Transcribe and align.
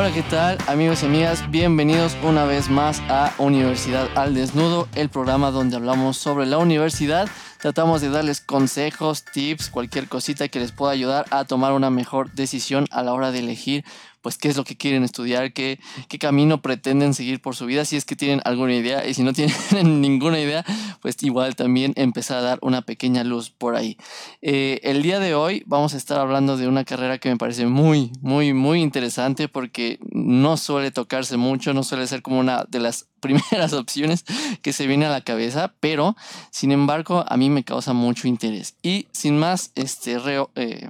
Hola, 0.00 0.14
¿qué 0.14 0.22
tal 0.22 0.56
amigos 0.66 1.02
y 1.02 1.06
amigas? 1.06 1.50
Bienvenidos 1.50 2.16
una 2.22 2.46
vez 2.46 2.70
más 2.70 3.02
a 3.10 3.34
Universidad 3.36 4.08
al 4.16 4.32
Desnudo, 4.32 4.88
el 4.94 5.10
programa 5.10 5.50
donde 5.50 5.76
hablamos 5.76 6.16
sobre 6.16 6.46
la 6.46 6.56
universidad. 6.56 7.28
Tratamos 7.60 8.00
de 8.00 8.08
darles 8.08 8.40
consejos, 8.40 9.26
tips, 9.26 9.68
cualquier 9.68 10.08
cosita 10.08 10.48
que 10.48 10.58
les 10.58 10.72
pueda 10.72 10.92
ayudar 10.92 11.26
a 11.30 11.44
tomar 11.44 11.74
una 11.74 11.90
mejor 11.90 12.32
decisión 12.32 12.86
a 12.90 13.02
la 13.02 13.12
hora 13.12 13.30
de 13.30 13.40
elegir 13.40 13.84
pues 14.22 14.38
qué 14.38 14.48
es 14.48 14.56
lo 14.56 14.64
que 14.64 14.76
quieren 14.76 15.02
estudiar, 15.02 15.52
qué, 15.52 15.78
qué 16.08 16.18
camino 16.18 16.62
pretenden 16.62 17.14
seguir 17.14 17.40
por 17.40 17.56
su 17.56 17.66
vida, 17.66 17.84
si 17.84 17.96
es 17.96 18.04
que 18.04 18.16
tienen 18.16 18.40
alguna 18.44 18.74
idea 18.74 19.06
y 19.06 19.14
si 19.14 19.22
no 19.22 19.32
tienen 19.34 20.00
ninguna 20.00 20.40
idea, 20.40 20.64
pues 21.00 21.22
igual 21.22 21.56
también 21.56 21.92
empezar 21.96 22.38
a 22.38 22.42
dar 22.42 22.58
una 22.62 22.82
pequeña 22.82 23.24
luz 23.24 23.50
por 23.50 23.76
ahí. 23.76 23.96
Eh, 24.42 24.80
el 24.82 25.02
día 25.02 25.20
de 25.20 25.34
hoy 25.34 25.62
vamos 25.66 25.94
a 25.94 25.96
estar 25.96 26.18
hablando 26.18 26.56
de 26.56 26.68
una 26.68 26.84
carrera 26.84 27.18
que 27.18 27.28
me 27.28 27.36
parece 27.36 27.66
muy, 27.66 28.12
muy, 28.20 28.52
muy 28.52 28.80
interesante 28.80 29.48
porque 29.48 29.98
no 30.10 30.56
suele 30.56 30.90
tocarse 30.90 31.36
mucho, 31.36 31.74
no 31.74 31.82
suele 31.82 32.06
ser 32.06 32.22
como 32.22 32.38
una 32.38 32.64
de 32.68 32.80
las 32.80 33.06
primeras 33.20 33.72
opciones 33.72 34.24
que 34.62 34.72
se 34.72 34.86
viene 34.86 35.06
a 35.06 35.10
la 35.10 35.20
cabeza, 35.20 35.74
pero 35.80 36.16
sin 36.50 36.72
embargo 36.72 37.24
a 37.28 37.36
mí 37.36 37.50
me 37.50 37.64
causa 37.64 37.92
mucho 37.92 38.28
interés. 38.28 38.74
Y 38.82 39.08
sin 39.12 39.38
más, 39.38 39.72
este, 39.74 40.18
reo, 40.18 40.50
eh, 40.54 40.88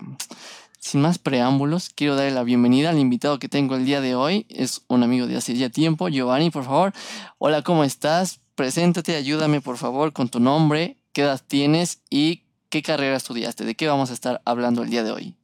sin 0.81 1.03
más 1.03 1.19
preámbulos, 1.19 1.91
quiero 1.95 2.17
darle 2.17 2.33
la 2.33 2.43
bienvenida 2.43 2.91
al 2.91 2.99
invitado 2.99 3.39
que 3.39 3.49
tengo 3.49 3.77
el 3.77 3.85
día 3.85 4.01
de 4.01 4.15
hoy. 4.15 4.47
Es 4.49 4.83
un 4.89 5.03
amigo 5.03 5.27
de 5.27 5.37
hace 5.37 5.55
ya 5.55 5.69
tiempo, 5.69 6.09
Giovanni, 6.09 6.51
por 6.51 6.65
favor. 6.65 6.93
Hola, 7.39 7.63
¿cómo 7.63 7.85
estás? 7.85 8.41
Preséntate, 8.55 9.15
ayúdame, 9.15 9.61
por 9.61 9.77
favor, 9.77 10.13
con 10.13 10.31
tu 10.31 10.41
nombre, 10.41 10.97
qué 11.13 11.23
edad 11.23 11.41
tienes 11.47 12.01
y 12.09 12.45
qué 12.71 12.83
carrera 12.83 13.17
estudiaste. 13.17 13.65
¿De 13.65 13.75
qué 13.75 13.89
vamos 13.89 14.11
a 14.11 14.15
estar 14.15 14.41
hablando 14.47 14.83
el 14.83 14.91
día 14.91 15.05
de 15.05 15.13
hoy? 15.13 15.37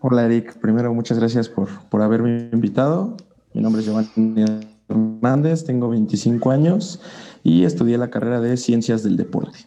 Hola, 0.00 0.24
Eric. 0.24 0.58
Primero, 0.60 0.92
muchas 0.92 1.18
gracias 1.18 1.48
por, 1.48 1.68
por 1.88 2.02
haberme 2.02 2.50
invitado. 2.52 3.16
Mi 3.54 3.62
nombre 3.62 3.80
es 3.80 3.86
Giovanni 3.86 4.44
Hernández, 4.88 5.64
tengo 5.64 5.88
25 5.88 6.50
años 6.50 7.00
y 7.44 7.64
estudié 7.64 7.96
la 7.96 8.10
carrera 8.10 8.40
de 8.40 8.56
Ciencias 8.56 9.04
del 9.04 9.16
Deporte. 9.16 9.66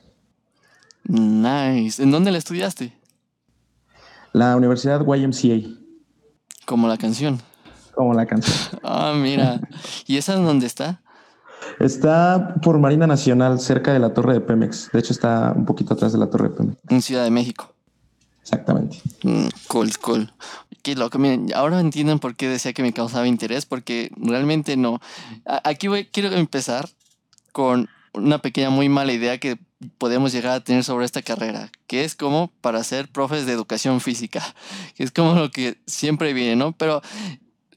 Nice. 1.05 2.01
¿En 2.03 2.11
dónde 2.11 2.31
la 2.31 2.37
estudiaste? 2.37 3.02
La 4.33 4.57
Universidad 4.57 5.05
YMCA. 5.05 5.69
Como 6.65 6.87
la 6.87 6.97
canción. 6.97 7.39
Como 7.95 8.13
la 8.13 8.25
canción. 8.25 8.79
Ah, 8.83 9.13
mira. 9.15 9.61
¿Y 10.07 10.17
esa 10.17 10.33
en 10.33 10.45
dónde 10.45 10.65
está? 10.65 11.01
Está 11.79 12.55
por 12.61 12.79
Marina 12.79 13.07
Nacional, 13.07 13.59
cerca 13.59 13.93
de 13.93 13.99
la 13.99 14.13
Torre 14.13 14.33
de 14.33 14.41
Pemex. 14.41 14.89
De 14.91 14.99
hecho, 14.99 15.13
está 15.13 15.53
un 15.55 15.65
poquito 15.65 15.93
atrás 15.93 16.11
de 16.11 16.19
la 16.19 16.29
Torre 16.29 16.49
de 16.49 16.55
Pemex. 16.55 16.77
En 16.89 17.01
Ciudad 17.01 17.23
de 17.23 17.31
México. 17.31 17.73
Exactamente. 18.41 19.01
Mm, 19.23 19.47
cool, 19.67 19.97
cool. 19.99 20.33
Qué 20.81 20.95
loco. 20.95 21.17
Miren, 21.17 21.53
ahora 21.55 21.79
entienden 21.79 22.19
por 22.19 22.35
qué 22.35 22.49
decía 22.49 22.73
que 22.73 22.81
me 22.81 22.91
causaba 22.91 23.27
interés, 23.27 23.65
porque 23.65 24.11
realmente 24.17 24.75
no. 24.75 24.99
Aquí 25.45 25.87
voy, 25.87 26.05
quiero 26.05 26.29
empezar 26.31 26.89
con 27.51 27.87
una 28.13 28.39
pequeña 28.39 28.69
muy 28.69 28.89
mala 28.89 29.13
idea 29.13 29.37
que 29.37 29.59
podemos 29.97 30.31
llegar 30.31 30.53
a 30.53 30.63
tener 30.63 30.83
sobre 30.83 31.05
esta 31.05 31.21
carrera, 31.21 31.71
que 31.87 32.03
es 32.03 32.15
como 32.15 32.51
para 32.61 32.83
ser 32.83 33.07
profes 33.07 33.45
de 33.45 33.53
educación 33.53 34.01
física, 34.01 34.43
que 34.95 35.03
es 35.03 35.11
como 35.11 35.35
lo 35.35 35.51
que 35.51 35.77
siempre 35.85 36.33
viene, 36.33 36.55
¿no? 36.55 36.71
Pero 36.73 37.01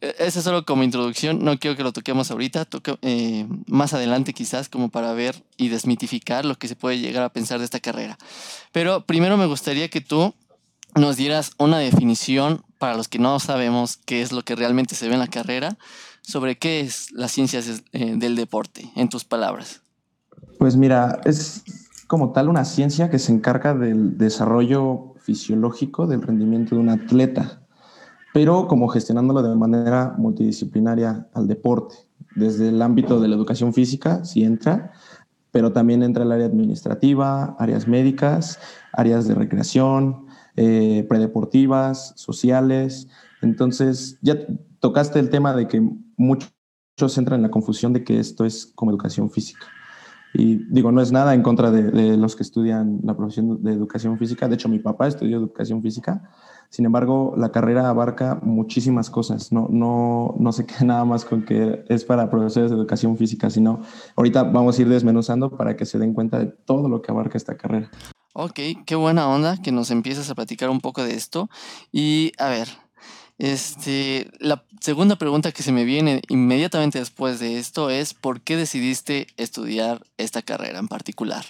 eh, 0.00 0.14
eso 0.18 0.38
es 0.38 0.44
solo 0.44 0.64
como 0.64 0.82
introducción, 0.82 1.44
no 1.44 1.58
quiero 1.58 1.76
que 1.76 1.82
lo 1.82 1.92
toquemos 1.92 2.30
ahorita, 2.30 2.64
toque, 2.64 2.98
eh, 3.02 3.46
más 3.66 3.92
adelante 3.94 4.32
quizás 4.32 4.68
como 4.68 4.88
para 4.88 5.12
ver 5.12 5.42
y 5.56 5.68
desmitificar 5.68 6.44
lo 6.44 6.56
que 6.56 6.68
se 6.68 6.76
puede 6.76 6.98
llegar 6.98 7.22
a 7.22 7.32
pensar 7.32 7.58
de 7.58 7.64
esta 7.64 7.80
carrera. 7.80 8.18
Pero 8.72 9.04
primero 9.04 9.36
me 9.36 9.46
gustaría 9.46 9.88
que 9.88 10.00
tú 10.00 10.34
nos 10.94 11.16
dieras 11.16 11.52
una 11.58 11.78
definición 11.78 12.62
para 12.78 12.94
los 12.94 13.08
que 13.08 13.18
no 13.18 13.38
sabemos 13.40 13.98
qué 14.04 14.22
es 14.22 14.32
lo 14.32 14.42
que 14.42 14.56
realmente 14.56 14.94
se 14.94 15.08
ve 15.08 15.14
en 15.14 15.20
la 15.20 15.28
carrera, 15.28 15.78
sobre 16.22 16.58
qué 16.58 16.80
es 16.80 17.12
las 17.12 17.32
ciencias 17.32 17.82
eh, 17.92 18.14
del 18.16 18.34
deporte, 18.34 18.90
en 18.96 19.08
tus 19.08 19.24
palabras. 19.24 19.82
Pues 20.58 20.76
mira, 20.76 21.20
es 21.24 21.62
como 22.06 22.32
tal 22.32 22.48
una 22.48 22.64
ciencia 22.64 23.10
que 23.10 23.18
se 23.18 23.32
encarga 23.32 23.74
del 23.74 24.16
desarrollo 24.18 25.14
fisiológico 25.18 26.06
del 26.06 26.22
rendimiento 26.22 26.74
de 26.74 26.80
un 26.80 26.88
atleta, 26.88 27.62
pero 28.32 28.68
como 28.68 28.88
gestionándolo 28.88 29.42
de 29.42 29.56
manera 29.56 30.14
multidisciplinaria 30.18 31.28
al 31.34 31.48
deporte, 31.48 31.96
desde 32.34 32.68
el 32.68 32.80
ámbito 32.82 33.18
de 33.20 33.28
la 33.28 33.34
educación 33.34 33.72
física, 33.72 34.24
si 34.24 34.44
entra, 34.44 34.92
pero 35.50 35.72
también 35.72 36.02
entra 36.02 36.22
el 36.22 36.32
área 36.32 36.46
administrativa, 36.46 37.56
áreas 37.58 37.88
médicas, 37.88 38.58
áreas 38.92 39.26
de 39.26 39.34
recreación, 39.34 40.26
eh, 40.54 41.06
predeportivas, 41.08 42.12
sociales. 42.16 43.08
Entonces, 43.40 44.18
ya 44.20 44.36
tocaste 44.80 45.18
el 45.18 45.30
tema 45.30 45.54
de 45.54 45.66
que 45.66 45.80
muchos 46.16 46.52
entran 47.16 47.38
en 47.38 47.42
la 47.42 47.50
confusión 47.50 47.94
de 47.94 48.04
que 48.04 48.18
esto 48.18 48.44
es 48.44 48.66
como 48.74 48.90
educación 48.90 49.30
física. 49.30 49.66
Y 50.38 50.66
digo, 50.68 50.92
no 50.92 51.00
es 51.00 51.12
nada 51.12 51.34
en 51.34 51.42
contra 51.42 51.70
de, 51.70 52.16
los 52.18 52.36
que 52.36 52.42
estudian 52.42 53.00
la 53.02 53.16
profesión 53.16 53.62
de 53.62 53.72
educación 53.72 54.18
física. 54.18 54.48
De 54.48 54.56
hecho, 54.56 54.68
mi 54.68 54.78
papá 54.78 55.06
estudió 55.06 55.38
educación 55.38 55.80
física. 55.80 56.30
Sin 56.68 56.84
embargo, 56.84 57.32
la 57.38 57.52
carrera 57.52 57.88
abarca 57.88 58.38
muchísimas 58.42 59.08
cosas. 59.08 59.50
No, 59.50 59.66
no, 59.70 60.34
no 60.38 60.52
se 60.52 60.66
queda 60.66 60.80
nada 60.84 61.04
más 61.06 61.24
con 61.24 61.42
que 61.44 61.84
es 61.88 62.04
para 62.04 62.30
profesores 62.30 62.70
de 62.70 62.76
educación 62.76 63.16
física, 63.16 63.48
sino 63.48 63.80
ahorita 64.14 64.42
vamos 64.42 64.78
a 64.78 64.82
ir 64.82 64.90
desmenuzando 64.90 65.56
para 65.56 65.74
que 65.74 65.86
se 65.86 65.98
den 65.98 66.12
cuenta 66.12 66.38
de 66.38 66.46
todo 66.46 66.90
lo 66.90 67.00
que 67.00 67.10
abarca 67.10 67.38
esta 67.38 67.56
carrera. 67.56 67.90
Ok, 68.34 68.60
qué 68.84 68.94
buena 68.94 69.30
onda 69.30 69.56
que 69.62 69.72
nos 69.72 69.90
empieces 69.90 70.28
a 70.28 70.34
platicar 70.34 70.68
un 70.68 70.82
poco 70.82 71.02
de 71.02 71.14
esto. 71.14 71.48
Y 71.92 72.32
a 72.36 72.50
ver, 72.50 72.68
este, 73.38 74.30
la 74.40 74.64
segunda 74.80 75.16
pregunta 75.16 75.52
que 75.52 75.62
se 75.62 75.72
me 75.72 75.84
viene 75.84 76.22
inmediatamente 76.28 76.98
después 76.98 77.38
de 77.38 77.58
esto 77.58 77.90
es, 77.90 78.14
¿por 78.14 78.40
qué 78.40 78.56
decidiste 78.56 79.26
estudiar 79.36 80.02
esta 80.16 80.42
carrera 80.42 80.78
en 80.78 80.88
particular? 80.88 81.44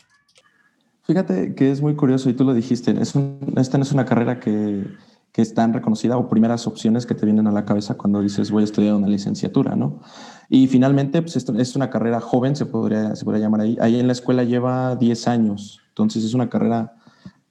Fíjate 1.05 1.55
que 1.55 1.71
es 1.71 1.81
muy 1.81 1.95
curioso 1.95 2.29
y 2.29 2.35
tú 2.35 2.43
lo 2.43 2.55
dijiste, 2.55 2.91
es 3.01 3.15
esta 3.57 3.79
no 3.79 3.85
es 3.85 3.93
una 3.93 4.05
carrera 4.05 4.41
que, 4.41 4.85
que 5.31 5.43
es 5.43 5.55
tan 5.55 5.73
reconocida 5.73 6.17
o 6.17 6.29
primeras 6.29 6.67
opciones 6.67 7.07
que 7.07 7.15
te 7.15 7.25
vienen 7.25 7.47
a 7.47 7.53
la 7.53 7.65
cabeza 7.65 7.95
cuando 7.95 8.21
dices 8.21 8.51
voy 8.51 8.63
a 8.63 8.65
estudiar 8.65 8.95
una 8.95 9.07
licenciatura, 9.07 9.77
¿no? 9.77 10.01
Y 10.49 10.67
finalmente, 10.67 11.23
pues 11.23 11.37
esto 11.37 11.57
es 11.57 11.77
una 11.77 11.91
carrera 11.91 12.21
joven, 12.21 12.57
se 12.57 12.67
podría, 12.67 13.15
se 13.15 13.25
podría 13.25 13.43
llamar 13.43 13.61
ahí. 13.61 13.77
Ahí 13.81 14.01
en 14.01 14.07
la 14.09 14.13
escuela 14.13 14.43
lleva 14.43 14.97
10 14.97 15.29
años, 15.29 15.81
entonces 15.91 16.25
es 16.25 16.35
una 16.35 16.49
carrera 16.49 16.97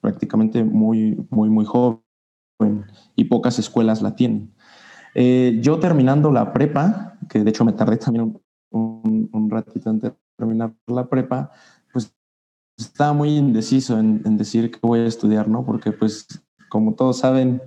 prácticamente 0.02 0.62
muy, 0.62 1.26
muy, 1.30 1.48
muy 1.48 1.64
joven 1.64 2.05
y 3.14 3.24
pocas 3.24 3.58
escuelas 3.58 4.02
la 4.02 4.14
tienen. 4.14 4.54
Eh, 5.14 5.58
yo 5.62 5.78
terminando 5.78 6.30
la 6.30 6.52
prepa, 6.52 7.18
que 7.28 7.42
de 7.42 7.50
hecho 7.50 7.64
me 7.64 7.72
tardé 7.72 7.96
también 7.96 8.38
un, 8.70 9.30
un, 9.32 9.50
ratito 9.50 9.90
en 9.90 10.00
terminar 10.36 10.74
la 10.86 11.08
prepa, 11.08 11.50
pues 11.92 12.14
estaba 12.76 13.12
muy 13.12 13.36
indeciso 13.36 13.98
en, 13.98 14.22
en, 14.26 14.36
decir 14.36 14.70
que 14.70 14.78
voy 14.82 15.00
a 15.00 15.06
estudiar, 15.06 15.48
¿no? 15.48 15.64
Porque 15.64 15.92
pues 15.92 16.26
como 16.68 16.94
todos 16.94 17.18
saben, 17.18 17.62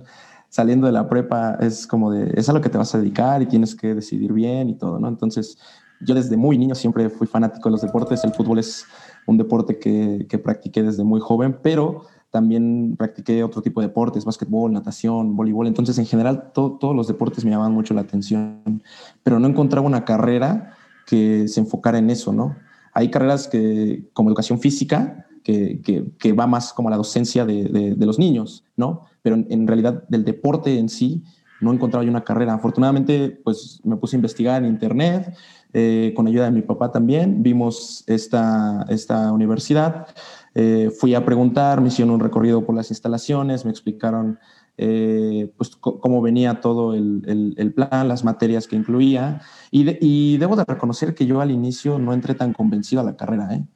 saliendo 0.48 0.86
de 0.86 0.92
la 0.92 1.08
prepa 1.08 1.54
es 1.60 1.86
como 1.86 2.12
de, 2.12 2.32
es 2.36 2.48
a 2.48 2.52
lo 2.52 2.60
que 2.60 2.68
te 2.68 2.78
vas 2.78 2.94
a 2.94 2.98
dedicar 2.98 3.42
y 3.42 3.46
tienes 3.46 3.74
que 3.74 3.94
decidir 3.94 4.32
bien 4.32 4.68
y 4.68 4.76
todo, 4.76 5.00
¿no? 5.00 5.08
Entonces 5.08 5.58
yo 6.00 6.14
desde 6.14 6.36
muy 6.36 6.56
niño 6.56 6.74
siempre 6.74 7.10
fui 7.10 7.26
fanático 7.26 7.68
de 7.68 7.72
los 7.72 7.82
deportes, 7.82 8.24
el 8.24 8.32
fútbol 8.32 8.58
es 8.58 8.86
un 9.26 9.36
deporte 9.36 9.78
que, 9.78 10.26
que 10.28 10.38
practiqué 10.38 10.82
desde 10.82 11.04
muy 11.04 11.20
joven, 11.20 11.58
pero 11.62 12.02
también 12.30 12.94
practiqué 12.96 13.42
otro 13.42 13.60
tipo 13.60 13.80
de 13.80 13.88
deportes, 13.88 14.24
básquetbol, 14.24 14.72
natación, 14.72 15.36
voleibol. 15.36 15.66
Entonces, 15.66 15.98
en 15.98 16.06
general, 16.06 16.52
todos 16.52 16.94
los 16.94 17.08
deportes 17.08 17.44
me 17.44 17.50
llamaban 17.50 17.72
mucho 17.72 17.92
la 17.94 18.02
atención, 18.02 18.82
pero 19.22 19.38
no 19.38 19.48
encontraba 19.48 19.86
una 19.86 20.04
carrera 20.04 20.74
que 21.06 21.48
se 21.48 21.60
enfocara 21.60 21.98
en 21.98 22.10
eso, 22.10 22.32
¿no? 22.32 22.56
Hay 22.92 23.10
carreras 23.10 23.48
que, 23.48 24.08
como 24.12 24.30
educación 24.30 24.60
física, 24.60 25.26
que, 25.42 25.80
que, 26.18 26.32
va 26.32 26.46
más 26.46 26.72
como 26.72 26.88
a 26.88 26.90
la 26.90 26.96
docencia 26.96 27.44
de, 27.44 27.64
de, 27.64 28.06
los 28.06 28.18
niños, 28.18 28.64
¿no? 28.76 29.06
Pero 29.22 29.36
en, 29.36 29.66
realidad, 29.66 30.04
del 30.08 30.24
deporte 30.24 30.78
en 30.78 30.88
sí, 30.88 31.22
no 31.60 31.72
encontraba 31.72 32.04
yo 32.04 32.10
una 32.10 32.24
carrera. 32.24 32.54
Afortunadamente, 32.54 33.40
pues 33.42 33.80
me 33.84 33.96
puse 33.96 34.16
a 34.16 34.18
investigar 34.18 34.62
en 34.62 34.70
internet, 34.70 35.34
eh, 35.72 36.12
con 36.16 36.26
ayuda 36.26 36.46
de 36.46 36.50
mi 36.50 36.62
papá 36.62 36.90
también, 36.90 37.42
vimos 37.42 38.04
esta, 38.06 38.84
esta 38.88 39.32
universidad. 39.32 40.06
Eh, 40.54 40.90
fui 40.98 41.14
a 41.14 41.24
preguntar, 41.24 41.80
me 41.80 41.88
hicieron 41.88 42.14
un 42.14 42.20
recorrido 42.20 42.64
por 42.64 42.74
las 42.74 42.90
instalaciones, 42.90 43.64
me 43.64 43.70
explicaron 43.70 44.38
eh, 44.76 45.52
pues, 45.56 45.76
cómo 45.76 46.22
venía 46.22 46.60
todo 46.60 46.94
el, 46.94 47.54
el, 47.56 47.74
plan, 47.74 48.08
las 48.08 48.24
materias 48.24 48.66
que 48.66 48.76
incluía. 48.76 49.42
Y, 49.70 49.96
y, 50.00 50.38
debo 50.38 50.56
de 50.56 50.64
reconocer 50.66 51.14
que 51.14 51.26
yo 51.26 51.40
al 51.40 51.50
inicio 51.50 51.98
no 51.98 52.12
entré 52.12 52.34
tan 52.34 52.52
convencido 52.52 53.02
a 53.02 53.04
la 53.04 53.16
carrera. 53.16 53.54
¿eh? 53.54 53.66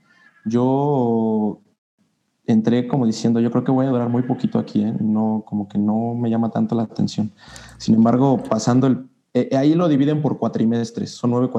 Yo 0.47 1.61
entré 2.47 2.88
como 2.88 3.06
diciendo, 3.06 3.41
yo 3.41 3.50
creo 3.50 3.65
que 3.65 3.70
voy 3.70 3.87
a 3.87 3.91
durar 3.91 4.09
muy 4.09 4.23
poquito 4.23 4.59
aquí, 4.59 4.82
¿eh? 4.82 4.94
no, 5.00 5.44
como 5.47 5.69
que 5.69 5.79
no 5.79 6.15
me 6.15 6.31
llama 6.31 6.50
tanto 6.50 6.75
la 6.75 6.85
atención. 6.85 7.32
Sin 7.79 7.94
embargo, 7.94 8.43
pasando 8.43 8.87
el... 8.87 9.09
ahí 9.56 9.75
lo 9.75 9.88
dividen 9.88 10.23
por 10.23 10.38
cuatrimestres, 10.38 11.11
son 11.11 11.31
nueve 11.31 11.50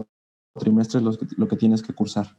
cuatrimestres 0.53 1.03
los 1.03 1.19
lo 1.37 1.47
que 1.47 1.55
tienes 1.55 1.81
que 1.81 1.93
cursar. 1.93 2.35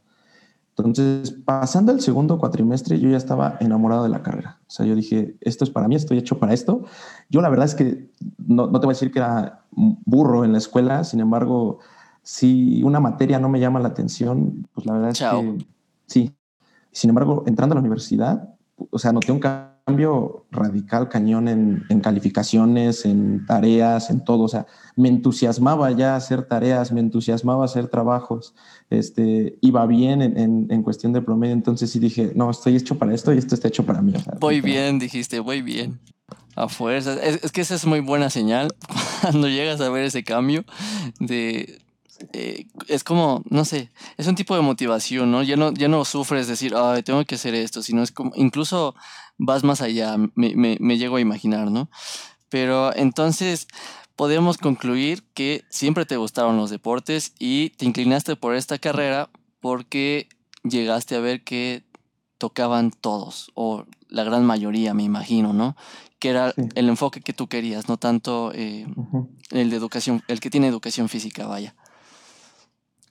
Entonces, 0.77 1.31
pasando 1.31 1.91
el 1.91 2.01
segundo 2.01 2.37
cuatrimestre, 2.37 2.99
yo 2.99 3.09
ya 3.09 3.17
estaba 3.17 3.57
enamorado 3.59 4.03
de 4.03 4.09
la 4.09 4.21
carrera. 4.21 4.59
O 4.67 4.69
sea, 4.69 4.85
yo 4.85 4.95
dije, 4.95 5.35
esto 5.41 5.63
es 5.63 5.71
para 5.71 5.87
mí, 5.87 5.95
estoy 5.95 6.19
hecho 6.19 6.37
para 6.37 6.53
esto. 6.53 6.83
Yo 7.29 7.41
la 7.41 7.49
verdad 7.49 7.65
es 7.65 7.73
que 7.73 8.11
no, 8.37 8.67
no 8.67 8.79
te 8.79 8.85
voy 8.85 8.93
a 8.93 8.95
decir 8.95 9.11
que 9.11 9.19
era 9.19 9.63
burro 9.71 10.45
en 10.45 10.51
la 10.51 10.59
escuela, 10.59 11.03
sin 11.03 11.19
embargo, 11.19 11.79
si 12.21 12.83
una 12.83 12.99
materia 12.99 13.39
no 13.39 13.49
me 13.49 13.59
llama 13.59 13.79
la 13.79 13.87
atención, 13.87 14.67
pues 14.73 14.85
la 14.85 14.93
verdad 14.93 15.09
es 15.09 15.19
que 15.19 15.65
sí. 16.05 16.35
Sin 16.91 17.09
embargo, 17.09 17.43
entrando 17.47 17.73
a 17.73 17.77
la 17.77 17.81
universidad, 17.81 18.53
o 18.89 18.99
sea, 18.99 19.11
noté 19.11 19.31
un 19.31 19.39
cambio 19.39 19.76
radical, 20.51 21.07
cañón 21.07 21.47
en, 21.47 21.85
en, 21.89 22.01
calificaciones, 22.01 23.05
en 23.05 23.45
tareas, 23.45 24.09
en 24.09 24.23
todo. 24.23 24.43
O 24.43 24.47
sea, 24.47 24.65
me 24.95 25.07
entusiasmaba 25.07 25.91
ya 25.91 26.15
hacer 26.15 26.43
tareas, 26.43 26.91
me 26.91 26.99
entusiasmaba 26.99 27.63
hacer 27.65 27.87
trabajos, 27.87 28.53
este, 28.89 29.57
iba 29.61 29.85
bien 29.85 30.21
en, 30.21 30.37
en, 30.37 30.67
en 30.69 30.83
cuestión 30.83 31.13
de 31.13 31.21
promedio. 31.21 31.53
Entonces 31.53 31.89
sí 31.89 31.99
dije, 31.99 32.33
no, 32.35 32.49
estoy 32.51 32.75
hecho 32.75 32.97
para 32.97 33.13
esto 33.13 33.33
y 33.33 33.37
esto 33.37 33.55
está 33.55 33.69
hecho 33.69 33.85
para 33.85 34.01
mí. 34.01 34.13
O 34.15 34.19
sea, 34.19 34.33
voy 34.39 34.59
bien, 34.61 34.99
dijiste, 34.99 35.39
voy 35.39 35.61
bien. 35.61 35.99
A 36.55 36.67
fuerza. 36.67 37.13
Es, 37.23 37.43
es 37.43 37.51
que 37.51 37.61
esa 37.61 37.75
es 37.75 37.85
muy 37.85 37.99
buena 37.99 38.29
señal 38.29 38.69
cuando 39.21 39.47
llegas 39.47 39.79
a 39.79 39.89
ver 39.89 40.03
ese 40.03 40.23
cambio 40.23 40.65
de 41.19 41.79
eh, 42.33 42.67
es 42.87 43.03
como, 43.03 43.43
no 43.49 43.65
sé, 43.65 43.91
es 44.17 44.27
un 44.27 44.35
tipo 44.35 44.55
de 44.55 44.61
motivación, 44.61 45.31
¿no? 45.31 45.43
Ya 45.43 45.55
no, 45.55 45.73
ya 45.73 45.87
no 45.87 46.05
sufres 46.05 46.47
decir, 46.47 46.73
ay, 46.75 47.03
tengo 47.03 47.23
que 47.25 47.35
hacer 47.35 47.55
esto, 47.55 47.81
sino 47.81 48.03
es 48.03 48.11
como, 48.11 48.31
incluso 48.35 48.95
vas 49.37 49.63
más 49.63 49.81
allá, 49.81 50.17
me, 50.35 50.55
me, 50.55 50.77
me 50.79 50.97
llego 50.97 51.17
a 51.17 51.21
imaginar, 51.21 51.71
¿no? 51.71 51.89
Pero 52.49 52.95
entonces 52.95 53.67
podemos 54.15 54.57
concluir 54.57 55.23
que 55.33 55.63
siempre 55.69 56.05
te 56.05 56.17
gustaron 56.17 56.57
los 56.57 56.69
deportes 56.69 57.33
y 57.39 57.69
te 57.71 57.85
inclinaste 57.85 58.35
por 58.35 58.55
esta 58.55 58.77
carrera 58.79 59.29
porque 59.59 60.27
llegaste 60.63 61.15
a 61.15 61.19
ver 61.19 61.43
que 61.43 61.83
tocaban 62.37 62.91
todos, 62.91 63.51
o 63.55 63.85
la 64.09 64.23
gran 64.23 64.45
mayoría, 64.45 64.93
me 64.93 65.03
imagino, 65.03 65.53
¿no? 65.53 65.75
Que 66.19 66.29
era 66.29 66.51
sí. 66.51 66.61
el 66.75 66.89
enfoque 66.89 67.21
que 67.21 67.33
tú 67.33 67.47
querías, 67.47 67.87
no 67.87 67.97
tanto 67.97 68.51
eh, 68.53 68.85
uh 68.95 69.05
-huh. 69.11 69.27
el 69.51 69.69
de 69.69 69.75
educación, 69.75 70.23
el 70.27 70.39
que 70.39 70.49
tiene 70.49 70.67
educación 70.67 71.09
física, 71.09 71.47
vaya. 71.47 71.75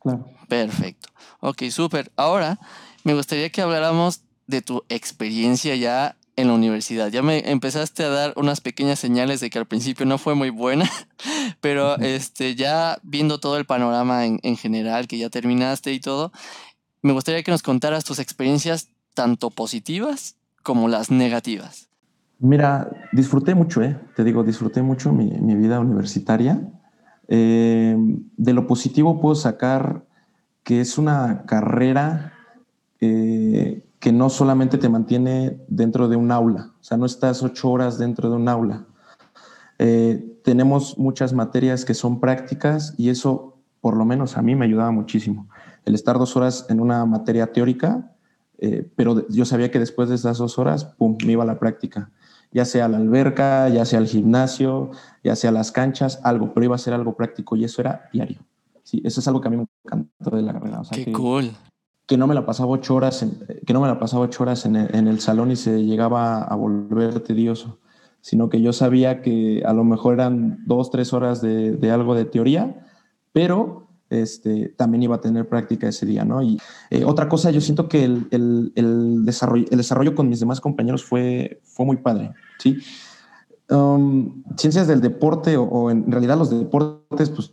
Claro. 0.07 0.25
Perfecto. 0.49 1.09
Ok, 1.41 1.65
súper. 1.71 2.13
Ahora 2.15 2.61
me 3.03 3.15
gustaría 3.15 3.51
que 3.51 3.61
habláramos 3.61 4.21
de 4.47 4.63
tu 4.63 4.85
experiencia 4.89 5.75
ya 5.75 6.15
en 6.37 6.47
la 6.47 6.55
universidad. 6.55 7.09
Ya 7.09 7.23
me 7.23 7.51
empezaste 7.51 8.05
a 8.05 8.09
dar 8.09 8.33
unas 8.37 8.61
pequeñas 8.61 9.01
señales 9.01 9.41
de 9.41 9.51
que 9.51 9.59
al 9.59 9.67
principio 9.67 10.07
no 10.07 10.17
fue 10.19 10.37
muy 10.37 10.51
buena, 10.51 10.89
pero 11.61 11.95
uh 11.95 11.97
-huh. 11.97 12.05
este, 12.05 12.55
ya 12.55 13.01
viendo 13.03 13.41
todo 13.41 13.57
el 13.59 13.65
panorama 13.65 14.27
en, 14.27 14.39
en, 14.45 14.57
general, 14.57 15.09
que 15.09 15.19
ya 15.19 15.29
terminaste 15.29 15.93
y 15.93 15.99
todo, 15.99 16.31
me 17.03 17.13
gustaría 17.13 17.43
que 17.43 17.51
nos 17.51 17.63
contaras 17.63 18.05
tus 18.05 18.21
experiencias 18.21 18.91
tanto 19.15 19.51
positivas 19.51 20.37
como 20.63 20.87
las 20.87 21.11
negativas. 21.11 21.89
Mira, 22.39 22.89
disfruté 23.13 23.57
mucho, 23.57 23.83
¿eh? 23.83 23.99
te 24.15 24.23
digo, 24.23 24.45
disfruté 24.45 24.83
mucho 24.83 25.13
mi, 25.13 25.31
mi 25.41 25.57
vida 25.57 25.81
universitaria. 25.81 26.61
Eh, 27.29 27.97
de 28.37 28.53
lo 28.53 28.67
positivo 28.67 29.21
puedo 29.21 29.35
sacar 29.35 30.07
que 30.63 30.81
es 30.81 30.99
una 30.99 31.45
carrera 31.47 32.35
eh, 33.01 33.85
que 33.99 34.13
no 34.13 34.31
solamente 34.31 34.79
te 34.79 34.89
mantiene 34.89 35.61
dentro 35.69 36.09
de 36.09 36.17
un 36.17 36.31
aula, 36.31 36.73
o 36.81 36.85
sea, 36.85 36.97
no 36.97 37.07
estás 37.07 37.43
ocho 37.43 37.71
horas 37.71 37.99
dentro 37.99 38.31
de 38.31 38.37
un 38.37 38.49
aula. 38.49 38.87
Eh, 39.79 40.39
tenemos 40.45 40.97
muchas 40.99 41.33
materias 41.33 41.85
que 41.85 41.95
son 41.95 42.21
prácticas 42.21 42.95
y 42.97 43.11
eso, 43.11 43.59
por 43.81 43.97
lo 43.97 44.05
menos 44.05 44.37
a 44.37 44.43
mí, 44.43 44.55
me 44.55 44.65
ayudaba 44.65 44.91
muchísimo. 44.91 45.49
El 45.85 45.95
estar 45.95 46.19
dos 46.19 46.37
horas 46.37 46.67
en 46.69 46.81
una 46.81 47.05
materia 47.05 47.53
teórica, 47.53 48.13
pero 48.97 49.29
yo 49.29 49.45
sabía 49.45 49.71
que 49.71 49.79
después 49.79 50.09
de 50.09 50.15
esas 50.15 50.39
dos 50.39 50.59
horas, 50.59 50.85
pum, 50.85 51.19
me 51.27 51.33
iba 51.33 51.43
a 51.43 51.47
la 51.47 51.59
práctica 51.59 52.11
ya 52.53 52.65
sea 52.65 52.89
la 52.89 52.97
alberca, 52.97 53.69
ya 53.69 53.85
sea 53.85 53.99
el 53.99 54.07
gimnasio, 54.07 54.91
ya 55.23 55.37
sea 55.37 55.51
las 55.51 55.73
canchas, 55.73 56.21
algo, 56.25 56.53
pero 56.55 56.65
iba 56.65 56.75
a 56.75 56.79
ser 56.79 56.95
algo 56.95 57.17
práctico 57.17 57.57
y 57.57 57.65
eso 57.65 57.81
era 57.81 58.09
diario. 58.13 58.39
Sí, 58.83 59.03
eso 59.05 59.21
es 59.21 59.29
algo 59.29 59.41
que 59.41 59.49
a 59.49 59.51
mí 59.51 59.57
me 59.57 59.67
encantó 59.85 60.37
de 60.37 60.43
la 60.43 60.53
carrera. 60.53 60.81
O 60.81 60.85
sea, 60.85 60.97
Qué 60.97 61.07
que, 61.07 61.13
cool. 61.13 61.51
Que 62.07 62.17
no 62.17 62.27
me 62.27 62.35
la 62.35 62.47
pasaba 62.47 62.71
ocho 62.71 62.95
horas, 62.95 63.23
en, 63.23 63.37
que 63.67 63.73
no 63.73 63.81
me 63.81 63.89
la 63.89 63.99
pasaba 63.99 64.25
ocho 64.25 64.45
horas 64.45 64.65
en 64.65 64.77
el, 64.77 64.95
en 64.95 65.09
el 65.09 65.21
salón 65.21 65.51
y 65.51 65.57
se 65.57 65.85
llegaba 65.85 66.43
a 66.45 66.55
volver 66.55 67.21
tedioso, 67.21 67.81
sino 68.21 68.49
que 68.49 68.61
yo 68.61 68.73
sabía 68.73 69.23
que 69.23 69.63
a 69.67 69.73
lo 69.73 69.83
mejor 69.83 70.15
eran 70.15 70.65
dos, 70.67 70.91
tres 70.91 71.13
horas 71.13 71.43
de, 71.43 71.73
de 71.73 71.91
algo 71.91 72.15
de 72.15 72.27
teoría, 72.27 72.87
pero 73.33 73.86
este, 74.11 74.75
también 74.77 75.03
iba 75.03 75.17
a 75.17 75.21
tener 75.21 75.49
práctica 75.49 75.89
ese 75.89 76.07
día, 76.07 76.25
¿no? 76.25 76.43
Y 76.43 76.59
eh, 76.91 77.05
otra 77.05 77.29
cosa, 77.29 77.51
yo 77.51 77.61
siento 77.61 77.89
que 77.89 78.05
el, 78.05 78.73
desarrollo, 79.25 79.67
el 79.71 79.79
desarrollo 79.79 80.15
con 80.15 80.29
mis 80.29 80.41
demás 80.41 80.61
compañeros 80.61 81.05
fue, 81.05 81.61
fue 81.65 81.87
muy 81.87 81.97
padre, 81.97 82.33
¿sí? 82.59 82.79
Um, 83.69 84.45
ciencias 84.57 84.87
del 84.87 85.01
deporte 85.01 85.57
o, 85.57 85.65
o, 85.65 85.91
en 85.91 86.11
realidad 86.11 86.39
los 86.39 86.51
deportes, 86.51 87.31
pues 87.31 87.53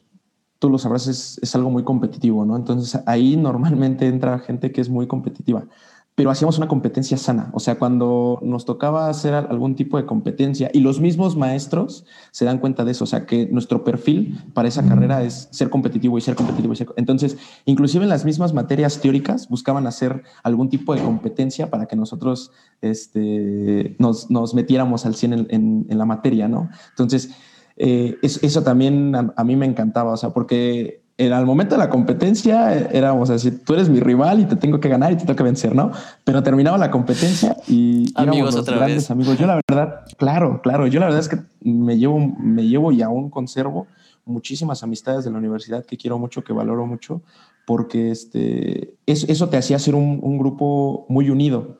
tú 0.59 0.69
lo 0.69 0.77
sabrás, 0.77 1.07
es, 1.07 1.39
es 1.41 1.55
algo 1.55 1.71
muy 1.71 1.83
competitivo, 1.83 2.45
¿no? 2.45 2.55
Entonces 2.55 3.01
ahí 3.05 3.35
normalmente 3.35 4.07
entra 4.07 4.39
gente 4.39 4.71
que 4.71 4.81
es 4.81 4.89
muy 4.89 5.07
competitiva 5.07 5.65
pero 6.15 6.29
hacíamos 6.29 6.57
una 6.59 6.67
competencia 6.67 7.17
sana. 7.17 7.49
O 7.53 7.59
sea, 7.59 7.75
cuando 7.79 8.39
nos 8.43 8.65
tocaba 8.65 9.09
hacer 9.09 9.33
algún 9.33 9.75
tipo 9.75 9.97
de 9.97 10.05
competencia 10.05 10.69
y 10.71 10.79
los 10.79 10.99
mismos 10.99 11.35
maestros 11.35 12.05
se 12.29 12.45
dan 12.45 12.59
cuenta 12.59 12.85
de 12.85 12.91
eso, 12.91 13.05
o 13.05 13.07
sea, 13.07 13.25
que 13.25 13.47
nuestro 13.47 13.83
perfil 13.83 14.39
para 14.53 14.67
esa 14.67 14.85
carrera 14.85 15.23
es 15.23 15.47
ser 15.51 15.71
competitivo 15.71 16.17
y 16.17 16.21
ser 16.21 16.35
competitivo. 16.35 16.73
Y 16.73 16.75
ser... 16.75 16.87
Entonces, 16.97 17.37
inclusive 17.65 18.03
en 18.03 18.09
las 18.09 18.25
mismas 18.25 18.53
materias 18.53 18.99
teóricas 19.01 19.49
buscaban 19.49 19.87
hacer 19.87 20.23
algún 20.43 20.69
tipo 20.69 20.93
de 20.93 21.01
competencia 21.01 21.71
para 21.71 21.87
que 21.87 21.95
nosotros 21.95 22.51
este, 22.81 23.95
nos, 23.97 24.29
nos 24.29 24.53
metiéramos 24.53 25.07
al 25.07 25.15
100 25.15 25.47
en, 25.49 25.85
la 25.89 26.05
materia, 26.05 26.47
¿no? 26.47 26.69
Entonces, 26.89 27.31
eh, 27.75 28.17
eso, 28.21 28.39
eso, 28.43 28.63
también 28.63 29.15
a, 29.15 29.33
a 29.35 29.43
mí 29.43 29.55
me 29.55 29.65
encantaba, 29.65 30.11
o 30.11 30.17
sea, 30.17 30.29
porque 30.29 31.02
en 31.17 31.31
el 31.31 31.45
momento 31.45 31.75
de 31.75 31.79
la 31.79 31.89
competencia 31.89 32.73
éramos 32.89 33.29
así, 33.29 33.51
tú 33.51 33.73
eres 33.73 33.89
mi 33.89 33.99
rival 33.99 34.39
y 34.39 34.45
te 34.45 34.55
tengo 34.55 34.79
que 34.79 34.89
ganar 34.89 35.11
y 35.11 35.15
te 35.15 35.25
tengo 35.25 35.35
que 35.35 35.43
vencer, 35.43 35.75
¿no? 35.75 35.91
Pero 36.23 36.41
terminaba 36.41 36.77
la 36.77 36.89
competencia 36.89 37.55
y 37.67 38.05
amigos 38.15 38.55
otra 38.55 38.77
grandes 38.77 39.03
vez. 39.03 39.11
amigos. 39.11 39.37
Yo 39.37 39.45
la 39.45 39.59
verdad, 39.67 40.05
claro, 40.17 40.61
claro, 40.61 40.87
yo 40.87 40.99
la 40.99 41.05
verdad 41.05 41.21
es 41.21 41.29
que 41.29 41.39
me 41.61 41.97
llevo, 41.97 42.19
me 42.19 42.67
llevo 42.67 42.91
y 42.91 43.01
aún 43.03 43.29
conservo 43.29 43.87
muchísimas 44.25 44.81
amistades 44.81 45.23
de 45.23 45.31
la 45.31 45.37
universidad 45.37 45.85
que 45.85 45.97
quiero 45.97 46.17
mucho, 46.17 46.43
que 46.43 46.53
valoro 46.53 46.87
mucho, 46.87 47.21
porque 47.67 48.09
este, 48.09 48.95
eso, 49.05 49.27
eso 49.29 49.49
te 49.49 49.57
hacía 49.57 49.77
ser 49.77 49.95
un, 49.95 50.19
un, 50.21 50.37
grupo 50.37 51.05
muy 51.09 51.29
unido. 51.29 51.79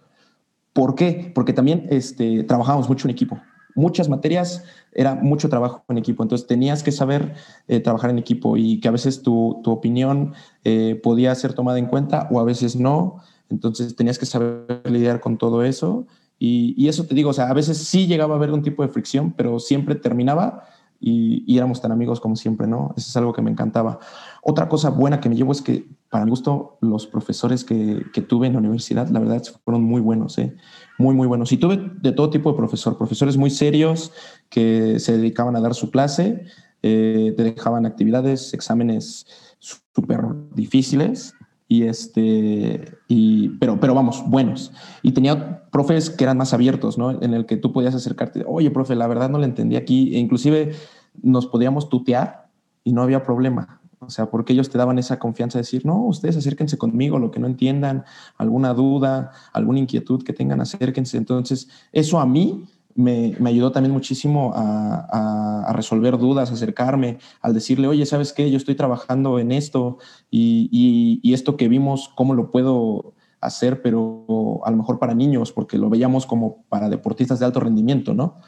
¿Por 0.73 0.95
qué? 0.95 1.31
Porque 1.33 1.53
también 1.53 1.87
este, 1.89 2.43
trabajábamos 2.43 2.87
mucho 2.87 3.07
en 3.07 3.11
equipo 3.11 3.39
muchas 3.75 4.09
materias 4.09 4.63
era 4.91 5.15
mucho 5.15 5.49
trabajo 5.49 5.83
en 5.89 5.97
equipo, 5.97 6.23
entonces 6.23 6.47
tenías 6.47 6.83
que 6.83 6.91
saber 6.91 7.33
eh, 7.67 7.79
trabajar 7.79 8.09
en 8.09 8.19
equipo 8.19 8.57
y 8.57 8.79
que 8.79 8.87
a 8.87 8.91
veces 8.91 9.21
tu, 9.21 9.59
tu 9.63 9.71
opinión 9.71 10.33
eh, 10.63 10.99
podía 11.01 11.33
ser 11.35 11.53
tomada 11.53 11.79
en 11.79 11.87
cuenta 11.87 12.27
o 12.31 12.39
a 12.39 12.43
veces 12.43 12.75
no, 12.75 13.17
entonces 13.49 13.95
tenías 13.95 14.19
que 14.19 14.25
saber 14.25 14.81
lidiar 14.85 15.19
con 15.19 15.37
todo 15.37 15.63
eso 15.63 16.05
y, 16.39 16.73
y, 16.77 16.89
eso 16.89 17.05
te 17.05 17.15
digo, 17.15 17.29
o 17.29 17.33
sea, 17.33 17.49
a 17.49 17.53
veces 17.53 17.77
sí 17.77 18.07
llegaba 18.07 18.33
a 18.33 18.37
haber 18.37 18.51
un 18.51 18.63
tipo 18.63 18.83
de 18.83 18.89
fricción, 18.89 19.33
pero 19.37 19.59
siempre 19.59 19.95
terminaba 19.95 20.63
y, 21.05 21.57
éramos 21.57 21.81
tan 21.81 21.91
amigos 21.91 22.21
como 22.21 22.37
siempre, 22.37 22.65
¿no? 22.65 22.93
Eso 22.95 23.09
es 23.09 23.17
algo 23.17 23.33
que 23.33 23.41
me 23.41 23.51
encantaba. 23.51 23.99
Otra 24.41 24.69
cosa 24.69 24.89
buena 24.89 25.19
que 25.19 25.27
me 25.27 25.35
llevo 25.35 25.51
es 25.51 25.61
que, 25.61 25.85
para 26.09 26.23
mi 26.23 26.29
gusto, 26.29 26.77
los 26.79 27.07
profesores 27.07 27.65
que, 27.65 28.05
que 28.13 28.21
tuve 28.21 28.47
en 28.47 28.53
la 28.53 28.59
universidad, 28.59 29.09
la 29.09 29.19
verdad, 29.19 29.43
fueron 29.65 29.83
muy 29.83 29.99
buenos, 29.99 30.37
¿eh? 30.37 30.55
Muy, 30.97 31.15
muy 31.15 31.27
buenos. 31.27 31.51
Y 31.51 31.57
tuve 31.57 31.91
de 32.01 32.11
todo 32.11 32.29
tipo 32.29 32.51
de 32.51 32.57
profesor, 32.57 32.97
profesores 32.97 33.37
muy 33.37 33.49
serios 33.49 34.11
que 34.49 34.99
se 34.99 35.17
dedicaban 35.17 35.55
a 35.55 35.61
dar 35.61 35.73
su 35.73 35.89
clase, 35.91 36.45
eh, 36.81 37.33
te 37.35 37.43
dejaban 37.43 37.85
actividades, 37.85 38.53
exámenes 38.53 39.25
súper 39.59 40.21
difíciles, 40.53 41.33
y 41.67 41.83
este 41.83 42.97
y 43.07 43.49
pero 43.57 43.79
pero 43.79 43.95
vamos 43.95 44.23
buenos. 44.27 44.71
Y 45.01 45.13
tenía 45.13 45.63
profes 45.71 46.09
que 46.09 46.23
eran 46.23 46.37
más 46.37 46.53
abiertos 46.53 46.97
no 46.97 47.21
en 47.21 47.33
el 47.33 47.45
que 47.45 47.57
tú 47.57 47.73
podías 47.73 47.95
acercarte 47.95 48.43
oye 48.45 48.69
profe 48.69 48.95
la 48.95 49.07
verdad 49.07 49.29
no 49.29 49.39
le 49.39 49.45
entendí 49.45 49.75
aquí 49.75 50.15
e 50.15 50.19
inclusive 50.19 50.73
nos 51.21 51.47
podíamos 51.47 51.89
tutear 51.89 52.47
y 52.83 52.93
no 52.93 53.01
había 53.01 53.23
problema 53.23 53.81
o 54.07 54.09
sea 54.09 54.29
porque 54.29 54.53
ellos 54.53 54.69
te 54.69 54.77
daban 54.77 54.99
esa 54.99 55.19
confianza 55.19 55.57
de 55.57 55.61
decir 55.63 55.85
no 55.85 56.05
ustedes 56.05 56.37
acérquense 56.37 56.77
conmigo 56.77 57.19
lo 57.19 57.31
que 57.31 57.39
no 57.39 57.47
entiendan 57.47 58.03
alguna 58.37 58.73
duda 58.73 59.31
alguna 59.51 59.79
inquietud 59.79 60.23
que 60.23 60.33
tengan 60.33 60.61
acérquense 60.61 61.17
entonces 61.17 61.69
eso 61.91 62.19
a 62.19 62.25
mí 62.25 62.65
me, 62.95 63.35
ayudó 63.45 63.71
también 63.71 63.93
muchísimo 63.93 64.51
a, 64.55 65.71
resolver 65.73 66.17
dudas, 66.17 66.51
acercarme, 66.51 67.17
al 67.41 67.53
decirle, 67.53 67.87
oye, 67.87 68.05
¿sabes 68.05 68.33
qué? 68.33 68.51
Yo 68.51 68.57
estoy 68.57 68.75
trabajando 68.75 69.39
en 69.39 69.51
esto 69.51 69.97
y, 70.29 71.19
esto 71.33 71.57
que 71.57 71.67
vimos, 71.67 72.11
¿cómo 72.15 72.35
lo 72.35 72.51
puedo 72.51 73.13
hacer? 73.41 73.81
Pero 73.81 74.61
a 74.65 74.71
lo 74.71 74.77
mejor 74.77 74.99
para 74.99 75.15
niños, 75.15 75.51
porque 75.51 75.77
lo 75.77 75.89
veíamos 75.89 76.25
como 76.25 76.63
para 76.69 76.89
deportistas 76.89 77.39
de 77.39 77.45
alto 77.45 77.59
rendimiento, 77.59 78.13
¿no? 78.13 78.39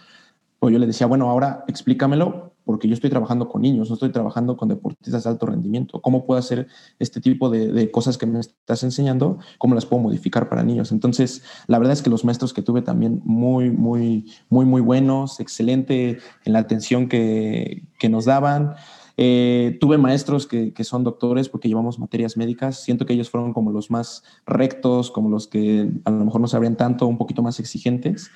Pues 0.65 0.73
yo 0.73 0.79
le 0.79 0.87
decía, 0.87 1.05
bueno, 1.05 1.29
ahora 1.29 1.63
explícamelo 1.67 2.55
porque 2.63 2.87
yo 2.87 2.95
estoy 2.95 3.11
trabajando 3.11 3.47
con 3.47 3.61
niños, 3.61 3.87
no 3.87 3.93
estoy 3.93 4.11
trabajando 4.11 4.57
con 4.57 4.67
deportistas 4.67 5.23
de 5.23 5.29
alto 5.29 5.45
rendimiento. 5.45 6.01
¿Cómo 6.01 6.25
puedo 6.25 6.39
hacer 6.39 6.65
este 6.97 7.21
tipo 7.21 7.51
de, 7.51 7.91
cosas 7.91 8.17
que 8.17 8.25
me 8.25 8.39
estás 8.39 8.81
enseñando? 8.81 9.37
¿Cómo 9.59 9.75
las 9.75 9.85
puedo 9.85 10.01
modificar 10.01 10.49
para 10.49 10.63
niños? 10.63 10.91
Entonces, 10.91 11.43
la 11.67 11.77
verdad 11.77 11.93
es 11.93 12.01
que 12.01 12.09
los 12.09 12.25
maestros 12.25 12.51
que 12.51 12.63
tuve 12.63 12.81
también 12.81 13.21
muy, 13.25 13.69
muy, 13.69 14.25
muy, 14.49 14.65
muy 14.65 14.81
buenos, 14.81 15.39
excelente 15.39 16.17
en 16.45 16.53
la 16.53 16.57
atención 16.57 17.09
que, 17.09 17.83
que 17.99 18.09
nos 18.09 18.25
daban. 18.25 18.73
Eh, 19.17 19.77
tuve 19.79 19.99
maestros 19.99 20.47
que, 20.47 20.73
que, 20.73 20.83
son 20.83 21.03
doctores 21.03 21.47
porque 21.47 21.67
llevamos 21.67 21.99
materias 21.99 22.37
médicas. 22.37 22.83
Siento 22.83 23.05
que 23.05 23.13
ellos 23.13 23.29
fueron 23.29 23.53
como 23.53 23.69
los 23.69 23.91
más 23.91 24.23
rectos, 24.47 25.11
como 25.11 25.29
los 25.29 25.47
que 25.47 25.91
a 26.05 26.09
lo 26.09 26.25
mejor 26.25 26.41
no 26.41 26.47
sabrían 26.47 26.75
tanto, 26.75 27.05
un 27.05 27.19
poquito 27.19 27.43
más 27.43 27.59
exigentes, 27.59 28.31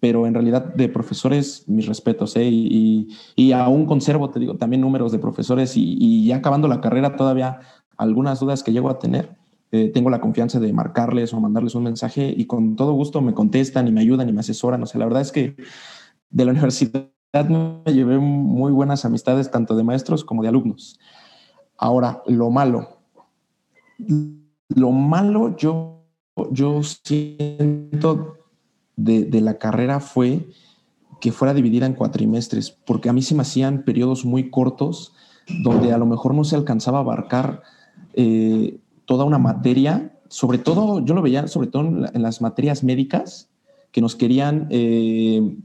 pero 0.00 0.26
en 0.26 0.34
realidad 0.34 0.74
de 0.74 0.88
profesores, 0.88 1.64
mis 1.66 1.86
respetos, 1.86 2.36
¿eh? 2.36 2.44
y, 2.44 3.08
y, 3.34 3.52
aún 3.52 3.86
conservo, 3.86 4.30
te 4.30 4.38
digo, 4.38 4.54
también 4.56 4.80
números 4.80 5.10
de 5.10 5.18
profesores 5.18 5.76
y, 5.76 5.96
y, 5.98 6.26
ya 6.26 6.36
acabando 6.36 6.68
la 6.68 6.80
carrera 6.80 7.16
todavía 7.16 7.60
algunas 7.96 8.40
dudas 8.40 8.62
que 8.62 8.72
llego 8.72 8.90
a 8.90 8.98
tener. 8.98 9.36
Eh, 9.70 9.90
tengo 9.92 10.08
la 10.08 10.20
confianza 10.20 10.60
de 10.60 10.72
marcarles 10.72 11.34
o 11.34 11.40
mandarles 11.40 11.74
un 11.74 11.82
mensaje 11.82 12.32
y 12.34 12.46
con 12.46 12.74
todo 12.74 12.92
gusto 12.92 13.20
me 13.20 13.34
contestan 13.34 13.86
y 13.86 13.92
me 13.92 14.00
ayudan 14.00 14.28
y 14.28 14.32
me 14.32 14.40
asesoran. 14.40 14.82
O 14.82 14.86
sea, 14.86 15.00
la 15.00 15.04
verdad 15.04 15.22
es 15.22 15.32
que 15.32 15.56
de 16.30 16.44
la 16.44 16.52
universidad 16.52 17.10
me 17.32 17.92
llevé 17.92 18.18
muy 18.18 18.72
buenas 18.72 19.04
amistades 19.04 19.50
tanto 19.50 19.76
de 19.76 19.84
maestros 19.84 20.24
como 20.24 20.42
de 20.42 20.48
alumnos. 20.48 20.98
Ahora, 21.76 22.22
lo 22.26 22.50
malo. 22.50 23.00
Lo 24.68 24.92
malo 24.92 25.56
yo, 25.56 26.04
yo 26.50 26.82
siento 26.82 28.37
de, 28.98 29.40
la 29.40 29.58
carrera 29.58 30.00
fue 30.00 30.48
que 31.20 31.32
fuera 31.32 31.54
dividida 31.54 31.86
en 31.86 31.94
cuatrimestres, 31.94 32.70
porque 32.70 33.08
a 33.08 33.12
mí 33.12 33.22
se 33.22 33.34
me 33.34 33.42
hacían 33.42 33.84
periodos 33.84 34.24
muy 34.24 34.50
cortos 34.50 35.14
donde 35.62 35.92
a 35.92 35.98
lo 35.98 36.04
mejor 36.04 36.34
no 36.34 36.44
se 36.44 36.56
alcanzaba 36.56 36.98
a 36.98 37.00
abarcar 37.00 37.62
eh, 38.14 38.78
toda 39.06 39.24
una 39.24 39.38
materia, 39.38 40.12
sobre 40.28 40.58
todo, 40.58 41.02
yo 41.04 41.14
lo 41.14 41.22
veía 41.22 41.46
sobre 41.48 41.68
todo 41.68 41.82
en, 41.86 42.22
las 42.22 42.42
materias 42.42 42.84
médicas, 42.84 43.48
que 43.92 44.02
nos 44.02 44.14
querían 44.14 44.66
eh, 44.70 45.56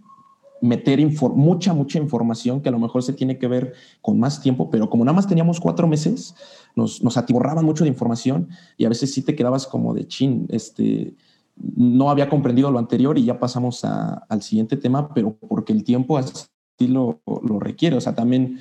meter 0.62 1.06
mucha, 1.36 1.74
mucha 1.74 2.00
información 2.00 2.62
que 2.62 2.70
a 2.70 2.72
lo 2.72 2.80
mejor 2.80 3.04
se 3.04 3.12
tiene 3.12 3.38
que 3.38 3.48
ver 3.48 3.74
con 4.02 4.18
más 4.20 4.42
tiempo, 4.42 4.70
pero 4.70 4.90
como 4.90 5.04
nada 5.04 5.16
más 5.16 5.28
teníamos 5.28 5.60
cuatro 5.60 5.88
meses, 5.88 6.36
nos, 6.76 7.04
nos 7.04 7.18
atiborraban 7.18 7.66
mucho 7.66 7.84
de 7.84 7.90
información 7.90 8.48
y 8.78 8.86
a 8.86 8.90
veces 8.90 9.14
sí 9.14 9.24
te 9.24 9.36
quedabas 9.36 9.68
como 9.68 9.94
de 9.94 10.08
chin, 10.08 10.48
este, 10.50 11.16
no 11.56 12.10
había 12.10 12.30
comprendido 12.30 12.72
lo 12.72 12.80
anterior 12.80 13.18
y 13.18 13.26
ya 13.26 13.40
pasamos 13.40 13.84
al 13.86 14.42
siguiente 14.42 14.78
tema, 14.78 15.14
pero 15.14 15.36
porque 15.36 15.74
el 15.74 15.84
tiempo 15.84 16.18
así 16.18 16.48
lo, 16.88 17.22
lo 17.26 17.60
requiere. 17.60 17.96
O 17.96 18.02
sea, 18.02 18.16
también 18.16 18.60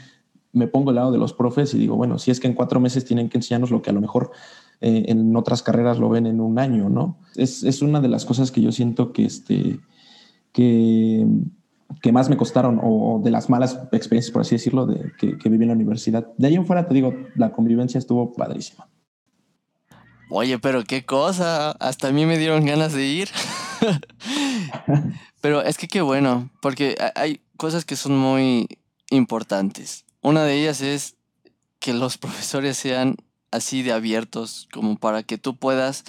me 0.52 0.66
pongo 0.68 0.90
al 0.90 0.96
lado 0.96 1.12
de 1.12 1.18
los 1.18 1.32
profes 1.32 1.72
y 1.75 1.78
digo, 1.78 1.96
bueno, 1.96 2.18
si 2.18 2.30
es 2.30 2.38
que 2.38 2.46
en 2.46 2.54
cuatro 2.54 2.78
meses 2.78 3.04
tienen 3.04 3.28
que 3.28 3.38
enseñarnos 3.38 3.70
lo 3.70 3.82
que 3.82 3.90
a 3.90 3.92
lo 3.92 4.00
mejor 4.00 4.30
eh, 4.80 5.04
en 5.08 5.34
otras 5.37 5.62
carreras 5.62 5.99
lo 5.99 6.08
ven 6.08 6.26
en 6.26 6.40
un 6.40 6.58
año, 6.58 6.88
¿no? 6.88 7.18
Es, 7.37 7.62
es, 7.62 7.82
una 7.82 8.00
de 8.00 8.08
las 8.08 8.25
cosas 8.25 8.50
que 8.50 8.61
yo 8.61 8.72
siento 8.72 9.12
que, 9.12 9.25
este, 9.25 9.80
que, 10.52 11.26
que 12.02 12.12
más 12.12 12.28
me 12.28 12.37
costaron 12.37 12.80
o 12.82 13.20
de 13.22 13.30
las 13.30 13.49
malas 13.49 13.78
experiencias, 13.92 14.32
por 14.32 14.42
así 14.42 14.56
decirlo, 14.56 14.87
de, 14.87 15.12
que, 15.18 15.38
que 15.38 15.49
viví 15.49 15.64
en 15.64 15.68
la 15.68 15.75
universidad. 15.75 16.28
De 16.37 16.49
ahí 16.49 16.56
en 16.56 16.66
fuera, 16.66 16.87
te 16.87 16.94
digo, 16.94 17.14
la 17.37 17.52
convivencia 17.52 17.99
estuvo 17.99 18.32
padrísima. 18.32 18.88
Oye, 20.34 20.58
pero 20.58 20.82
qué 20.84 21.04
cosa, 21.04 21.72
hasta 21.72 22.08
a 22.08 22.10
mí 22.10 22.24
me 22.24 22.38
dieron 22.38 22.64
ganas 22.64 22.94
de 22.94 23.04
ir. 23.04 23.28
pero 25.42 25.60
es 25.60 25.76
que 25.76 25.88
qué 25.88 26.00
bueno, 26.00 26.48
porque 26.62 26.96
hay 27.16 27.42
cosas 27.58 27.84
que 27.84 27.96
son 27.96 28.16
muy 28.16 28.66
importantes. 29.10 30.06
Una 30.22 30.44
de 30.44 30.54
ellas 30.58 30.80
es 30.80 31.16
que 31.80 31.92
los 31.92 32.16
profesores 32.24 32.78
sean 32.78 33.16
así 33.50 33.82
de 33.82 33.92
abiertos, 33.92 34.68
como 34.72 34.96
para 34.96 35.22
que 35.22 35.36
tú 35.36 35.54
puedas, 35.54 36.04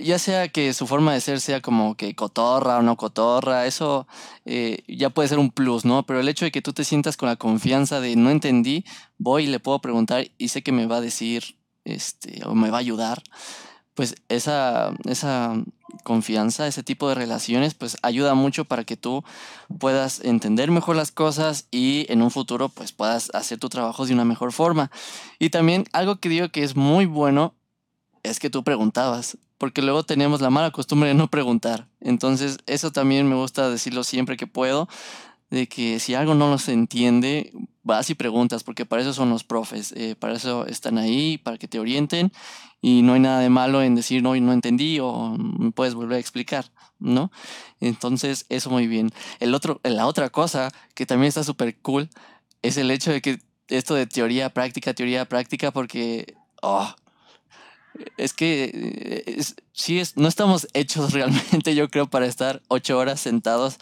ya 0.00 0.18
sea 0.18 0.48
que 0.48 0.74
su 0.74 0.88
forma 0.88 1.14
de 1.14 1.20
ser 1.20 1.40
sea 1.40 1.60
como 1.60 1.96
que 1.96 2.16
cotorra 2.16 2.78
o 2.78 2.82
no 2.82 2.96
cotorra, 2.96 3.68
eso 3.68 4.08
eh, 4.44 4.82
ya 4.88 5.10
puede 5.10 5.28
ser 5.28 5.38
un 5.38 5.52
plus, 5.52 5.84
¿no? 5.84 6.04
Pero 6.04 6.18
el 6.18 6.28
hecho 6.28 6.44
de 6.44 6.50
que 6.50 6.62
tú 6.62 6.72
te 6.72 6.82
sientas 6.82 7.16
con 7.16 7.28
la 7.28 7.36
confianza 7.36 8.00
de 8.00 8.16
no 8.16 8.30
entendí, 8.30 8.84
voy 9.18 9.44
y 9.44 9.46
le 9.46 9.60
puedo 9.60 9.78
preguntar 9.78 10.26
y 10.36 10.48
sé 10.48 10.62
que 10.62 10.72
me 10.72 10.86
va 10.86 10.96
a 10.96 11.00
decir 11.00 11.61
este, 11.84 12.42
o 12.46 12.54
me 12.54 12.70
va 12.70 12.78
a 12.78 12.80
ayudar, 12.80 13.22
pues 13.94 14.14
esa, 14.28 14.94
esa 15.04 15.54
confianza, 16.02 16.66
ese 16.66 16.82
tipo 16.82 17.08
de 17.08 17.14
relaciones, 17.14 17.74
pues 17.74 17.98
ayuda 18.02 18.34
mucho 18.34 18.64
para 18.64 18.84
que 18.84 18.96
tú 18.96 19.22
puedas 19.78 20.20
entender 20.20 20.70
mejor 20.70 20.96
las 20.96 21.12
cosas 21.12 21.66
y 21.70 22.06
en 22.08 22.22
un 22.22 22.30
futuro 22.30 22.68
pues 22.68 22.92
puedas 22.92 23.30
hacer 23.34 23.58
tu 23.58 23.68
trabajo 23.68 24.06
de 24.06 24.14
una 24.14 24.24
mejor 24.24 24.52
forma. 24.52 24.90
Y 25.38 25.50
también 25.50 25.84
algo 25.92 26.16
que 26.16 26.28
digo 26.28 26.48
que 26.48 26.64
es 26.64 26.76
muy 26.76 27.06
bueno 27.06 27.54
es 28.22 28.38
que 28.38 28.50
tú 28.50 28.62
preguntabas, 28.62 29.36
porque 29.58 29.82
luego 29.82 30.04
tenemos 30.04 30.40
la 30.40 30.50
mala 30.50 30.70
costumbre 30.70 31.08
de 31.08 31.14
no 31.14 31.28
preguntar. 31.28 31.86
Entonces 32.00 32.58
eso 32.66 32.92
también 32.92 33.28
me 33.28 33.34
gusta 33.34 33.68
decirlo 33.68 34.04
siempre 34.04 34.36
que 34.36 34.46
puedo, 34.46 34.88
de 35.50 35.68
que 35.68 36.00
si 36.00 36.14
algo 36.14 36.34
no 36.34 36.56
se 36.58 36.72
entiende, 36.72 37.52
vas 37.82 38.10
y 38.10 38.14
preguntas, 38.14 38.64
porque 38.64 38.86
para 38.86 39.02
eso 39.02 39.12
son 39.12 39.30
los 39.30 39.44
profes, 39.44 39.92
eh, 39.96 40.14
para 40.18 40.34
eso 40.34 40.66
están 40.66 40.98
ahí, 40.98 41.38
para 41.38 41.58
que 41.58 41.68
te 41.68 41.78
orienten 41.78 42.32
y 42.80 43.02
no 43.02 43.14
hay 43.14 43.20
nada 43.20 43.40
de 43.40 43.48
malo 43.48 43.82
en 43.82 43.94
decir, 43.94 44.22
no, 44.22 44.34
no 44.36 44.52
entendí 44.52 44.98
o 45.00 45.36
me 45.38 45.72
puedes 45.72 45.94
volver 45.94 46.16
a 46.16 46.20
explicar, 46.20 46.66
¿no? 46.98 47.30
Entonces, 47.80 48.46
eso 48.48 48.70
muy 48.70 48.86
bien. 48.86 49.10
El 49.40 49.54
otro, 49.54 49.80
la 49.84 50.06
otra 50.06 50.30
cosa 50.30 50.70
que 50.94 51.06
también 51.06 51.28
está 51.28 51.44
súper 51.44 51.76
cool 51.78 52.08
es 52.62 52.76
el 52.76 52.90
hecho 52.90 53.12
de 53.12 53.20
que 53.20 53.40
esto 53.68 53.94
de 53.94 54.06
teoría, 54.06 54.50
práctica, 54.50 54.94
teoría, 54.94 55.24
práctica, 55.24 55.70
porque, 55.70 56.34
oh, 56.60 56.92
es 58.16 58.32
que 58.32 58.70
eh, 59.26 59.42
sí, 59.72 59.98
es, 59.98 60.16
no 60.16 60.28
estamos 60.28 60.68
hechos 60.74 61.12
realmente, 61.12 61.74
yo 61.74 61.88
creo, 61.88 62.08
para 62.08 62.26
estar 62.26 62.62
ocho 62.68 62.98
horas 62.98 63.20
sentados 63.20 63.78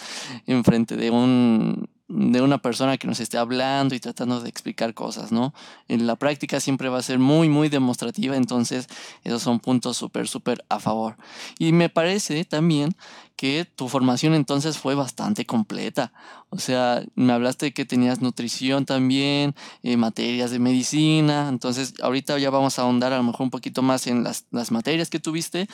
enfrente 0.47 0.97
de 0.97 1.11
un 1.11 1.89
de 2.11 2.43
una 2.43 2.59
persona 2.59 2.99
que 2.99 3.07
nos 3.07 3.21
esté 3.21 3.39
hablando 3.39 3.95
y 3.95 4.01
tratando 4.01 4.41
de 4.41 4.49
explicar 4.49 4.95
cosas, 4.95 5.31
¿no? 5.31 5.55
En 5.87 6.09
la 6.09 6.17
práctica 6.17 6.59
siempre 6.59 6.89
va 6.89 6.99
a 6.99 7.03
ser 7.03 7.21
muy, 7.21 7.49
muy 7.49 7.69
demostrativa, 7.69 8.37
entonces 8.37 8.89
esos 9.23 9.43
son 9.43 9.61
puntos 9.61 9.97
súper, 9.97 10.27
súper 10.27 10.65
a 10.69 10.81
favor. 10.81 11.17
Y 11.59 11.73
me 11.73 11.89
parece 11.89 12.45
también 12.45 12.97
que 13.37 13.65
tu 13.65 13.89
formación 13.89 14.35
entonces 14.35 14.77
fue 14.77 14.97
bastante 14.97 15.47
completa. 15.47 16.13
O 16.49 16.59
sea, 16.59 17.05
me 17.15 17.33
hablaste 17.33 17.73
que 17.73 17.85
tenías 17.85 18.21
nutrición 18.21 18.87
también, 18.87 19.55
eh, 19.85 19.97
materias 19.97 20.51
de 20.51 20.59
medicina, 20.59 21.49
entonces 21.49 21.95
ahorita 22.03 22.39
ya 22.39 22.51
vamos 22.51 22.79
a 22.79 22.83
ahondar 22.83 23.13
a 23.13 23.19
lo 23.19 23.23
mejor 23.23 23.43
un 23.43 23.51
poquito 23.51 23.83
más 23.83 24.09
en 24.09 24.25
las, 24.25 24.47
las 24.51 24.73
materias 24.73 25.11
que 25.11 25.21
tuviste, 25.21 25.69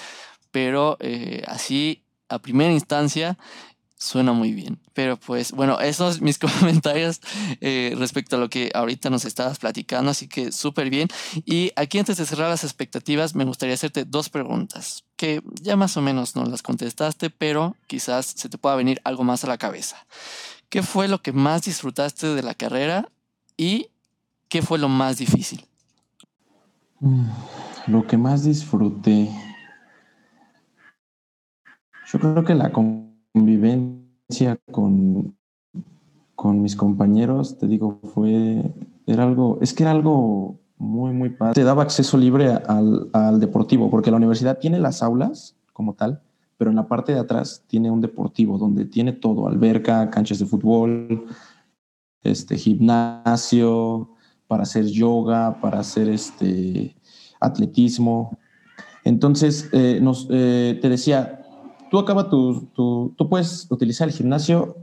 pero 0.51 0.99
eh, 1.01 1.43
así 1.47 2.03
a 2.29 2.41
primera 2.41 2.73
instancia 2.73 3.39
Suena 3.99 4.33
muy 4.33 4.53
bien. 4.53 4.79
Pero 4.93 5.17
pues 5.17 5.53
bueno, 5.53 5.81
esos 5.81 6.21
mis 6.21 6.39
comentarios 6.61 7.21
eh, 7.61 7.95
respecto 7.99 8.37
a 8.37 8.39
lo 8.39 8.51
que 8.51 8.71
ahorita 8.75 9.09
nos 9.09 9.25
estabas 9.25 9.59
platicando, 9.59 10.11
así 10.11 10.29
que 10.29 10.53
súper 10.53 10.91
bien. 10.91 11.09
Y 11.47 11.73
aquí 11.77 11.99
antes 11.99 12.19
de 12.19 12.27
cerrar 12.27 12.51
las 12.51 12.65
expectativas, 12.65 13.35
me 13.35 13.45
gustaría 13.45 13.75
hacerte 13.75 14.05
dos 14.05 14.29
preguntas, 14.29 15.05
que 15.17 15.43
ya 15.63 15.77
más 15.77 15.97
o 15.97 16.03
menos 16.03 16.37
no 16.37 16.45
las 16.45 16.63
contestaste, 16.63 17.31
pero 17.31 17.75
quizás 17.87 18.27
se 18.27 18.49
te 18.51 18.59
pueda 18.59 18.77
venir 18.77 19.01
algo 19.05 19.25
más 19.25 19.45
a 19.45 19.49
la 19.49 19.57
cabeza. 19.57 19.97
¿Qué 20.69 20.83
fue 20.83 21.09
lo 21.09 21.23
que 21.23 21.33
más 21.33 21.63
disfrutaste 21.63 22.35
de 22.35 22.43
la 22.43 22.55
carrera 22.55 23.09
y 23.57 23.89
qué 24.49 24.61
fue 24.61 24.79
lo 24.79 24.91
más 24.91 25.17
difícil? 25.17 25.65
Mm, 27.01 27.29
lo 27.87 28.07
que 28.07 28.19
más 28.19 28.45
disfruté. 28.45 29.31
Yo 32.13 32.19
creo 32.19 32.45
que 32.45 32.55
la 32.55 32.71
convivencia 33.37 34.59
con, 34.73 35.37
con 36.35 36.63
mis 36.63 36.75
compañeros, 36.75 37.59
te 37.59 37.67
digo, 37.67 38.01
fue, 38.15 38.63
era 39.07 39.25
algo, 39.25 39.59
es 39.61 39.75
que 39.75 39.83
era 39.83 39.93
algo 39.93 40.59
muy, 40.79 41.13
muy 41.13 41.29
padre. 41.29 41.53
Te 41.53 41.63
daba 41.63 41.83
acceso 41.83 42.17
libre 42.17 42.49
al, 42.49 43.11
al 43.13 43.39
deportivo, 43.39 43.91
porque 43.91 44.11
la 44.11 44.17
universidad 44.17 44.59
tiene 44.59 44.79
las 44.79 45.03
aulas 45.03 45.55
como 45.75 45.93
tal, 45.93 46.23
pero 46.57 46.71
en 46.71 46.77
la 46.77 46.89
parte 46.89 47.13
de 47.13 47.19
atrás 47.19 47.63
tiene 47.67 47.91
un 47.91 48.01
deportivo 48.01 48.57
donde 48.57 48.87
tiene 48.87 49.13
todo, 49.13 49.47
alberca, 49.47 50.09
canchas 50.09 50.39
de 50.39 50.47
fútbol, 50.47 51.27
este, 52.23 52.57
gimnasio, 52.57 54.13
para 54.47 54.63
hacer 54.63 54.87
yoga, 54.87 55.61
para 55.61 55.81
hacer 55.81 56.09
este, 56.09 56.97
atletismo. 57.39 58.39
Entonces, 59.05 59.69
eh, 59.73 59.99
nos, 60.01 60.27
eh, 60.31 60.79
te 60.81 60.89
decía, 60.89 61.46
tú 61.91 61.99
acaba 61.99 62.29
tu, 62.29 62.69
tú 62.75 63.29
puedes 63.29 63.67
utilizar 63.71 64.09
el 64.09 64.15
gimnasio 64.15 64.77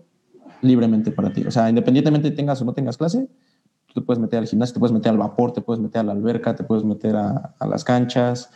libremente 0.62 1.12
para 1.12 1.31
ti. 1.31 1.43
O 1.45 1.51
sea, 1.51 1.69
independientemente 1.69 2.31
tengas 2.31 2.62
o 2.62 2.65
no 2.65 2.74
tengas 2.74 2.98
clase, 2.98 3.27
tú 3.88 3.93
te 3.93 4.01
puedes 4.01 4.19
meter 4.19 4.39
al 4.39 4.48
gimnasio, 4.48 4.74
te 4.74 4.79
puedes 4.79 4.93
meter 4.93 5.12
al 5.12 5.17
vapor, 5.17 5.51
te 5.51 5.62
puedes 5.62 5.81
meter 5.81 6.01
a 6.01 6.03
la 6.03 6.12
alberca, 6.13 6.55
te 6.55 6.63
puedes 6.63 6.83
meter 6.83 7.15
a, 7.15 7.53
a 7.60 7.67
las 7.67 7.83
canchas, 7.83 8.50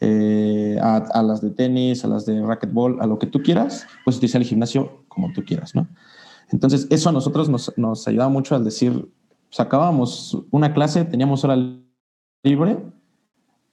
eh, 0.00 0.78
a, 0.80 0.96
a, 0.96 1.22
las 1.22 1.40
de 1.42 1.50
tenis, 1.50 2.04
a 2.04 2.08
las 2.08 2.26
de 2.26 2.40
racquetball, 2.40 3.00
a 3.00 3.06
lo 3.06 3.18
que 3.18 3.26
tú 3.26 3.42
quieras, 3.42 3.86
puedes 4.04 4.16
utilizar 4.16 4.40
el 4.40 4.48
gimnasio 4.48 5.04
como 5.08 5.32
tú 5.32 5.44
quieras, 5.44 5.74
¿no? 5.74 5.86
Entonces, 6.50 6.86
eso 6.90 7.10
a 7.10 7.12
nosotros 7.12 7.48
nos, 7.48 7.72
nos 7.76 8.08
ayudaba 8.08 8.30
mucho 8.30 8.56
al 8.56 8.64
decir, 8.64 9.08
sacábamos 9.50 10.38
una 10.50 10.72
clase, 10.72 11.04
teníamos 11.04 11.44
hora 11.44 11.56
libre, 12.42 12.78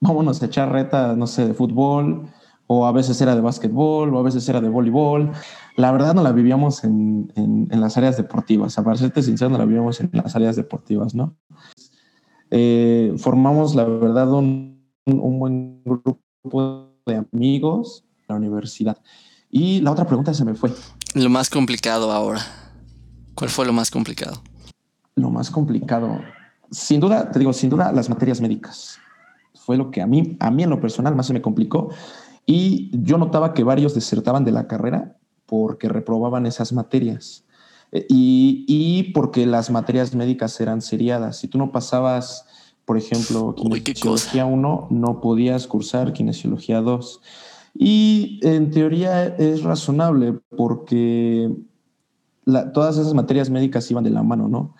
vámonos 0.00 0.42
a 0.42 0.46
echar 0.46 0.70
reta, 0.70 1.16
no 1.16 1.26
sé, 1.26 1.48
de 1.48 1.54
fútbol, 1.54 2.28
o 2.68 2.86
a 2.86 2.92
veces 2.92 3.20
era 3.20 3.34
de 3.34 3.40
básquetbol, 3.40 4.14
o 4.14 4.18
a 4.18 4.22
veces 4.22 4.48
era 4.48 4.60
de 4.60 4.68
voleibol. 4.68 5.32
La 5.76 5.90
verdad 5.90 6.14
no 6.14 6.22
la 6.22 6.32
vivíamos 6.32 6.84
en, 6.84 7.32
en, 7.34 7.80
las 7.80 7.96
áreas 7.96 8.16
deportivas, 8.16 8.78
a 8.78 8.84
para 8.84 8.96
serte 8.96 9.22
sincero, 9.22 9.50
no 9.50 9.58
la 9.58 9.64
vivíamos 9.64 10.00
en 10.00 10.10
las 10.12 10.36
áreas 10.36 10.54
deportivas, 10.54 11.14
¿no? 11.14 11.34
Eh, 12.50 13.14
formamos, 13.18 13.74
la 13.74 13.84
verdad, 13.84 14.30
un, 14.32 14.84
un 15.06 15.38
buen 15.38 15.82
grupo 15.82 16.92
de 17.06 17.26
amigos 17.32 18.04
en 18.20 18.26
la 18.28 18.34
universidad. 18.36 18.98
Y 19.50 19.80
la 19.80 19.92
otra 19.92 20.06
pregunta 20.06 20.34
se 20.34 20.44
me 20.44 20.54
fue. 20.54 20.70
Lo 21.14 21.30
más 21.30 21.48
complicado 21.48 22.12
ahora. 22.12 22.40
¿Cuál 23.34 23.50
fue 23.50 23.64
lo 23.64 23.72
más 23.72 23.90
complicado? 23.90 24.42
Lo 25.14 25.30
más 25.30 25.50
complicado, 25.50 26.20
sin 26.70 27.00
duda, 27.00 27.30
te 27.30 27.38
digo, 27.38 27.52
sin 27.52 27.70
duda, 27.70 27.92
las 27.92 28.08
materias 28.08 28.40
médicas. 28.40 28.98
Fue 29.54 29.76
lo 29.76 29.90
que 29.90 30.02
a 30.02 30.06
mí, 30.06 30.36
a 30.40 30.50
mí 30.50 30.62
en 30.62 30.70
lo 30.70 30.80
personal 30.80 31.14
más 31.14 31.26
se 31.26 31.32
me 31.32 31.42
complicó. 31.42 31.90
Y 32.50 32.90
yo 32.94 33.18
notaba 33.18 33.52
que 33.52 33.62
varios 33.62 33.94
desertaban 33.94 34.42
de 34.42 34.52
la 34.52 34.66
carrera 34.66 35.18
porque 35.44 35.86
reprobaban 35.86 36.46
esas 36.46 36.72
materias. 36.72 37.44
Eh, 37.92 38.06
y, 38.08 38.64
y, 38.66 39.12
porque 39.12 39.44
las 39.44 39.68
materias 39.68 40.14
médicas 40.14 40.58
eran 40.58 40.80
seriadas. 40.80 41.36
Si 41.36 41.48
tú 41.48 41.58
no 41.58 41.72
pasabas, 41.72 42.46
por 42.86 42.96
ejemplo, 42.96 43.54
kinesiología 43.54 44.46
1, 44.46 44.88
no 44.90 45.20
podías 45.20 45.66
cursar 45.66 46.14
kinesiología 46.14 46.80
2. 46.80 47.20
Y 47.74 48.40
en 48.42 48.70
teoría 48.70 49.26
es 49.26 49.62
razonable 49.62 50.40
porque 50.56 51.54
todas 52.72 52.96
esas 52.96 53.12
materias 53.12 53.50
médicas 53.50 53.90
iban 53.90 54.04
de 54.04 54.10
la 54.10 54.22
mano, 54.22 54.48
¿no? 54.48 54.74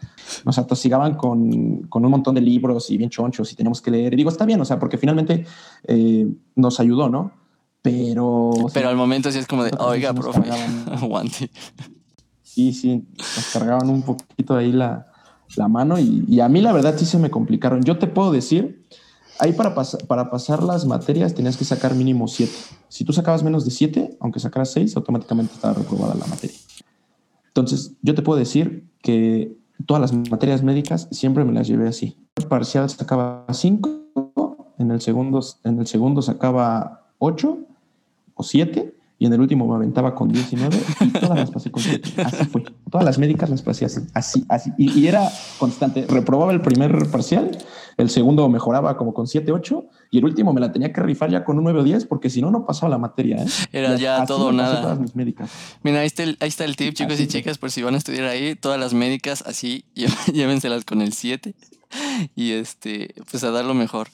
Nos 0.46 0.56
atosigaban 0.56 1.16
con, 1.16 1.82
con, 1.82 2.02
un 2.02 2.10
montón 2.10 2.34
de 2.34 2.40
libros 2.40 2.90
y 2.90 2.96
bien 2.96 3.10
chonchos 3.10 3.52
y 3.52 3.56
teníamos 3.56 3.82
que 3.82 3.90
leer. 3.90 4.14
Y 4.14 4.16
digo, 4.16 4.30
está 4.30 4.46
bien, 4.46 4.58
o 4.58 4.64
sea, 4.64 4.78
porque 4.78 4.96
finalmente 4.96 5.44
eh, 5.86 6.26
nos 6.56 6.80
ayudó, 6.80 7.10
¿no? 7.10 7.46
Pero... 7.90 8.50
Pero 8.72 8.88
al 8.88 8.96
momento 8.96 9.30
sí 9.32 9.38
es 9.38 9.46
como 9.46 9.64
de, 9.64 9.70
oiga, 9.78 10.12
profe, 10.12 10.42
aguante. 10.92 11.50
Sí, 12.42 12.72
sí, 12.72 13.06
nos 13.16 13.50
cargaban 13.52 13.88
un 13.88 14.02
poquito 14.02 14.56
ahí 14.56 14.72
la, 14.72 15.06
la 15.56 15.68
mano 15.68 15.98
y, 15.98 16.24
y, 16.28 16.40
a 16.40 16.48
mí 16.48 16.60
la 16.60 16.72
verdad 16.72 16.94
sí 16.96 17.06
se 17.06 17.18
me 17.18 17.30
complicaron. 17.30 17.82
Yo 17.84 17.98
te 17.98 18.06
puedo 18.08 18.32
decir, 18.32 18.84
ahí 19.38 19.52
para, 19.52 19.74
para 19.74 20.30
pasar 20.30 20.62
las 20.62 20.84
materias 20.84 21.34
tenías 21.34 21.56
que 21.56 21.64
sacar 21.64 21.94
mínimo 21.94 22.26
siete. 22.28 22.56
Si 22.88 23.04
tú 23.04 23.12
sacabas 23.12 23.42
menos 23.42 23.64
de 23.64 23.70
siete, 23.70 24.16
aunque 24.20 24.40
sacaras 24.40 24.72
seis, 24.72 24.96
automáticamente 24.96 25.54
estaba 25.54 25.74
reprobada 25.74 26.14
la 26.14 26.26
materia. 26.26 26.56
Entonces, 27.46 27.92
yo 28.02 28.14
te 28.14 28.22
puedo 28.22 28.38
decir 28.38 28.88
que 29.02 29.56
todas 29.86 30.00
las 30.00 30.12
materias 30.12 30.62
médicas 30.62 31.08
siempre 31.10 31.44
me 31.44 31.52
las 31.52 31.68
llevé 31.68 31.88
así. 31.88 32.16
El 32.36 32.46
parcial 32.46 32.88
sacaba 32.90 33.46
5, 33.50 34.74
en 34.78 34.90
el 34.90 35.00
segundo, 35.00 35.44
en 35.64 35.80
el 35.80 35.86
segundo 35.86 36.22
sacaba 36.22 37.06
8 37.18 37.67
o 38.38 38.42
7 38.42 38.94
y 39.20 39.26
en 39.26 39.32
el 39.32 39.40
último 39.40 39.66
me 39.66 39.74
aventaba 39.74 40.14
con 40.14 40.28
19 40.28 40.80
y 41.00 41.08
todas 41.08 41.36
las 41.36 41.50
pasé 41.50 41.72
con 41.72 41.82
7. 41.82 42.22
Así 42.22 42.44
fue. 42.44 42.62
Todas 42.88 43.04
las 43.04 43.18
médicas 43.18 43.50
las 43.50 43.62
pasé 43.62 43.84
así, 43.84 44.00
así, 44.14 44.44
así. 44.48 44.70
Y, 44.78 45.00
y, 45.00 45.08
era 45.08 45.28
constante. 45.58 46.06
Reprobaba 46.08 46.52
el 46.52 46.60
primer 46.60 47.10
parcial, 47.10 47.50
el 47.96 48.10
segundo 48.10 48.48
mejoraba 48.48 48.96
como 48.96 49.12
con 49.12 49.26
7, 49.26 49.50
8 49.50 49.86
y 50.12 50.18
el 50.18 50.24
último 50.24 50.52
me 50.52 50.60
la 50.60 50.70
tenía 50.70 50.92
que 50.92 51.02
rifar 51.02 51.30
ya 51.30 51.44
con 51.44 51.58
un 51.58 51.64
9 51.64 51.80
o 51.80 51.82
10 51.82 52.06
porque 52.06 52.30
si 52.30 52.40
no, 52.40 52.52
no 52.52 52.64
pasaba 52.64 52.90
la 52.90 52.98
materia. 52.98 53.42
¿eh? 53.42 53.46
Era 53.72 53.96
ya, 53.96 54.24
todo 54.24 54.46
o 54.46 54.52
nada. 54.52 54.82
Todas 54.82 55.00
mis 55.00 55.16
médicas. 55.16 55.50
Mira, 55.82 55.98
ahí 56.00 56.06
está, 56.06 56.22
el, 56.22 56.36
ahí 56.38 56.48
está 56.48 56.64
el 56.64 56.76
tip, 56.76 56.94
chicos 56.94 57.18
y 57.18 57.26
chicas, 57.26 57.58
por 57.58 57.72
si 57.72 57.82
van 57.82 57.94
a 57.94 57.98
estudiar 57.98 58.26
ahí, 58.26 58.54
todas 58.54 58.78
las 58.78 58.94
médicas 58.94 59.42
así, 59.44 59.84
llévenselas 60.32 60.84
con 60.84 61.02
el 61.02 61.12
7 61.12 61.56
y 62.36 62.52
este, 62.52 63.14
pues 63.28 63.42
a 63.42 63.50
dar 63.50 63.64
lo 63.64 63.74
mejor. 63.74 64.08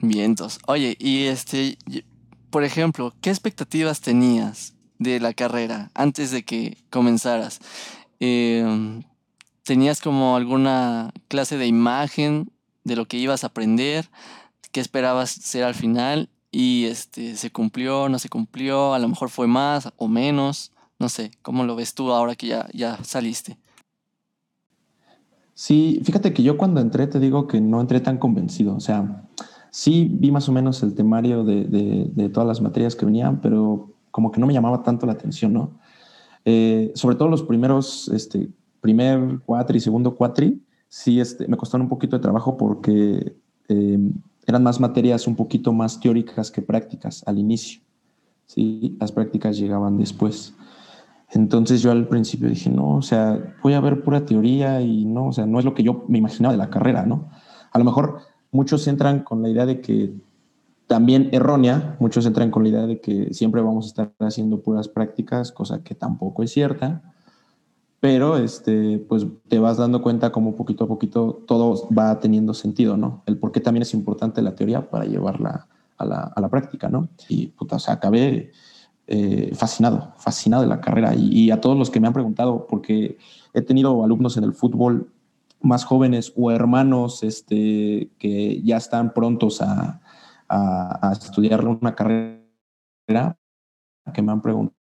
Vientos. 0.00 0.58
Oye, 0.66 0.96
y 0.98 1.24
este, 1.24 1.78
por 2.56 2.64
ejemplo, 2.64 3.12
¿qué 3.20 3.28
expectativas 3.28 4.00
tenías 4.00 4.72
de 4.98 5.20
la 5.20 5.34
carrera 5.34 5.90
antes 5.92 6.30
de 6.30 6.42
que 6.42 6.78
comenzaras? 6.88 7.60
Em, 8.18 9.02
¿Tenías 9.62 10.00
como 10.00 10.36
alguna 10.36 11.12
clase 11.28 11.58
de 11.58 11.66
imagen 11.66 12.50
de 12.82 12.96
lo 12.96 13.04
que 13.04 13.18
ibas 13.18 13.44
a 13.44 13.48
aprender? 13.48 14.08
¿Qué 14.72 14.80
esperabas 14.80 15.28
ser 15.28 15.64
al 15.64 15.74
final? 15.74 16.30
Y 16.50 16.86
este, 16.86 17.36
¿se 17.36 17.50
cumplió, 17.50 18.08
no 18.08 18.18
se 18.18 18.30
cumplió? 18.30 18.94
A 18.94 18.98
lo 19.00 19.08
mejor 19.08 19.28
fue 19.28 19.46
más 19.46 19.92
o 19.98 20.08
menos. 20.08 20.72
No 20.98 21.10
sé, 21.10 21.32
¿cómo 21.42 21.62
lo 21.64 21.76
ves 21.76 21.92
tú 21.92 22.10
ahora 22.10 22.36
que 22.36 22.46
ya, 22.46 22.66
ya 22.72 22.96
saliste? 23.04 23.58
Sí, 25.52 26.00
fíjate 26.04 26.32
que 26.32 26.42
yo 26.42 26.56
cuando 26.56 26.80
entré 26.80 27.06
te 27.06 27.20
digo 27.20 27.48
que 27.48 27.60
no 27.60 27.82
entré 27.82 28.00
tan 28.00 28.16
convencido. 28.16 28.74
O 28.74 28.80
sea, 28.80 29.26
Sí, 29.76 30.08
vi 30.10 30.30
más 30.30 30.48
o 30.48 30.52
menos 30.52 30.82
el 30.82 30.94
temario 30.94 31.44
de, 31.44 32.30
todas 32.32 32.46
las 32.46 32.62
materias 32.62 32.96
que 32.96 33.04
venían, 33.04 33.42
pero 33.42 33.90
como 34.10 34.32
que 34.32 34.40
no 34.40 34.46
me 34.46 34.54
llamaba 34.54 34.82
tanto 34.82 35.04
la 35.04 35.12
atención, 35.12 35.52
¿no? 35.52 35.78
Eh, 36.46 36.92
sobre 36.94 37.14
todo 37.16 37.28
los 37.28 37.42
primeros, 37.42 38.08
este, 38.08 38.48
primer 38.80 39.38
cuatri 39.44 39.76
y 39.76 39.80
segundo 39.82 40.14
cuatri, 40.14 40.62
sí 40.88 41.20
este, 41.20 41.46
me 41.46 41.58
costaron 41.58 41.82
un 41.82 41.88
poquito 41.90 42.16
de 42.16 42.22
trabajo 42.22 42.56
porque 42.56 43.36
em, 43.68 44.14
eran 44.46 44.62
más 44.62 44.80
materias 44.80 45.26
un 45.26 45.36
poquito 45.36 45.74
más 45.74 46.00
teóricas 46.00 46.50
que 46.50 46.62
prácticas 46.62 47.22
al 47.26 47.38
inicio. 47.38 47.82
Sí, 48.46 48.96
las 48.98 49.12
prácticas 49.12 49.58
llegaban 49.58 49.98
después. 49.98 50.54
Entonces 51.32 51.82
yo 51.82 51.90
al 51.90 52.08
principio 52.08 52.48
dije, 52.48 52.70
no, 52.70 52.96
o 52.96 53.02
sea, 53.02 53.54
voy 53.62 53.74
a 53.74 53.80
ver 53.80 54.02
pura 54.02 54.24
teoría 54.24 54.80
y 54.80 55.04
no, 55.04 55.26
o 55.26 55.32
sea, 55.34 55.44
no 55.44 55.58
es 55.58 55.66
lo 55.66 55.74
que 55.74 55.82
yo 55.82 56.06
me 56.08 56.16
imaginaba 56.16 56.52
de 56.52 56.58
la 56.58 56.70
carrera, 56.70 57.04
¿no? 57.04 57.28
A 57.72 57.78
lo 57.78 57.84
mejor 57.84 58.35
muchos 58.56 58.88
entran 58.88 59.20
con 59.20 59.42
la 59.42 59.50
idea 59.50 59.66
de 59.66 59.80
que, 59.80 60.12
también 60.86 61.28
errónea, 61.32 61.96
muchos 62.00 62.26
entran 62.26 62.50
con 62.50 62.62
la 62.62 62.68
idea 62.70 62.86
de 62.86 63.00
que 63.00 63.34
siempre 63.34 63.60
vamos 63.60 63.84
a 63.84 63.88
estar 63.88 64.12
haciendo 64.20 64.60
puras 64.60 64.88
prácticas, 64.88 65.52
cosa 65.52 65.82
que 65.82 65.94
tampoco 65.94 66.42
es 66.42 66.52
cierta, 66.52 67.02
pero 68.00 68.36
este, 68.36 68.98
pues 69.08 69.26
te 69.48 69.58
vas 69.58 69.78
dando 69.78 70.00
cuenta 70.00 70.30
como 70.30 70.54
poquito 70.54 70.84
a 70.84 70.88
poquito 70.88 71.42
todo 71.46 71.88
va 71.96 72.18
teniendo 72.20 72.54
sentido, 72.54 72.96
¿no? 72.96 73.22
El 73.26 73.36
por 73.36 73.52
qué 73.52 73.60
también 73.60 73.82
es 73.82 73.94
importante 73.94 74.42
la 74.42 74.54
teoría 74.54 74.88
para 74.88 75.04
llevarla 75.04 75.66
a 75.98 76.04
la, 76.04 76.20
a 76.20 76.40
la 76.40 76.48
práctica, 76.48 76.88
¿no? 76.88 77.08
Y 77.28 77.48
puta, 77.48 77.76
o 77.76 77.78
sea, 77.80 77.94
acabé 77.94 78.52
eh, 79.08 79.50
fascinado, 79.54 80.12
fascinado 80.18 80.62
de 80.62 80.68
la 80.68 80.80
carrera 80.80 81.14
y, 81.14 81.28
y, 81.28 81.50
a 81.50 81.60
todos 81.60 81.76
los 81.76 81.90
que 81.90 82.00
me 82.00 82.06
han 82.06 82.12
preguntado, 82.12 82.66
porque 82.68 83.18
he 83.54 83.62
tenido 83.62 84.04
alumnos 84.04 84.36
en 84.36 84.44
el 84.44 84.52
fútbol 84.52 85.08
más 85.60 85.84
jóvenes 85.84 86.32
o 86.36 86.50
hermanos 86.50 87.22
este, 87.22 88.10
que 88.18 88.62
ya 88.62 88.76
están 88.76 89.12
prontos 89.12 89.60
a, 89.62 90.00
a, 90.48 91.12
estudiar 91.12 91.66
una 91.66 91.94
carrera 91.94 93.36
que 94.12 94.22
me 94.22 94.32
han 94.32 94.42
preguntado, 94.42 94.74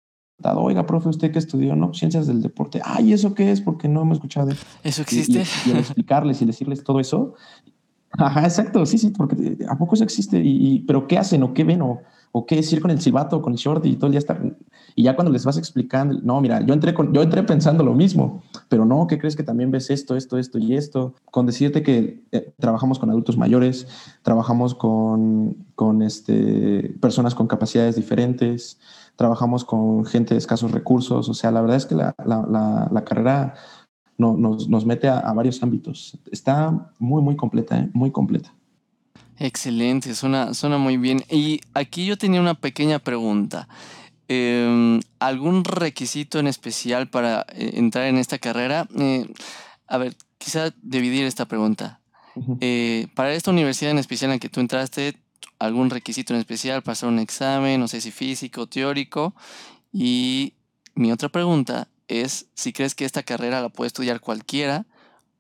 oiga, 0.56 0.86
profe, 0.86 1.08
¿usted 1.08 1.32
qué 1.32 1.38
estudió? 1.38 1.74
No, 1.76 1.94
ciencias 1.94 2.26
del 2.26 2.42
deporte. 2.42 2.80
Ay, 2.84 3.12
¿eso 3.12 3.34
qué 3.34 3.50
es? 3.50 3.60
Porque 3.60 3.88
no 3.88 4.04
me 4.04 4.12
he 4.12 4.14
escuchado. 4.14 4.50
¿Eso 4.82 5.02
existe? 5.02 5.44
Y, 5.66 5.70
explicarles 5.72 6.42
y 6.42 6.46
decirles 6.46 6.84
todo 6.84 7.00
eso. 7.00 7.34
Ajá, 8.16 8.44
exacto, 8.44 8.86
sí, 8.86 8.98
sí, 8.98 9.10
porque 9.10 9.58
¿a 9.68 9.76
poco 9.76 9.94
eso 9.94 10.04
existe? 10.04 10.40
Y, 10.40 10.80
¿Pero 10.86 11.08
qué 11.08 11.18
hacen 11.18 11.42
o 11.42 11.52
qué 11.52 11.64
ven? 11.64 11.82
O, 11.82 12.02
o 12.36 12.46
qué 12.46 12.56
decir 12.56 12.80
con 12.80 12.90
el 12.90 13.00
silbato, 13.00 13.40
con 13.40 13.52
el 13.52 13.58
short 13.60 13.86
y 13.86 13.94
todo 13.94 14.06
el 14.06 14.10
día 14.10 14.18
estar. 14.18 14.42
Y 14.96 15.04
ya 15.04 15.14
cuando 15.14 15.32
les 15.32 15.44
vas 15.44 15.56
explicando, 15.56 16.18
no, 16.20 16.40
mira, 16.40 16.66
yo 16.66 16.74
entré, 16.74 16.92
con, 16.92 17.14
yo 17.14 17.22
entré 17.22 17.44
pensando 17.44 17.84
lo 17.84 17.94
mismo, 17.94 18.42
pero 18.68 18.84
no, 18.84 19.06
¿qué 19.06 19.20
crees 19.20 19.36
que 19.36 19.44
también 19.44 19.70
ves 19.70 19.88
esto, 19.88 20.16
esto, 20.16 20.36
esto 20.36 20.58
y 20.58 20.74
esto? 20.74 21.14
Con 21.30 21.46
decirte 21.46 21.84
que 21.84 22.24
eh, 22.32 22.52
trabajamos 22.58 22.98
con 22.98 23.08
adultos 23.08 23.36
mayores, 23.36 23.86
trabajamos 24.22 24.74
con, 24.74 25.64
con 25.76 26.02
este, 26.02 26.96
personas 27.00 27.36
con 27.36 27.46
capacidades 27.46 27.94
diferentes, 27.94 28.80
trabajamos 29.14 29.64
con 29.64 30.04
gente 30.04 30.34
de 30.34 30.38
escasos 30.38 30.72
recursos, 30.72 31.28
o 31.28 31.34
sea, 31.34 31.52
la 31.52 31.60
verdad 31.60 31.76
es 31.76 31.86
que 31.86 31.94
la, 31.94 32.16
la, 32.26 32.88
la, 32.90 33.04
carrera 33.04 33.54
no, 34.18 34.36
nos, 34.36 34.68
nos, 34.68 34.84
mete 34.84 35.06
a, 35.06 35.20
a, 35.20 35.32
varios 35.34 35.62
ámbitos. 35.62 36.18
Está 36.32 36.90
muy, 36.98 37.22
muy 37.22 37.36
completa, 37.36 37.78
¿eh? 37.78 37.90
muy 37.94 38.10
completa. 38.10 38.52
Excelente, 39.38 40.14
suena, 40.14 40.54
suena 40.54 40.78
muy 40.78 40.96
bien. 40.96 41.24
Y 41.30 41.60
aquí 41.74 42.06
yo 42.06 42.16
tenía 42.16 42.40
una 42.40 42.54
pequeña 42.54 42.98
pregunta. 42.98 43.68
Em, 44.28 45.00
¿Algún 45.18 45.64
requisito 45.64 46.38
en 46.38 46.46
especial 46.46 47.08
para 47.08 47.46
eh, 47.50 47.72
entrar 47.74 48.06
en 48.06 48.18
esta 48.18 48.38
carrera? 48.38 48.86
Eh, 48.98 49.26
a 49.86 49.98
ver, 49.98 50.16
quizá 50.38 50.72
dividir 50.82 51.24
esta 51.24 51.46
pregunta. 51.46 52.00
Eh, 52.60 53.06
para 53.14 53.32
esta 53.34 53.50
universidad 53.50 53.92
en 53.92 53.98
especial 53.98 54.30
en 54.30 54.36
la 54.36 54.40
que 54.40 54.48
tú 54.48 54.60
entraste, 54.60 55.16
¿algún 55.58 55.90
requisito 55.90 56.34
en 56.34 56.40
especial 56.40 56.82
hacer 56.84 57.08
un 57.08 57.18
examen, 57.18 57.78
no 57.78 57.86
sé 57.86 58.00
si 58.00 58.10
físico, 58.10 58.66
teórico? 58.66 59.34
Y 59.92 60.54
mi 60.94 61.12
otra 61.12 61.28
pregunta 61.28 61.88
es 62.08 62.46
si 62.54 62.72
crees 62.72 62.94
que 62.94 63.04
esta 63.04 63.22
carrera 63.22 63.60
la 63.60 63.68
puede 63.68 63.88
estudiar 63.88 64.20
cualquiera 64.20 64.86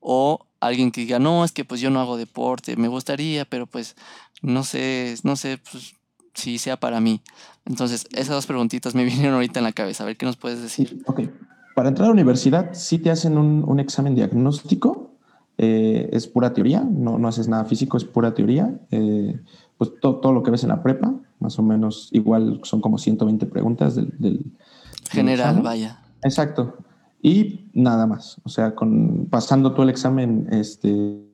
o 0.00 0.46
alguien 0.66 0.90
que 0.90 1.02
diga, 1.02 1.18
no, 1.18 1.44
es 1.44 1.52
que 1.52 1.64
pues 1.64 1.80
yo 1.80 1.90
no 1.90 2.00
hago 2.00 2.16
deporte, 2.16 2.76
me 2.76 2.88
gustaría, 2.88 3.44
pero 3.44 3.66
pues 3.66 3.96
no 4.42 4.64
sé, 4.64 5.14
no 5.22 5.36
sé 5.36 5.58
pues, 5.70 5.94
si 6.34 6.58
sea 6.58 6.78
para 6.78 7.00
mí. 7.00 7.20
Entonces, 7.64 8.06
esas 8.12 8.34
dos 8.34 8.46
preguntitas 8.46 8.94
me 8.94 9.04
vinieron 9.04 9.34
ahorita 9.34 9.60
en 9.60 9.64
la 9.64 9.72
cabeza. 9.72 10.04
A 10.04 10.06
ver 10.06 10.16
qué 10.16 10.26
nos 10.26 10.36
puedes 10.36 10.62
decir. 10.62 11.02
Ok. 11.06 11.22
para 11.74 11.88
entrar 11.88 12.04
a 12.04 12.08
la 12.08 12.12
universidad 12.12 12.70
sí 12.72 12.98
te 12.98 13.10
hacen 13.10 13.36
un, 13.38 13.80
examen 13.80 14.14
diagnóstico, 14.14 15.10
eh, 15.56 16.08
es 16.12 16.26
pura 16.26 16.52
teoría, 16.52 16.80
no, 16.80 17.18
no, 17.18 17.28
haces 17.28 17.48
nada 17.48 17.64
físico, 17.64 17.96
es 17.96 18.04
pura 18.04 18.34
teoría. 18.34 18.78
Eh, 18.90 19.40
pues 19.76 19.90
todo, 20.00 20.32
lo 20.32 20.42
que 20.42 20.50
ves 20.50 20.62
en 20.62 20.68
la 20.68 20.82
prepa, 20.82 21.14
más 21.40 21.58
o 21.58 21.62
menos 21.62 22.08
igual 22.12 22.60
son 22.62 22.80
como 22.80 22.96
120 22.98 23.46
preguntas 23.46 23.96
del... 23.96 24.52
General, 25.10 25.60
vaya. 25.62 26.00
Exacto. 26.22 26.76
Y 27.24 27.70
nada 27.72 28.06
más. 28.06 28.38
O 28.44 28.50
sea, 28.50 28.74
con, 28.74 29.28
pasando 29.30 29.72
todo 29.72 29.84
el 29.84 29.88
examen, 29.88 30.46
este, 30.52 31.24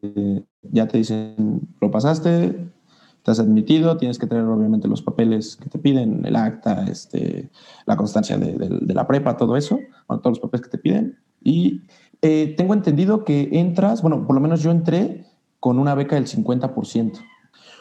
ya 0.63 0.87
te 0.87 0.99
dicen, 0.99 1.69
lo 1.81 1.91
pasaste, 1.91 2.71
estás 3.17 3.41
admitido, 3.41 3.97
tienes 3.97 4.17
que 4.17 4.29
tener 4.29 4.45
obviamente 4.45 4.87
los 4.87 5.03
papeles 5.03 5.57
que 5.57 5.69
te 5.69 5.81
piden, 5.81 6.25
el 6.25 6.37
acta, 6.37 6.85
este, 6.85 7.51
la 7.87 7.97
constancia 7.97 8.39
de, 8.39 8.95
la 8.95 9.09
prepa, 9.09 9.37
todo 9.37 9.57
eso, 9.57 9.81
todos 10.07 10.39
los 10.39 10.39
papeles 10.39 10.65
que 10.65 10.71
te 10.71 10.79
piden. 10.79 11.19
Y 11.43 11.83
eh, 12.23 12.55
tengo 12.57 12.75
entendido 12.75 13.25
que 13.25 13.49
entras, 13.51 14.01
bueno, 14.01 14.25
por 14.29 14.37
lo 14.37 14.41
menos 14.41 14.63
yo 14.63 14.71
entré 14.71 15.27
con 15.59 15.81
una 15.81 15.97
beca 15.97 16.15
del 16.15 16.29
50%. 16.29 17.19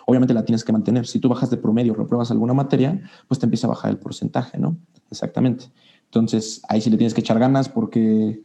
Obviamente 0.08 0.34
la 0.34 0.46
tienes 0.46 0.64
que 0.64 0.72
mantener. 0.72 1.06
Si 1.06 1.20
tú 1.20 1.30
bajas 1.30 1.52
de 1.52 1.58
promedio 1.58 1.94
o 1.94 1.96
repruebas 1.96 2.32
alguna 2.32 2.56
materia, 2.56 3.00
pues 3.28 3.40
te 3.40 3.46
empieza 3.46 3.68
a 3.68 3.70
bajar 3.70 3.92
el 3.92 4.00
porcentaje, 4.00 4.58
¿no? 4.58 4.78
Exactamente. 5.12 5.66
Entonces, 6.10 6.62
ahí 6.68 6.82
sí 6.82 6.90
le 6.90 6.98
tienes 6.98 7.14
que 7.14 7.22
echar 7.22 7.38
ganas 7.38 7.70
porque, 7.70 8.42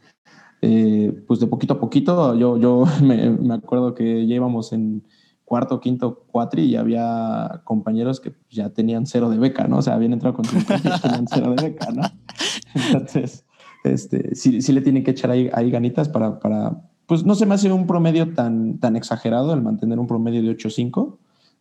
eh, 0.61 1.23
pues 1.27 1.39
de 1.39 1.47
poquito 1.47 1.73
a 1.73 1.79
poquito, 1.79 2.35
yo, 2.35 2.57
yo 2.57 2.85
me, 3.01 3.31
me 3.31 3.55
acuerdo 3.55 3.95
que 3.95 4.27
ya 4.27 4.35
íbamos 4.35 4.71
en 4.71 5.03
cuarto, 5.45 5.79
quinto, 5.79 6.25
cuatri 6.31 6.63
y 6.63 6.75
había 6.75 7.61
compañeros 7.63 8.19
que 8.19 8.33
ya 8.49 8.71
tenían 8.71 9.05
cero 9.05 9.29
de 9.29 9.37
beca, 9.37 9.67
¿no? 9.67 9.77
O 9.77 9.81
sea, 9.81 9.93
habían 9.93 10.13
entrado 10.13 10.35
con 10.35 10.45
50 10.45 10.89
y 10.97 11.01
tenían 11.01 11.27
cero 11.27 11.53
de 11.55 11.69
beca, 11.69 11.91
¿no? 11.91 12.01
Entonces, 12.73 13.45
este, 13.83 14.35
sí, 14.35 14.61
sí 14.61 14.73
le 14.73 14.81
tienen 14.81 15.03
que 15.03 15.11
echar 15.11 15.31
ahí, 15.31 15.49
ahí 15.53 15.69
ganitas 15.69 16.09
para, 16.09 16.39
para, 16.39 16.81
pues 17.05 17.23
no 17.23 17.35
se 17.35 17.45
me 17.45 17.53
hace 17.53 17.71
un 17.71 17.85
promedio 17.85 18.33
tan, 18.33 18.79
tan 18.79 18.95
exagerado 18.95 19.53
el 19.53 19.61
mantener 19.61 19.99
un 19.99 20.07
promedio 20.07 20.41
de 20.41 20.49
8.5, 20.49 21.17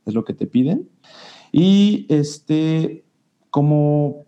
es 0.06 0.14
lo 0.14 0.24
que 0.24 0.32
te 0.32 0.46
piden. 0.46 0.88
Y 1.52 2.06
este, 2.08 3.04
como 3.50 4.23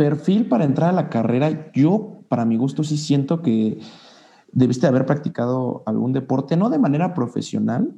perfil 0.00 0.48
para 0.48 0.64
entrar 0.64 0.88
a 0.88 0.92
la 0.94 1.10
carrera, 1.10 1.70
yo, 1.74 2.22
para 2.28 2.46
mi 2.46 2.56
gusto, 2.56 2.82
sí 2.84 2.96
siento 2.96 3.42
que 3.42 3.80
debiste 4.50 4.86
haber 4.86 5.04
practicado 5.04 5.82
algún 5.84 6.14
deporte, 6.14 6.56
no 6.56 6.70
de 6.70 6.78
manera 6.78 7.12
profesional, 7.12 7.94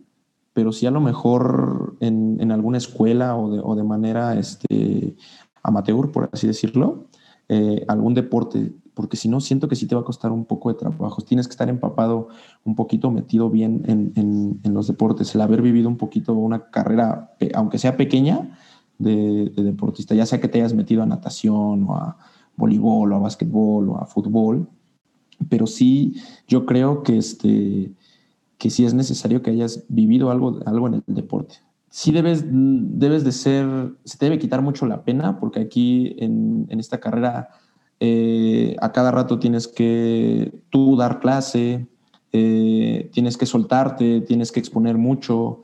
pero 0.53 0.73
sí 0.73 0.85
a 0.85 0.91
lo 0.91 1.01
mejor 1.01 1.97
en, 2.01 2.51
alguna 2.51 2.79
escuela 2.79 3.37
o 3.37 3.77
de, 3.77 3.85
manera 3.85 4.37
este, 4.37 5.15
amateur, 5.63 6.11
por 6.11 6.29
así 6.33 6.49
decirlo, 6.49 7.07
eh, 7.49 7.85
algún 7.87 8.15
deporte, 8.15 8.73
porque 8.95 9.17
si 9.17 9.29
no, 9.29 9.39
siento 9.41 9.69
que 9.69 9.77
sí 9.77 9.87
te 9.87 9.95
va 9.95 10.01
a 10.01 10.05
costar 10.05 10.33
un 10.33 10.45
poco 10.45 10.73
de 10.73 10.81
trabajo. 10.81 11.23
Tienes 11.23 11.47
que 11.47 11.53
estar 11.53 11.69
empapado 11.69 12.31
un 12.65 12.75
poquito, 12.75 13.13
metido 13.13 13.49
bien 13.49 13.85
en, 13.87 14.75
los 14.75 14.89
deportes, 14.89 15.37
el 15.37 15.41
haber 15.41 15.63
vivido 15.63 15.89
un 15.89 15.99
poquito 15.99 16.33
una 16.33 16.69
carrera, 16.69 17.37
aunque 17.55 17.79
sea 17.79 17.97
pequeña, 17.97 18.59
de, 19.03 19.51
de, 19.51 19.63
deportista, 19.63 20.15
ya 20.15 20.27
sea 20.27 20.41
que 20.41 20.49
te 20.49 20.59
hayas 20.59 20.75
metido 20.75 21.03
a 21.03 21.07
natación 21.07 21.85
o 21.89 21.97
a 21.97 22.17
voleibol 22.57 23.13
o 23.13 23.17
a 23.17 23.19
básquetbol 23.19 23.89
o 23.91 23.99
a 23.99 24.07
fútbol, 24.07 24.69
pero 25.49 25.67
sí 25.67 26.17
yo 26.47 26.67
creo 26.67 27.03
que 27.03 27.19
este 27.19 27.93
que 28.63 28.71
sí 28.71 28.85
es 28.85 28.95
necesario 28.95 29.43
que 29.43 29.51
hayas 29.51 29.85
vivido 29.89 30.31
algo, 30.31 30.61
algo 30.67 30.87
en 30.87 30.95
el 30.95 31.03
deporte. 31.09 31.57
Sí 31.91 32.13
debes, 32.13 32.45
debes 32.47 33.25
de 33.25 33.33
ser, 33.33 33.67
se 34.05 34.17
te 34.17 34.27
debe 34.27 34.39
quitar 34.39 34.63
mucho 34.63 34.87
la 34.87 35.03
pena, 35.03 35.41
porque 35.41 35.59
aquí 35.59 36.15
en, 36.21 36.69
esta 36.71 37.01
carrera 37.01 37.49
eh, 37.99 38.77
a 38.81 38.93
cada 38.93 39.11
rato 39.11 39.41
tienes 39.41 39.67
que 39.67 40.55
tú 40.71 40.97
dar 40.97 41.19
clase, 41.19 41.89
eh, 42.31 43.11
tienes 43.13 43.37
que 43.37 43.47
soltarte, 43.47 44.21
tienes 44.21 44.53
que 44.53 44.61
exponer 44.61 44.97
mucho, 44.97 45.63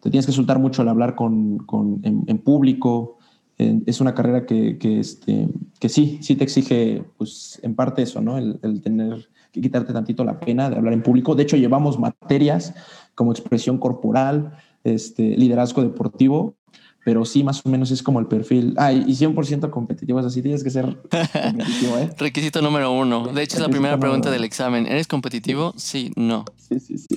te 0.00 0.10
tienes 0.10 0.26
que 0.26 0.32
soltar 0.32 0.58
mucho 0.58 0.82
al 0.82 0.88
hablar 0.88 1.14
con, 1.14 1.58
con 1.58 2.00
en, 2.02 2.38
público. 2.38 3.18
es 3.58 4.00
una 4.00 4.14
carrera 4.14 4.46
que, 4.46 4.78
que, 4.78 5.00
este, 5.00 5.48
que 5.78 5.88
sí, 5.88 6.18
sí 6.22 6.36
te 6.36 6.44
exige, 6.44 7.04
pues 7.18 7.60
en 7.62 7.74
parte 7.74 8.02
eso, 8.02 8.20
¿no? 8.20 8.38
El, 8.38 8.58
el 8.62 8.80
tener 8.80 9.28
que 9.52 9.60
quitarte 9.60 9.92
tantito 9.92 10.24
la 10.24 10.38
pena 10.38 10.70
de 10.70 10.76
hablar 10.76 10.94
en 10.94 11.02
público. 11.02 11.34
De 11.34 11.42
hecho, 11.42 11.56
llevamos 11.56 11.98
materias 11.98 12.74
como 13.14 13.32
expresión 13.32 13.78
corporal, 13.78 14.52
este, 14.84 15.36
liderazgo 15.36 15.82
deportivo, 15.82 16.56
pero 17.04 17.24
sí, 17.24 17.42
más 17.42 17.64
o 17.64 17.68
menos 17.68 17.90
es 17.90 18.02
como 18.02 18.20
el 18.20 18.26
perfil. 18.26 18.74
Ah, 18.76 18.92
y 18.92 19.14
100% 19.14 19.70
competitivo, 19.70 20.20
es 20.20 20.26
así, 20.26 20.42
tienes 20.42 20.62
que 20.62 20.70
ser 20.70 20.84
competitivo, 21.12 21.98
¿eh? 21.98 22.10
Requisito 22.18 22.60
número 22.60 22.92
uno. 22.92 23.26
De 23.26 23.42
hecho, 23.42 23.56
es 23.56 23.62
la 23.62 23.68
primera 23.68 23.98
pregunta 23.98 24.30
del 24.30 24.44
examen. 24.44 24.86
¿Eres 24.86 25.06
competitivo? 25.06 25.72
Sí, 25.76 26.12
no. 26.16 26.44
Sí, 26.56 26.78
sí, 26.78 26.98
sí. 26.98 27.16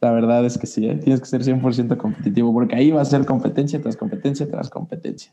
La 0.00 0.10
verdad 0.12 0.44
es 0.44 0.58
que 0.58 0.66
sí, 0.66 0.86
¿eh? 0.86 0.96
tienes 0.96 1.20
que 1.20 1.26
ser 1.26 1.42
100% 1.42 1.96
competitivo, 1.96 2.52
porque 2.52 2.76
ahí 2.76 2.90
va 2.90 3.00
a 3.00 3.04
ser 3.04 3.24
competencia 3.24 3.80
tras 3.80 3.96
competencia 3.96 4.48
tras 4.50 4.68
competencia. 4.68 5.32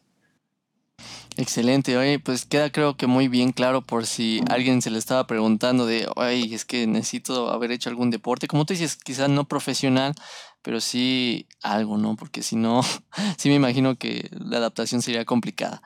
Excelente, 1.38 1.98
oye, 1.98 2.20
pues 2.20 2.46
queda 2.46 2.72
creo 2.72 2.98
que 2.98 3.08
muy 3.08 3.30
bien 3.30 3.54
claro 3.54 3.82
por 3.82 4.06
si 4.06 4.42
alguien 4.50 4.82
se 4.82 4.92
le 4.92 5.00
estaba 5.00 5.28
preguntando 5.28 5.86
de, 5.86 6.08
oye, 6.16 6.54
es 6.54 6.66
que 6.66 6.88
necesito 6.88 7.50
haber 7.52 7.72
hecho 7.72 7.90
algún 7.90 8.12
deporte, 8.12 8.48
como 8.48 8.66
tú 8.66 8.74
dices, 8.74 8.98
quizás 8.98 9.30
no 9.30 9.48
profesional, 9.48 10.14
pero 10.62 10.82
sí 10.82 11.48
algo, 11.64 11.98
¿no? 11.98 12.16
Porque 12.18 12.44
si 12.44 12.56
no, 12.58 12.82
sí 13.38 13.50
me 13.50 13.56
imagino 13.56 13.96
que 13.96 14.30
la 14.32 14.58
adaptación 14.58 15.02
sería 15.02 15.26
complicada. 15.26 15.82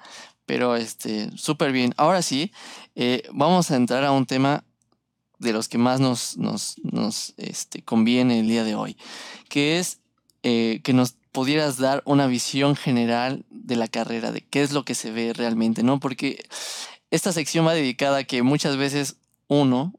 Pero 0.46 0.76
este, 0.76 1.30
súper 1.38 1.72
bien. 1.72 1.94
Ahora 1.98 2.22
sí, 2.22 2.52
eh, 2.96 3.24
vamos 3.32 3.72
a 3.72 3.76
entrar 3.76 4.04
a 4.04 4.12
un 4.12 4.26
tema 4.26 4.64
de 5.40 5.54
los 5.54 5.68
que 5.68 5.78
más 5.78 6.00
nos, 6.00 6.38
nos, 6.38 6.76
nos 6.84 7.34
este, 7.38 7.82
conviene 7.82 8.40
el 8.40 8.48
día 8.48 8.64
de 8.64 8.76
hoy, 8.76 8.98
que 9.50 9.80
es 9.80 10.00
eh, 10.44 10.82
que 10.84 10.94
nos 10.94 11.16
pudieras 11.32 11.78
dar 11.78 12.02
una 12.06 12.28
visión 12.28 12.76
general 12.76 13.46
de 13.50 13.76
la 13.76 13.88
carrera, 13.88 14.32
de 14.32 14.42
qué 14.42 14.64
es 14.64 14.72
lo 14.72 14.86
que 14.86 14.96
se 14.96 15.12
ve 15.12 15.34
realmente, 15.34 15.84
¿no? 15.84 16.00
Porque 16.00 16.46
esta 17.12 17.34
sección 17.34 17.66
va 17.68 17.74
dedicada 17.74 18.20
a 18.20 18.24
que 18.24 18.42
muchas 18.44 18.78
veces 18.78 19.18
uno, 19.48 19.94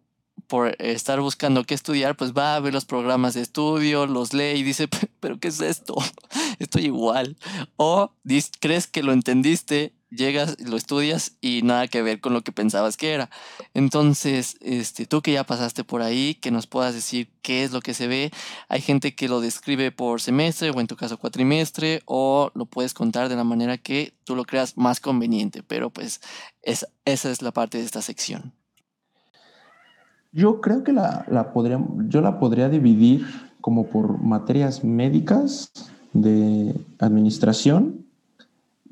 por 0.46 0.76
estar 0.78 1.20
buscando 1.20 1.64
qué 1.64 1.74
estudiar, 1.74 2.16
pues 2.16 2.32
va 2.32 2.56
a 2.56 2.60
ver 2.60 2.72
los 2.72 2.84
programas 2.84 3.34
de 3.34 3.42
estudio, 3.42 4.06
los 4.06 4.32
lee 4.32 4.58
y 4.58 4.62
dice, 4.62 4.88
pero 5.20 5.38
¿qué 5.38 5.48
es 5.48 5.60
esto? 5.60 5.94
Estoy 6.58 6.86
igual. 6.86 7.36
O 7.76 8.12
crees 8.60 8.86
que 8.86 9.02
lo 9.02 9.12
entendiste 9.12 9.92
llegas, 10.10 10.56
lo 10.60 10.76
estudias 10.76 11.36
y 11.40 11.62
nada 11.62 11.88
que 11.88 12.02
ver 12.02 12.20
con 12.20 12.32
lo 12.32 12.42
que 12.42 12.52
pensabas 12.52 12.96
que 12.96 13.12
era. 13.12 13.30
Entonces, 13.74 14.56
este, 14.60 15.06
tú 15.06 15.22
que 15.22 15.32
ya 15.32 15.44
pasaste 15.44 15.84
por 15.84 16.02
ahí, 16.02 16.34
que 16.34 16.50
nos 16.50 16.66
puedas 16.66 16.94
decir 16.94 17.28
qué 17.42 17.64
es 17.64 17.72
lo 17.72 17.80
que 17.80 17.94
se 17.94 18.06
ve. 18.06 18.30
Hay 18.68 18.80
gente 18.80 19.14
que 19.14 19.28
lo 19.28 19.40
describe 19.40 19.92
por 19.92 20.20
semestre 20.20 20.70
o 20.70 20.80
en 20.80 20.86
tu 20.86 20.96
caso 20.96 21.18
cuatrimestre 21.18 22.02
o 22.06 22.50
lo 22.54 22.66
puedes 22.66 22.94
contar 22.94 23.28
de 23.28 23.36
la 23.36 23.44
manera 23.44 23.78
que 23.78 24.14
tú 24.24 24.36
lo 24.36 24.44
creas 24.44 24.76
más 24.76 25.00
conveniente, 25.00 25.62
pero 25.62 25.90
pues 25.90 26.20
es, 26.62 26.86
esa 27.04 27.30
es 27.30 27.42
la 27.42 27.52
parte 27.52 27.78
de 27.78 27.84
esta 27.84 28.02
sección. 28.02 28.52
Yo 30.32 30.60
creo 30.60 30.84
que 30.84 30.92
la, 30.92 31.24
la 31.28 31.52
podría, 31.52 31.80
yo 32.08 32.20
la 32.20 32.38
podría 32.38 32.68
dividir 32.68 33.26
como 33.60 33.86
por 33.88 34.22
materias 34.22 34.84
médicas, 34.84 35.72
de 36.22 36.74
administración 36.98 38.05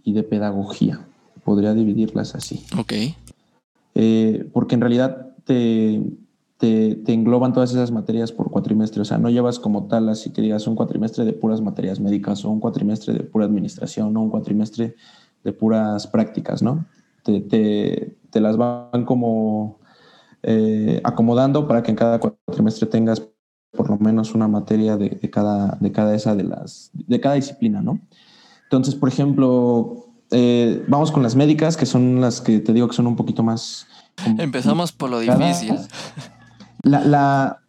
y 0.05 0.13
de 0.13 0.23
pedagogía. 0.23 1.07
Podría 1.45 1.75
dividirlas 1.75 2.35
así. 2.35 2.65
Ok. 2.79 2.93
Eh, 3.95 4.49
porque 4.53 4.75
en 4.75 4.81
realidad 4.81 5.35
te, 5.45 6.03
te, 6.59 7.13
engloban 7.13 7.53
todas 7.53 7.73
esas 7.73 7.91
materias 7.91 8.33
por 8.33 8.51
cuatrimestre. 8.51 9.03
O 9.03 9.05
sea, 9.05 9.19
no 9.19 9.31
llevas 9.31 9.59
como 9.59 9.87
tal 9.87 10.09
así 10.09 10.31
que 10.31 10.43
digas 10.43 10.67
un 10.67 10.77
cuatrimestre 10.77 11.25
de 11.25 11.33
puras 11.33 11.61
materias 11.61 12.01
médicas 12.01 12.45
o 12.45 12.51
un 12.51 12.61
cuatrimestre 12.61 13.15
de 13.15 13.21
pura 13.21 13.47
administración 13.47 14.17
o 14.17 14.23
un 14.23 14.31
cuatrimestre 14.31 14.95
de 15.43 15.53
puras 15.53 16.07
prácticas, 16.07 16.63
¿no? 16.63 16.87
Te, 17.23 17.41
te, 18.31 18.41
las 18.41 18.57
van 18.57 19.05
como 19.07 19.79
eh, 20.43 21.01
acomodando 21.05 21.67
para 21.67 21.83
que 21.83 21.91
en 21.91 21.97
cada 21.97 22.19
cuatrimestre 22.19 22.87
tengas 22.87 23.23
por 23.71 23.89
lo 23.89 23.99
menos 23.99 24.35
una 24.35 24.49
materia 24.49 24.97
de, 24.97 25.11
de, 25.11 25.31
cada, 25.31 25.77
de 25.81 25.93
cada 25.93 26.15
esa 26.15 26.35
de 26.35 26.45
las, 26.45 26.91
de 26.93 27.21
cada 27.21 27.37
disciplina, 27.37 27.81
¿no? 27.81 28.01
Entonces, 28.65 28.95
por 28.95 29.09
ejemplo, 29.09 30.07
eh, 30.31 30.85
vamos 30.89 31.13
con 31.13 31.23
las 31.23 31.37
médicas, 31.37 31.77
que 31.77 31.87
son 31.87 32.21
las 32.21 32.41
que 32.41 32.59
te 32.59 32.73
digo 32.73 32.89
que 32.89 32.95
son 32.95 33.07
un 33.07 33.17
poquito 33.17 33.43
más... 33.43 33.87
Empezamos 34.39 34.93
por 34.93 35.11
lo 35.11 35.21
difícil. 35.21 35.77
La, 36.83 37.05
la 37.05 37.63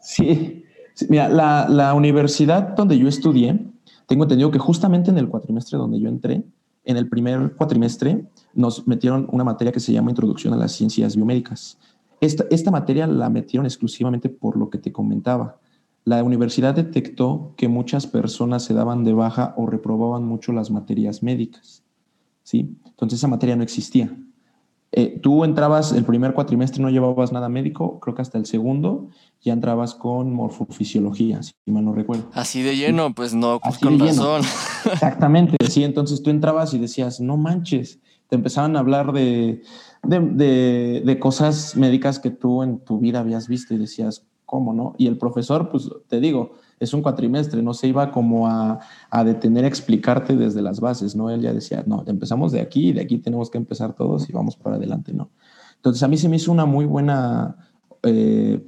sí, 0.00 0.64
mira, 1.08 1.28
la, 1.28 1.66
la, 1.68 1.94
universidad 1.94 2.74
donde 2.76 2.98
yo 2.98 3.08
estudié, 3.08 3.66
tengo 4.06 4.24
entendido 4.24 4.50
que 4.50 4.58
justamente 4.58 5.10
en 5.10 5.18
el 5.18 5.28
cuatrimestre 5.28 5.78
donde 5.78 5.98
yo 5.98 6.08
entré, 6.08 6.44
en 6.84 6.96
el 6.96 7.08
primer 7.08 7.54
cuatrimestre, 7.56 8.26
nos 8.52 8.86
metieron 8.86 9.26
una 9.32 9.44
materia 9.44 9.72
que 9.72 9.80
se 9.80 9.92
llama 9.92 10.10
Introducción 10.10 10.52
a 10.52 10.56
las 10.56 10.72
Ciencias 10.72 11.16
Biomédicas. 11.16 11.78
Esta, 12.20 12.44
esta 12.50 12.70
materia 12.70 13.06
la 13.06 13.30
metieron 13.30 13.66
exclusivamente 13.66 14.28
por 14.28 14.56
lo 14.56 14.68
que 14.70 14.78
te 14.78 14.92
comentaba 14.92 15.58
la 16.04 16.22
universidad 16.22 16.74
detectó 16.74 17.54
que 17.56 17.68
muchas 17.68 18.06
personas 18.06 18.62
se 18.64 18.74
daban 18.74 19.04
de 19.04 19.14
baja 19.14 19.54
o 19.56 19.66
reprobaban 19.66 20.24
mucho 20.24 20.52
las 20.52 20.70
materias 20.70 21.22
médicas. 21.22 21.82
¿sí? 22.42 22.76
Entonces 22.86 23.18
esa 23.20 23.28
materia 23.28 23.56
no 23.56 23.62
existía. 23.62 24.14
eh, 24.96 25.18
tú 25.20 25.44
entrabas 25.44 25.90
el 25.92 26.04
primer 26.04 26.34
cuatrimestre, 26.34 26.80
no 26.80 26.88
llevabas 26.88 27.32
nada 27.32 27.48
médico, 27.48 27.98
creo 27.98 28.14
que 28.14 28.22
hasta 28.22 28.38
el 28.38 28.46
segundo 28.46 29.08
ya 29.40 29.52
entrabas 29.52 29.92
con 29.94 30.32
morfofisiología, 30.32 31.42
si 31.42 31.52
mal 31.66 31.84
no 31.84 31.92
recuerdo. 31.94 32.30
Así 32.32 32.62
de 32.62 32.76
lleno, 32.76 33.12
pues 33.12 33.34
no, 33.34 33.58
pues 33.58 33.78
con 33.78 33.98
razón. 33.98 34.42
Exactamente, 34.92 35.56
sí, 35.68 35.82
entonces 35.82 36.22
tú 36.22 36.30
entrabas 36.30 36.74
y 36.74 36.78
decías, 36.78 37.18
no 37.20 37.36
manches, 37.36 37.98
te 38.28 38.36
empezaban 38.36 38.76
a 38.76 38.78
hablar 38.78 39.12
de, 39.12 39.62
de, 40.04 41.02
de, 41.04 41.18
cosas 41.18 41.74
médicas 41.76 42.20
que 42.20 42.30
tú 42.30 42.62
en 42.62 42.78
tu 42.78 43.00
vida 43.00 43.18
habías 43.18 43.48
visto 43.48 43.74
y 43.74 43.78
decías, 43.78 44.24
¿cómo 44.54 44.72
no? 44.72 44.94
Y 44.98 45.08
el 45.08 45.18
profesor, 45.18 45.68
pues 45.68 45.90
te 46.06 46.20
digo, 46.20 46.52
es 46.78 46.94
un 46.94 47.02
cuatrimestre, 47.02 47.60
no 47.60 47.74
se 47.74 47.88
iba 47.88 48.12
como 48.12 48.46
a, 48.46 48.78
detener 49.24 49.64
a 49.64 49.66
explicarte 49.66 50.36
desde 50.36 50.62
las 50.62 50.78
bases, 50.78 51.16
¿no? 51.16 51.28
Él 51.28 51.40
ya 51.40 51.52
decía, 51.52 51.82
no, 51.88 52.04
empezamos 52.06 52.52
de 52.52 52.60
aquí, 52.60 52.92
de 52.92 53.00
aquí 53.00 53.18
tenemos 53.18 53.50
que 53.50 53.58
empezar 53.58 53.94
todos 53.94 54.30
y 54.30 54.32
vamos 54.32 54.54
para 54.54 54.76
adelante, 54.76 55.12
¿no? 55.12 55.30
Entonces 55.74 56.04
a 56.04 56.06
mí 56.06 56.16
se 56.16 56.28
me 56.28 56.36
hizo 56.36 56.52
una 56.52 56.66
muy 56.66 56.84
buena 56.84 57.56
eh, 58.04 58.64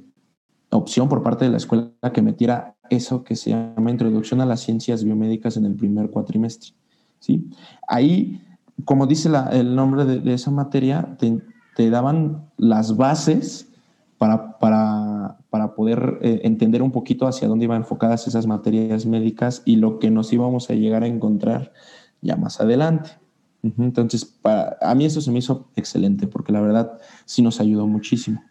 opción 0.71 1.07
por 1.07 1.23
parte 1.23 1.45
de 1.45 1.51
la 1.51 1.57
escuela 1.57 1.93
que 2.13 2.21
metiera 2.21 2.75
eso 2.89 3.23
que 3.23 3.37
se 3.37 3.51
llama 3.51 3.89
Introducción 3.89 4.41
a 4.41 4.45
las 4.45 4.59
Ciencias 4.59 5.05
Biomédicas 5.05 5.55
en 5.55 5.63
el 5.63 5.75
primer 5.75 6.09
cuatrimestre, 6.09 6.71
¿sí? 7.19 7.49
Ahí, 7.87 8.41
como 8.83 9.07
dice 9.07 9.29
el 9.53 9.73
nombre 9.73 10.03
de, 10.03 10.33
esa 10.33 10.51
materia, 10.51 11.17
te, 11.17 11.89
daban 11.89 12.49
las 12.57 12.97
bases 12.97 13.67
para, 14.17 14.57
para 15.49 15.75
poder 15.75 16.19
eh, 16.21 16.41
entender 16.43 16.81
un 16.81 16.91
poquito 16.91 17.27
hacia 17.27 17.47
dónde 17.47 17.65
iban 17.65 17.81
enfocadas 17.81 18.27
esas 18.27 18.47
materias 18.47 19.05
médicas 19.05 19.61
y 19.65 19.77
lo 19.77 19.99
que 19.99 20.11
nos 20.11 20.31
íbamos 20.33 20.69
a 20.69 20.73
llegar 20.73 21.03
a 21.03 21.07
encontrar 21.07 21.73
ya 22.21 22.35
más 22.35 22.59
adelante. 22.59 23.11
Entonces, 23.63 24.23
para, 24.23 24.77
a 24.81 24.95
mí 24.95 25.05
eso 25.05 25.19
se 25.19 25.31
me 25.31 25.39
hizo 25.39 25.69
excelente 25.75 26.27
porque 26.27 26.51
la 26.51 26.61
verdad 26.61 26.99
sí 27.25 27.41
nos 27.41 27.59
ayudó 27.59 27.87
muchísimo. 27.87 28.41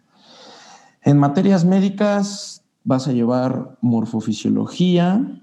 En 1.02 1.18
materias 1.18 1.64
médicas 1.64 2.64
vas 2.84 3.08
a 3.08 3.12
llevar 3.12 3.78
morfofisiología, 3.80 5.42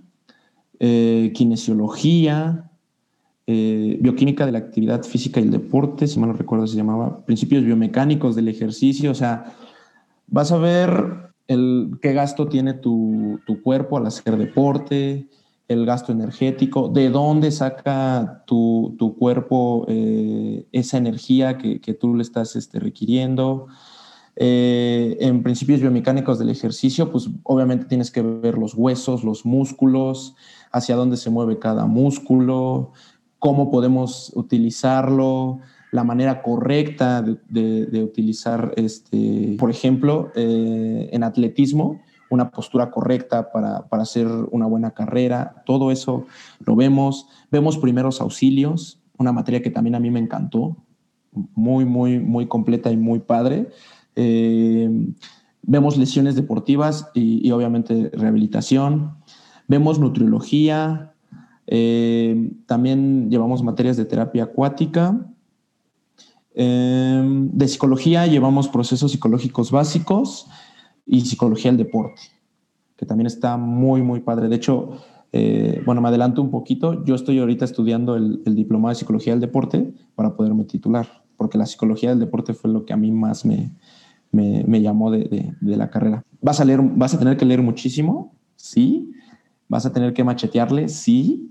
eh, 0.79 1.31
kinesiología, 1.33 2.69
eh, 3.47 3.97
bioquímica 4.01 4.45
de 4.45 4.53
la 4.53 4.59
actividad 4.59 5.03
física 5.03 5.39
y 5.39 5.43
el 5.43 5.51
deporte, 5.51 6.07
si 6.07 6.19
mal 6.19 6.29
no 6.29 6.35
recuerdo 6.35 6.67
se 6.67 6.77
llamaba, 6.77 7.25
principios 7.25 7.63
biomecánicos 7.63 8.35
del 8.35 8.47
ejercicio, 8.47 9.11
o 9.11 9.15
sea, 9.15 9.53
vas 10.27 10.51
a 10.51 10.57
ver 10.57 11.32
el, 11.47 11.97
qué 12.01 12.13
gasto 12.13 12.47
tiene 12.47 12.73
tu, 12.73 13.39
cuerpo 13.63 13.97
al 13.97 14.07
hacer 14.07 14.37
deporte, 14.37 15.27
el 15.67 15.85
gasto 15.85 16.11
energético, 16.11 16.89
de 16.89 17.09
dónde 17.09 17.51
saca 17.51 18.43
tu, 18.45 19.15
cuerpo 19.17 19.85
eh, 19.87 20.67
esa 20.71 20.97
energía 20.97 21.57
que, 21.57 21.93
tú 21.93 22.15
le 22.15 22.23
estás 22.23 22.55
este, 22.55 22.79
requiriendo. 22.79 23.67
Eh, 24.35 25.17
en 25.19 25.43
principios 25.43 25.81
biomecánicos 25.81 26.39
del 26.39 26.49
ejercicio, 26.49 27.11
pues 27.11 27.29
obviamente 27.43 27.85
tienes 27.85 28.09
que 28.09 28.21
ver 28.23 28.57
los 28.57 28.73
huesos, 28.73 29.23
los 29.23 29.45
músculos, 29.45 30.35
hacia 30.71 30.95
dónde 30.95 31.17
se 31.17 31.29
mueve 31.29 31.59
cada 31.59 31.85
músculo, 31.85 32.93
cómo 33.37 33.69
podemos 33.69 34.31
utilizarlo, 34.35 35.59
la 35.93 36.03
manera 36.03 36.41
correcta 36.41 37.21
de, 37.21 38.03
utilizar, 38.03 38.73
este, 38.77 39.55
por 39.59 39.69
ejemplo, 39.69 40.31
eh, 40.35 41.09
en 41.11 41.23
atletismo, 41.23 42.01
una 42.31 42.49
postura 42.49 42.89
correcta 42.89 43.51
para, 43.51 43.87
para, 43.87 44.01
hacer 44.01 44.27
una 44.49 44.65
buena 44.65 44.91
carrera. 44.91 45.61
Todo 45.67 45.91
eso 45.91 46.25
lo 46.65 46.75
vemos. 46.75 47.27
Vemos 47.51 47.77
primeros 47.77 48.21
auxilios, 48.21 49.03
una 49.19 49.31
materia 49.31 49.61
que 49.61 49.69
también 49.69 49.93
a 49.93 49.99
mí 49.99 50.09
me 50.09 50.17
encantó, 50.17 50.75
muy, 51.53 51.85
muy, 51.85 52.19
muy 52.19 52.47
completa 52.47 52.91
y 52.91 52.97
muy 52.97 53.19
padre. 53.19 53.69
Eh, 54.15 54.89
vemos 55.61 55.95
lesiones 55.95 56.33
deportivas 56.33 57.11
y, 57.13 57.51
obviamente 57.51 58.09
rehabilitación. 58.13 59.11
Vemos 59.67 59.99
nutriología. 59.99 61.13
Eh, 61.67 62.51
también 62.65 63.29
llevamos 63.29 63.61
materias 63.61 63.95
de 63.95 64.05
terapia 64.05 64.45
acuática 64.45 65.29
Em, 66.55 67.49
de 67.51 67.67
psicología 67.67 68.27
llevamos 68.27 68.67
procesos 68.67 69.11
psicológicos 69.11 69.71
básicos 69.71 70.47
y 71.05 71.21
psicología 71.21 71.71
del 71.71 71.77
deporte, 71.77 72.21
que 72.95 73.05
también 73.05 73.27
está 73.27 73.57
muy, 73.57 74.01
muy 74.01 74.19
padre. 74.19 74.47
De 74.49 74.55
hecho, 74.55 74.91
eh, 75.31 75.81
bueno, 75.85 76.01
me 76.01 76.09
adelanto 76.09 76.41
un 76.41 76.51
poquito. 76.51 77.03
Yo 77.05 77.15
estoy 77.15 77.39
ahorita 77.39 77.65
estudiando 77.65 78.15
el, 78.15 78.43
diplomado 78.55 78.89
de 78.89 78.95
psicología 78.95 79.33
del 79.33 79.41
deporte 79.41 79.93
para 80.15 80.35
poderme 80.35 80.65
titular, 80.65 81.23
porque 81.37 81.57
la 81.57 81.65
psicología 81.65 82.09
del 82.09 82.19
deporte 82.19 82.53
fue 82.53 82.71
lo 82.71 82.85
que 82.85 82.93
a 82.93 82.97
mí 82.97 83.11
más 83.11 83.45
me, 83.45 83.71
me, 84.31 84.81
llamó 84.81 85.09
de, 85.09 85.55
de, 85.59 85.77
la 85.77 85.89
carrera. 85.89 86.23
¿Vas 86.41 86.59
a, 86.59 86.65
leer, 86.65 86.81
¿Vas 86.81 87.13
a 87.15 87.19
tener 87.19 87.35
que 87.37 87.45
leer 87.45 87.61
muchísimo? 87.61 88.35
Sí. 88.55 89.11
¿Vas 89.67 89.85
a 89.87 89.91
tener 89.91 90.13
que 90.13 90.23
machetearle? 90.23 90.87
Sí. 90.87 91.49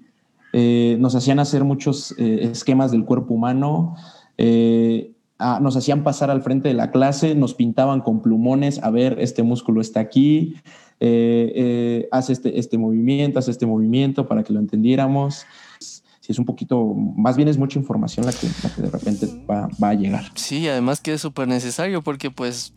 Eh, 0.53 0.97
nos 1.01 1.15
hacían 1.15 1.39
hacer 1.39 1.65
muchos 1.65 2.15
eh, 2.19 2.41
esquemas 2.53 2.93
del 2.93 3.05
cuerpo 3.05 3.35
humano, 3.35 3.97
eh, 4.45 5.13
nos 5.61 5.77
hacían 5.77 6.03
pasar 6.03 6.31
al 6.31 6.43
frente 6.43 6.69
de 6.69 6.75
la 6.75 6.91
clase, 6.91 7.37
nos 7.37 7.55
pintaban 7.55 8.01
con 8.01 8.23
plumones, 8.23 8.83
a 8.83 8.91
ver, 8.91 9.19
este 9.21 9.45
músculo 9.45 9.81
está 9.81 10.01
aquí, 10.01 10.57
eh, 10.99 11.53
eh, 11.55 12.09
hace 12.11 12.33
este, 12.33 12.59
este 12.59 12.77
movimiento, 12.77 13.39
hace 13.39 13.53
este 13.53 13.67
movimiento 13.67 14.27
para 14.27 14.43
que 14.43 14.53
lo 14.53 14.59
entendiéramos. 14.59 15.47
Si 15.79 16.31
es 16.31 16.39
un 16.39 16.45
poquito, 16.45 16.95
más 16.95 17.37
bien 17.37 17.49
es 17.49 17.59
mucha 17.59 17.79
información 17.79 18.27
la 18.27 18.33
que, 18.33 18.49
de 18.81 18.91
repente 18.91 19.29
va, 19.49 19.69
a 19.81 19.95
llegar. 19.95 20.25
Sí, 20.35 20.69
además 20.69 21.01
que 21.01 21.15
es 21.15 21.21
súper 21.21 21.47
necesario 21.49 22.03
porque 22.03 22.31
pues 22.31 22.73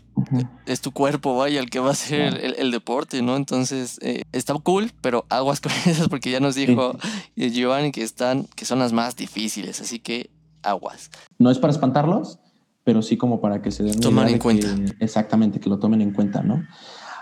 es 0.65 0.81
tu 0.81 0.91
cuerpo, 0.91 1.37
vaya, 1.37 1.59
el 1.59 1.69
que 1.69 1.79
va 1.79 1.89
a 1.89 1.91
hacer 1.91 2.55
el, 2.57 2.71
deporte, 2.71 3.21
¿no? 3.21 3.35
Entonces, 3.35 3.99
está 4.31 4.53
cool, 4.55 4.91
pero 5.01 5.25
aguas 5.29 5.61
con 5.61 5.71
esas 5.85 6.09
porque 6.09 6.31
ya 6.31 6.39
nos 6.39 6.55
dijo 6.55 6.97
Giovanni 7.35 7.91
que, 7.91 8.03
están, 8.03 8.45
que 8.55 8.65
son 8.65 8.79
las 8.79 8.93
más 8.93 9.15
difíciles, 9.15 9.79
así 9.81 9.99
que 9.99 10.29
aguas. 10.65 11.09
No 11.37 11.49
es 11.49 11.59
para 11.59 11.71
espantarlos, 11.71 12.39
pero 12.83 13.01
sí 13.01 13.17
como 13.17 13.41
para 13.41 13.61
que 13.61 13.71
se 13.71 13.83
den 13.83 13.99
Tomar 13.99 14.29
en 14.29 14.39
cuenta. 14.39 14.67
exactamente, 14.99 15.59
que 15.59 15.69
lo 15.69 15.79
tomen 15.79 16.01
en 16.01 16.11
cuenta, 16.11 16.41
¿no? 16.41 16.63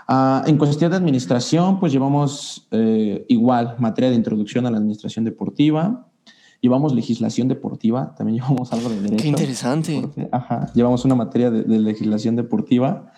Ah, 0.06 0.44
en 0.46 0.58
cuestión 0.58 0.90
de 0.90 0.98
administración, 0.98 1.80
pues 1.80 1.92
llevamos 1.92 2.68
eh, 2.70 3.24
igual 3.28 3.76
materia 3.78 4.10
de 4.10 4.16
introducción 4.16 4.66
a 4.66 4.70
la 4.70 4.76
administración 4.76 5.24
deportiva, 5.24 6.06
llevamos 6.60 6.94
legislación 6.94 7.48
deportiva, 7.48 8.14
también 8.14 8.36
llevamos 8.40 8.72
algo 8.72 8.90
de 8.90 9.00
derecho. 9.00 9.22
Qué 9.22 9.28
interesante. 9.28 10.02
Ajá, 10.30 10.70
llevamos 10.74 11.04
una 11.06 11.14
materia 11.14 11.50
de, 11.50 11.78
legislación 11.78 12.36
deportiva. 12.36 13.12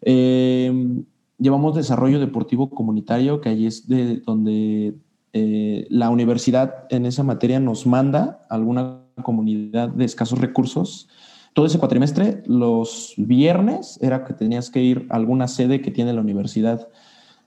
Em, 0.00 1.04
llevamos 1.38 1.74
desarrollo 1.74 2.18
deportivo 2.18 2.70
comunitario, 2.70 3.42
que 3.42 3.50
ahí 3.50 3.66
es 3.66 3.86
de 3.86 4.22
donde 4.24 4.94
eh, 5.34 5.86
la 5.90 6.08
universidad 6.08 6.86
en 6.88 7.04
esa 7.04 7.22
materia 7.22 7.60
nos 7.60 7.86
manda 7.86 8.46
alguna 8.48 9.03
comunidad 9.22 9.88
de 9.88 10.04
escasos 10.04 10.40
recursos. 10.40 11.08
Todo 11.52 11.66
ese 11.66 11.78
cuatrimestre, 11.78 12.42
los 12.46 13.14
viernes, 13.16 13.98
era 14.02 14.24
que 14.24 14.34
tenías 14.34 14.70
que 14.70 14.82
ir 14.82 15.06
a 15.10 15.16
alguna 15.16 15.46
sede 15.46 15.80
que 15.80 15.90
tiene 15.90 16.12
la 16.12 16.20
universidad 16.20 16.88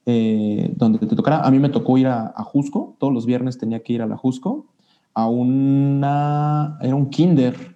eh, 0.06 0.72
donde 0.78 1.00
te 1.00 1.16
tocara. 1.16 1.42
A 1.42 1.52
mí 1.52 1.60
me 1.60 1.70
tocó 1.70 1.98
ir 1.98 2.08
a, 2.08 2.34
a, 2.36 2.44
Jusco, 2.44 2.96
todos 3.00 3.14
los 3.14 3.26
viernes 3.26 3.58
tenía 3.58 3.84
que 3.84 3.94
ir 3.94 4.02
a 4.02 4.08
la 4.08 4.16
Jusco, 4.16 4.66
a 5.14 5.28
una, 5.28 6.78
era 6.82 6.96
un 6.96 7.10
kinder, 7.10 7.76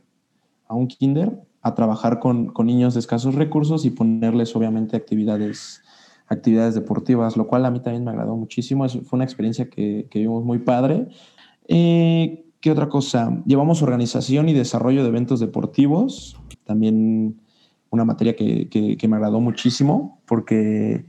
a 0.67 0.75
un 0.75 0.87
kinder, 0.87 1.41
a 1.61 1.75
trabajar 1.75 2.19
con, 2.19 2.47
con 2.47 2.67
niños 2.67 2.93
de 2.93 3.01
escasos 3.01 3.35
recursos 3.35 3.83
y 3.83 3.89
ponerles 3.89 4.55
obviamente 4.55 4.95
actividades, 4.95 5.81
actividades 6.27 6.75
deportivas, 6.75 7.35
lo 7.35 7.47
cual 7.47 7.65
a 7.65 7.71
mí 7.71 7.81
también 7.81 8.05
me 8.05 8.11
agradó 8.11 8.35
muchísimo. 8.35 8.87
fue 8.87 9.17
una 9.17 9.25
experiencia 9.25 9.69
que, 9.69 10.07
que 10.09 10.19
vimos 10.19 10.43
muy 10.43 10.59
padre. 10.59 11.07
Eh, 11.67 12.45
¿Qué 12.61 12.71
otra 12.71 12.89
cosa? 12.89 13.41
Llevamos 13.45 13.81
organización 13.81 14.47
y 14.47 14.53
desarrollo 14.53 15.01
de 15.01 15.09
eventos 15.09 15.39
deportivos, 15.39 16.39
también 16.63 17.41
una 17.89 18.05
materia 18.05 18.35
que, 18.35 18.97
me 19.09 19.15
agradó 19.15 19.39
muchísimo 19.41 20.21
porque 20.25 21.05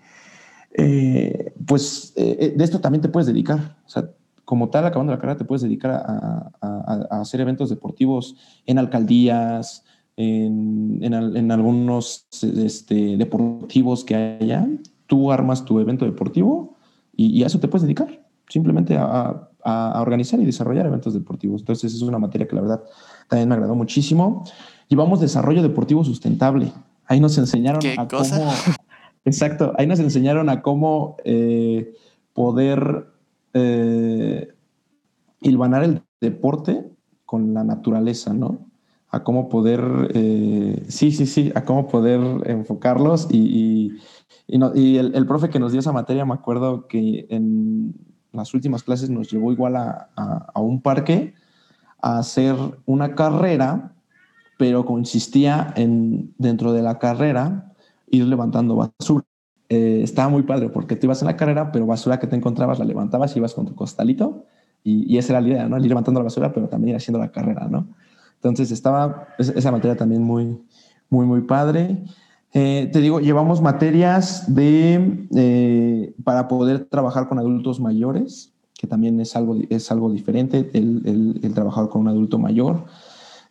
eh, 0.72 1.52
pues 1.66 2.14
eh, 2.16 2.54
de 2.56 2.64
esto 2.64 2.80
también 2.80 3.02
te 3.02 3.08
puedes 3.08 3.26
dedicar. 3.26 3.76
O 3.84 3.88
sea, 3.88 4.10
como 4.44 4.70
tal, 4.70 4.86
acabando 4.86 5.12
la 5.12 5.18
carrera, 5.18 5.38
te 5.38 5.44
puedes 5.44 5.62
dedicar 5.62 5.90
a, 5.90 7.20
hacer 7.20 7.40
eventos 7.40 7.70
deportivos 7.70 8.36
en 8.66 8.78
alcaldías, 8.78 9.84
en, 10.16 11.50
algunos 11.50 12.26
este, 12.42 13.16
deportivos 13.16 14.04
que 14.04 14.14
haya. 14.14 14.68
Tú 15.06 15.30
armas 15.30 15.64
tu 15.64 15.78
evento 15.80 16.04
deportivo 16.04 16.76
y, 17.16 17.42
a 17.42 17.46
eso 17.46 17.60
te 17.60 17.68
puedes 17.68 17.82
dedicar. 17.82 18.26
Simplemente 18.48 18.96
a, 18.98 19.48
organizar 19.64 20.40
y 20.40 20.44
desarrollar 20.44 20.86
eventos 20.86 21.14
deportivos. 21.14 21.62
Entonces, 21.62 21.94
es 21.94 22.02
una 22.02 22.18
materia 22.18 22.46
que 22.46 22.56
la 22.56 22.62
verdad 22.62 22.84
también 23.28 23.48
me 23.48 23.54
agradó 23.54 23.74
muchísimo. 23.74 24.44
Llevamos 24.88 25.20
desarrollo 25.20 25.62
deportivo 25.62 26.04
sustentable. 26.04 26.72
Ahí 27.06 27.20
nos 27.20 27.36
enseñaron 27.38 27.82
a 27.98 28.08
cómo. 28.08 28.24
Exacto, 29.24 29.72
ahí 29.78 29.86
nos 29.86 30.00
enseñaron 30.00 30.48
a 30.48 30.62
cómo 30.62 31.16
eh, 31.24 31.94
poder 32.32 33.06
eh, 33.54 34.48
hilvanar 35.40 35.84
el 35.84 36.02
deporte 36.20 36.90
con 37.24 37.54
la 37.54 37.62
naturaleza, 37.62 38.34
¿no? 38.34 38.66
a 39.12 39.22
cómo 39.24 39.50
poder, 39.50 40.10
eh, 40.14 40.84
sí, 40.88 41.12
sí, 41.12 41.26
sí, 41.26 41.52
a 41.54 41.64
cómo 41.66 41.86
poder 41.86 42.20
enfocarlos 42.46 43.28
y, 43.30 43.98
y, 44.46 44.96
el, 44.96 45.14
el, 45.14 45.26
profe 45.26 45.50
que 45.50 45.58
nos 45.58 45.72
dio 45.72 45.80
esa 45.80 45.92
materia, 45.92 46.24
me 46.24 46.32
acuerdo 46.32 46.88
que 46.88 47.26
en 47.28 47.94
las 48.32 48.54
últimas 48.54 48.82
clases 48.82 49.10
nos 49.10 49.30
llevó 49.30 49.52
igual 49.52 49.76
a, 49.76 50.08
a, 50.16 50.60
un 50.60 50.80
parque 50.80 51.34
a 52.00 52.18
hacer 52.18 52.56
una 52.86 53.14
carrera, 53.14 53.92
pero 54.58 54.84
consistía 54.84 55.72
en, 55.76 56.34
dentro 56.38 56.72
de 56.72 56.82
la 56.82 56.98
carrera, 56.98 57.72
ir 58.08 58.26
levantando 58.26 58.76
basura. 58.76 59.24
Eh, 59.68 60.00
estaba 60.02 60.28
muy 60.28 60.42
padre 60.42 60.68
porque 60.68 60.96
tú 60.96 61.06
ibas 61.06 61.22
en 61.22 61.28
la 61.28 61.36
carrera, 61.36 61.72
pero 61.72 61.86
basura 61.86 62.18
que 62.18 62.26
te 62.26 62.36
encontrabas 62.36 62.78
la 62.78 62.84
levantabas 62.84 63.34
y 63.34 63.38
ibas 63.38 63.54
con 63.54 63.66
tu 63.66 63.74
costalito 63.74 64.44
y, 64.84 65.12
y 65.12 65.18
esa 65.18 65.32
era 65.32 65.40
la 65.40 65.48
idea, 65.48 65.68
¿no? 65.68 65.78
Ir 65.78 65.86
levantando 65.86 66.20
la 66.20 66.24
basura, 66.24 66.52
pero 66.52 66.68
también 66.68 66.90
ir 66.90 66.96
haciendo 66.96 67.18
la 67.18 67.30
carrera, 67.30 67.68
¿no? 67.68 67.86
Entonces 68.42 68.70
estaba 68.72 69.28
esa 69.38 69.70
materia 69.70 69.96
también 69.96 70.22
muy, 70.22 70.58
muy, 71.08 71.26
muy 71.26 71.42
padre. 71.42 72.02
Eh, 72.54 72.90
te 72.92 73.00
digo, 73.00 73.20
llevamos 73.20 73.62
materias 73.62 74.54
de, 74.54 75.26
eh, 75.34 76.14
para 76.22 76.48
poder 76.48 76.84
trabajar 76.84 77.28
con 77.28 77.38
adultos 77.38 77.80
mayores, 77.80 78.52
que 78.74 78.86
también 78.86 79.20
es 79.20 79.36
algo, 79.36 79.56
es 79.70 79.90
algo 79.90 80.10
diferente, 80.10 80.70
el, 80.74 81.40
el, 81.42 81.54
trabajar 81.54 81.88
con 81.88 82.02
un 82.02 82.08
adulto 82.08 82.38
mayor. 82.38 82.84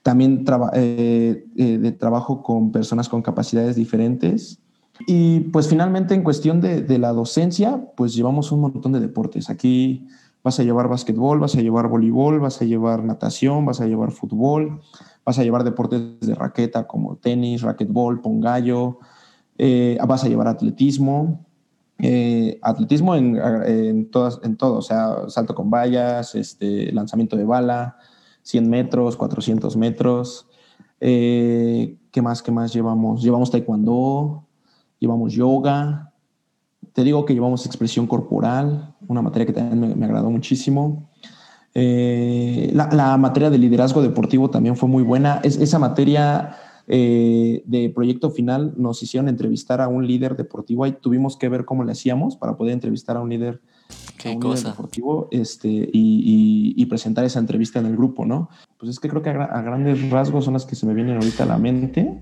También 0.03 0.45
eh, 0.73 1.45
de 1.55 1.91
trabajo 1.91 2.43
con 2.43 2.71
personas 2.71 3.09
con 3.09 3.21
capacidades 3.21 3.75
diferentes. 3.75 4.59
Y 5.07 5.39
pues 5.51 5.67
finalmente 5.67 6.13
en 6.13 6.23
cuestión 6.23 6.61
de, 6.61 6.81
de, 6.81 6.99
la 6.99 7.11
docencia, 7.11 7.87
pues 7.95 8.13
llevamos 8.13 8.51
un 8.51 8.61
montón 8.61 8.91
de 8.91 8.99
deportes. 8.99 9.49
Aquí 9.49 10.07
Vas 10.43 10.60
a 10.60 10.63
llevar 10.63 10.88
básquetbol, 10.88 11.39
vas 11.39 11.56
a 11.56 11.62
llevar 11.62 11.88
voleibol, 11.88 12.39
vas 12.39 12.62
a 12.62 12.65
llevar 12.65 13.04
natación, 13.04 13.65
vas 13.65 13.80
a 13.80 13.86
llevar 13.86 14.12
fútbol, 14.12 14.82
vas 15.23 15.38
a 15.38 15.43
llevar 15.43 15.63
deportes 15.63 16.19
de 16.19 16.34
raqueta 16.34 16.88
como 16.88 17.17
tenis, 17.17 17.62
raquetbol, 17.62 18.21
pongallo, 18.21 18.99
eh, 19.58 19.97
vas 20.08 20.23
a 20.23 20.30
llevar 20.30 20.47
atletismo, 20.47 21.45
eh, 21.99 22.58
atletismo 22.63 23.15
en, 23.15 24.10
todas, 24.10 24.39
en 24.43 24.58
todo, 24.58 24.77
o 24.77 24.82
sea, 24.82 25.30
salto 25.30 25.54
con 25.54 25.69
vallas, 25.69 26.34
este, 26.34 26.91
lanzamiento 26.91 27.38
de 27.38 27.45
bala, 27.45 27.97
100 28.41 28.67
metros, 28.67 29.15
400 29.17 29.77
metros. 29.77 30.47
Eh, 30.99 31.97
¿Qué 32.12 32.21
más? 32.23 32.41
¿Qué 32.41 32.51
más 32.51 32.73
llevamos? 32.73 33.21
Llevamos 33.21 33.51
taekwondo, 33.51 34.47
llevamos 34.99 35.34
yoga, 35.34 36.12
te 36.93 37.04
digo 37.04 37.25
que 37.25 37.34
llevamos 37.34 37.65
expresión 37.65 38.08
corporal, 38.08 38.90
una 39.12 39.21
materia 39.21 39.45
que 39.45 39.54
también 39.54 39.97
me, 39.97 40.06
agradó 40.06 40.30
muchísimo. 40.30 41.10
Eh, 41.74 42.71
la, 42.74 43.17
materia 43.17 43.50
de 43.50 43.58
liderazgo 43.58 44.02
deportivo 44.02 44.50
también 44.50 44.76
fue 44.76 44.89
muy 44.89 45.04
buena. 45.04 45.39
Es, 45.43 45.58
esa 45.58 45.80
materia 45.80 46.56
eh, 46.88 47.63
de 47.65 47.89
proyecto 47.89 48.32
final 48.32 48.74
nos 48.78 49.02
hicieron 49.04 49.30
entrevistar 49.30 49.82
a 49.82 49.88
un 49.88 50.08
líder 50.08 50.36
deportivo 50.36 50.86
y 50.88 50.93
tuvimos 50.93 51.38
que 51.38 51.50
ver 51.50 51.65
cómo 51.65 51.84
le 51.84 51.91
hacíamos 51.91 52.36
para 52.36 52.58
poder 52.58 52.74
entrevistar 52.74 53.17
a 53.17 53.21
un 53.21 53.30
líder, 53.30 53.62
deportivo 54.24 55.28
este, 55.32 55.89
y, 55.91 56.86
presentar 56.86 57.24
esa 57.24 57.39
entrevista 57.39 57.80
en 57.80 57.86
el 57.86 57.95
grupo, 57.95 58.26
¿no? 58.26 58.50
Pues 58.78 58.89
es 58.89 59.00
que 59.00 59.08
creo 59.08 59.21
que 59.21 59.30
a, 59.30 59.43
a 59.45 59.62
grandes 59.62 60.10
rasgos 60.10 60.43
son 60.43 60.54
las 60.54 60.65
que 60.65 60.76
se 60.76 60.86
me 60.86 60.93
vienen 60.93 61.15
ahorita 61.15 61.43
a 61.43 61.47
la 61.47 61.58
mente. 61.58 62.19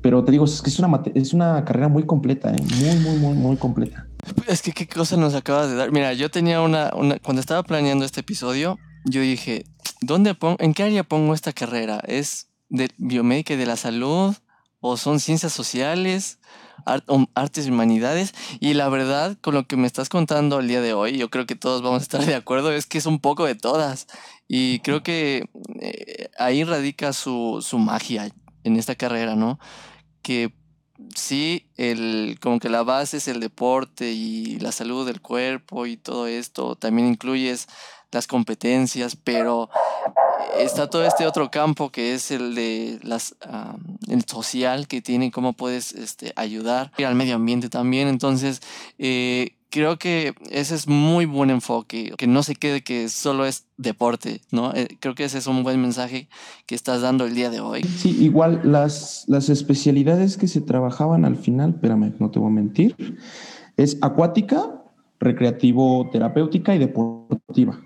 Pero 0.00 0.24
te 0.24 0.32
digo, 0.32 0.44
es 0.44 0.62
que 0.62 0.70
es 0.70 0.78
una, 0.78 1.02
es 1.14 1.32
una 1.32 1.64
carrera 1.64 1.88
muy 1.88 2.04
completa, 2.06 2.52
¿eh? 2.52 2.62
muy, 2.80 2.96
muy, 2.96 3.18
muy, 3.18 3.34
muy 3.34 3.56
completa. 3.56 4.06
Es 4.46 4.62
que 4.62 4.72
qué 4.72 4.86
cosa 4.86 5.16
nos 5.16 5.34
acabas 5.34 5.70
de 5.70 5.76
dar. 5.76 5.90
Mira, 5.90 6.12
yo 6.12 6.30
tenía 6.30 6.60
una, 6.60 6.90
cuando 7.22 7.40
estaba 7.40 7.62
planeando 7.62 8.04
este 8.04 8.20
episodio, 8.20 8.78
yo 9.04 9.20
dije, 9.20 9.64
¿dónde 10.00 10.34
pongo, 10.34 10.56
en 10.60 10.74
qué 10.74 10.84
área 10.84 11.02
pongo 11.02 11.34
esta 11.34 11.52
carrera? 11.52 12.00
¿Es 12.06 12.48
de 12.68 12.90
biomédica 12.98 13.54
y 13.54 13.56
de 13.56 13.66
la 13.66 13.76
salud? 13.76 14.34
¿O 14.80 14.96
son 14.96 15.18
ciencias 15.18 15.52
sociales? 15.52 16.38
artes 17.34 17.66
y 17.66 17.70
humanidades. 17.70 18.34
Y 18.60 18.74
la 18.74 18.88
verdad, 18.88 19.36
con 19.40 19.54
lo 19.54 19.66
que 19.66 19.76
me 19.76 19.86
estás 19.86 20.08
contando 20.08 20.60
el 20.60 20.68
día 20.68 20.80
de 20.80 20.94
hoy, 20.94 21.18
yo 21.18 21.30
creo 21.30 21.46
que 21.46 21.54
todos 21.54 21.82
vamos 21.82 22.00
a 22.00 22.02
estar 22.02 22.24
de 22.24 22.34
acuerdo, 22.34 22.72
es 22.72 22.86
que 22.86 22.98
es 22.98 23.06
un 23.06 23.18
poco 23.18 23.44
de 23.44 23.54
todas. 23.54 24.06
Y 24.46 24.80
creo 24.80 25.02
que 25.02 25.48
eh, 25.80 26.30
ahí 26.38 26.64
radica 26.64 27.12
su, 27.12 27.58
su 27.60 27.78
magia 27.78 28.30
en 28.64 28.76
esta 28.76 28.94
carrera, 28.94 29.34
¿no? 29.34 29.58
Que 30.22 30.52
sí, 31.14 31.66
el, 31.76 32.38
como 32.40 32.58
que 32.58 32.68
la 32.68 32.82
base 32.82 33.18
es 33.18 33.28
el 33.28 33.40
deporte 33.40 34.10
y 34.10 34.58
la 34.60 34.72
salud 34.72 35.06
del 35.06 35.20
cuerpo 35.20 35.86
y 35.86 35.96
todo 35.96 36.26
esto, 36.26 36.76
también 36.76 37.08
incluyes 37.08 37.68
las 38.10 38.26
competencias, 38.26 39.16
pero 39.16 39.68
está 40.58 40.88
todo 40.88 41.04
este 41.04 41.26
otro 41.26 41.50
campo 41.50 41.90
que 41.90 42.14
es 42.14 42.30
el 42.30 42.54
de 42.54 42.98
las 43.02 43.36
el 44.08 44.24
social 44.24 44.88
que 44.88 45.02
tiene 45.02 45.30
cómo 45.30 45.52
puedes 45.52 45.92
este, 45.92 46.32
ayudar 46.36 46.90
al 46.98 47.14
medio 47.14 47.34
ambiente 47.34 47.68
también. 47.68 48.08
Entonces 48.08 48.62
eh, 48.98 49.57
creo 49.70 49.98
que 49.98 50.34
ese 50.50 50.74
es 50.74 50.88
muy 50.88 51.26
buen 51.26 51.50
enfoque, 51.50 52.12
que 52.16 52.26
no 52.26 52.42
se 52.42 52.54
quede 52.54 52.82
que 52.82 53.08
solo 53.08 53.46
es 53.46 53.66
deporte, 53.76 54.40
¿no? 54.50 54.72
Eh, 54.74 54.88
creo 55.00 55.14
que 55.14 55.24
ese 55.24 55.38
es 55.38 55.46
un 55.46 55.62
buen 55.62 55.80
mensaje 55.80 56.28
que 56.66 56.74
estás 56.74 57.02
dando 57.02 57.26
el 57.26 57.34
día 57.34 57.50
de 57.50 57.60
hoy. 57.60 57.82
Sí, 57.82 58.16
igual 58.20 58.60
las, 58.64 59.24
las 59.28 59.48
especialidades 59.48 60.36
que 60.36 60.48
se 60.48 60.60
trabajaban 60.60 61.24
al 61.24 61.36
final, 61.36 61.70
espérame, 61.70 62.14
no 62.18 62.30
te 62.30 62.38
voy 62.38 62.48
a 62.48 62.54
mentir, 62.54 63.18
es 63.76 63.98
acuática, 64.00 64.82
recreativo, 65.20 66.08
terapéutica 66.10 66.74
y 66.74 66.78
deportiva. 66.78 67.80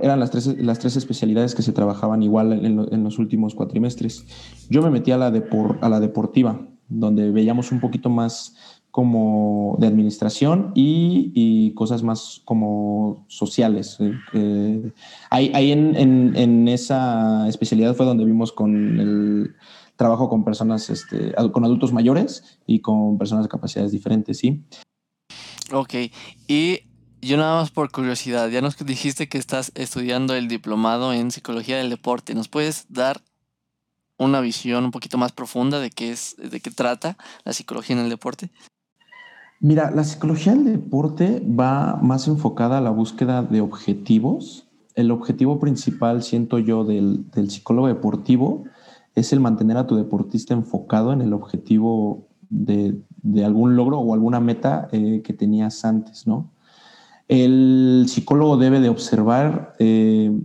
Eran 0.00 0.20
las 0.20 0.30
tres, 0.30 0.46
las 0.46 0.78
tres 0.78 0.96
especialidades 0.96 1.56
que 1.56 1.62
se 1.62 1.72
trabajaban 1.72 2.22
igual 2.22 2.52
en, 2.52 2.64
en 2.64 3.04
los 3.04 3.18
últimos 3.18 3.54
cuatrimestres. 3.54 4.24
Yo 4.70 4.80
me 4.80 4.90
metí 4.90 5.10
a 5.10 5.18
la, 5.18 5.26
a 5.26 5.88
la 5.88 6.00
deportiva, 6.00 6.68
donde 6.88 7.30
veíamos 7.32 7.72
un 7.72 7.80
poquito 7.80 8.08
más 8.08 8.54
como 8.92 9.76
de 9.78 9.86
administración 9.86 10.70
y, 10.74 11.72
cosas 11.74 12.02
más 12.02 12.42
como 12.44 13.24
sociales. 13.26 13.96
Eh, 13.98 14.12
eh, 14.34 14.92
ahí, 15.30 15.72
en, 15.72 16.68
esa 16.68 17.48
especialidad 17.48 17.96
fue 17.96 18.04
donde 18.04 18.26
vimos 18.26 18.52
con 18.52 19.00
el 19.00 19.56
trabajo 19.96 20.28
con 20.28 20.44
personas, 20.44 20.90
este, 20.90 21.32
con 21.52 21.64
adultos 21.64 21.92
mayores 21.92 22.58
y 22.66 22.80
con 22.80 23.16
personas 23.16 23.46
de 23.46 23.48
capacidades 23.48 23.92
diferentes, 23.92 24.38
¿sí? 24.38 24.62
Ok, 25.72 25.94
y 26.46 26.80
yo 27.22 27.38
nada 27.38 27.60
más 27.60 27.70
por 27.70 27.90
curiosidad, 27.90 28.50
ya 28.50 28.60
nos 28.60 28.76
dijiste 28.76 29.26
que 29.26 29.38
estás 29.38 29.72
estudiando 29.74 30.34
el 30.34 30.48
diplomado 30.48 31.14
en 31.14 31.30
psicología 31.30 31.78
del 31.78 31.88
deporte. 31.88 32.34
¿Nos 32.34 32.48
puedes 32.48 32.84
dar 32.90 33.22
una 34.18 34.42
visión 34.42 34.84
un 34.84 34.90
poquito 34.90 35.16
más 35.16 35.32
profunda 35.32 35.80
de 35.80 35.90
qué 35.90 36.10
es, 36.10 36.36
de 36.36 36.60
qué 36.60 36.70
trata 36.70 37.16
la 37.44 37.54
psicología 37.54 37.96
en 37.96 38.02
el 38.02 38.10
deporte? 38.10 38.50
Mira, 39.64 39.92
la 39.92 40.02
psicología 40.02 40.56
del 40.56 40.64
deporte 40.64 41.40
va 41.48 41.96
más 42.02 42.26
enfocada 42.26 42.78
a 42.78 42.80
la 42.80 42.90
búsqueda 42.90 43.44
de 43.44 43.60
objetivos. 43.60 44.66
El 44.96 45.12
objetivo 45.12 45.60
principal, 45.60 46.24
siento 46.24 46.58
yo, 46.58 46.82
del, 46.82 47.26
psicólogo 47.48 47.86
deportivo 47.86 48.64
es 49.14 49.32
el 49.32 49.38
mantener 49.38 49.76
a 49.76 49.86
tu 49.86 49.94
deportista 49.94 50.52
enfocado 50.52 51.12
en 51.12 51.20
el 51.20 51.32
objetivo 51.32 52.26
de, 52.50 53.00
algún 53.44 53.76
logro 53.76 54.00
o 54.00 54.14
alguna 54.14 54.40
meta 54.40 54.88
eh, 54.90 55.22
que 55.22 55.32
tenías 55.32 55.84
antes, 55.84 56.26
¿no? 56.26 56.50
El 57.28 58.06
psicólogo 58.08 58.56
debe 58.56 58.80
de 58.80 58.88
observar 58.88 59.74
eh, 59.78 60.36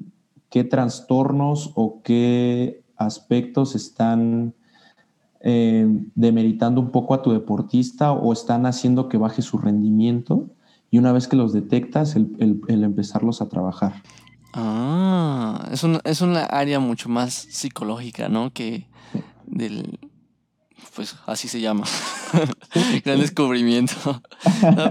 qué 0.51 0.63
trastornos 0.63 1.71
o 1.73 2.03
qué 2.03 2.83
aspectos 2.97 3.73
están 3.73 4.53
eh, 5.41 5.87
demeritando 6.15 6.81
un 6.81 6.91
poco 6.91 7.13
a 7.13 7.21
tu 7.21 7.31
deportista 7.31 8.11
o 8.11 8.33
están 8.33 8.65
haciendo 8.65 9.07
que 9.09 9.17
baje 9.17 9.41
su 9.41 9.57
rendimiento 9.57 10.49
y 10.89 10.97
una 10.97 11.11
vez 11.11 11.27
que 11.27 11.35
los 11.35 11.53
detectas, 11.53 12.15
el, 12.15 12.61
empezarlos 12.67 13.41
a 13.41 13.49
trabajar. 13.49 14.01
Ah, 14.53 15.67
es 15.71 15.83
una, 15.83 15.99
es 16.03 16.21
una 16.21 16.45
área 16.45 16.79
mucho 16.79 17.09
más 17.09 17.33
psicológica, 17.33 18.29
¿no? 18.29 18.51
Que 18.51 18.87
del... 19.45 19.99
Pues 20.95 21.15
así 21.27 21.47
se 21.47 21.61
llama. 21.61 21.85
Gran 23.05 23.19
descubrimiento. 23.19 24.21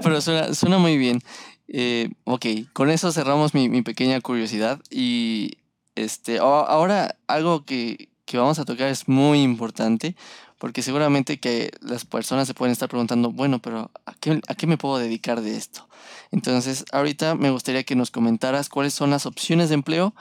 pero 0.03 0.21
suena, 0.21 0.79
muy 0.79 0.97
bien. 0.99 1.21
Eh, 1.67 2.11
ok, 2.25 2.47
con 2.73 2.91
eso 2.91 3.11
cerramos 3.11 3.55
mi, 3.55 3.69
mi 3.69 3.83
pequeña 3.83 4.21
curiosidad 4.21 4.81
y 4.89 5.59
este, 5.97 6.39
ahora 6.39 7.17
algo 7.27 7.65
que, 7.65 8.11
que 8.27 8.39
vamos 8.39 8.59
a 8.59 8.65
tocar 8.65 8.89
es 8.89 9.09
muy 9.09 9.43
importante 9.43 10.15
porque 10.59 10.83
seguramente 10.83 11.39
que 11.39 11.71
las 11.81 12.05
personas 12.05 12.47
se 12.47 12.55
pueden 12.55 12.73
estar 12.73 12.89
preguntando, 12.89 13.31
bueno, 13.31 13.59
pero 13.59 13.91
¿a 14.07 14.15
qué, 14.15 14.41
¿a 14.49 14.55
qué 14.55 14.67
me 14.67 14.79
puedo 14.79 14.99
dedicar 14.99 15.43
de 15.43 15.57
esto? 15.57 15.87
Entonces, 16.31 16.85
ahorita 16.93 17.35
me 17.35 17.51
gustaría 17.51 17.85
que 17.85 17.97
nos 17.97 18.11
comentaras 18.11 18.69
cuáles 18.69 18.95
son 18.95 19.11
las 19.11 19.27
opciones 19.27 19.69
de 19.69 19.75
empleo 19.75 20.15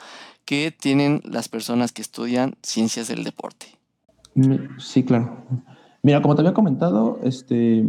que 0.44 0.72
tienen 0.72 1.22
las 1.24 1.50
personas 1.50 1.92
que 1.92 2.02
estudian 2.02 2.56
ciencias 2.62 3.08
del 3.08 3.24
deporte. 3.24 3.68
Sí, 4.78 5.04
claro. 5.04 5.44
Mira, 6.04 6.22
como 6.22 6.36
te 6.36 6.42
había 6.42 6.54
comentado, 6.54 7.20
este, 7.24 7.88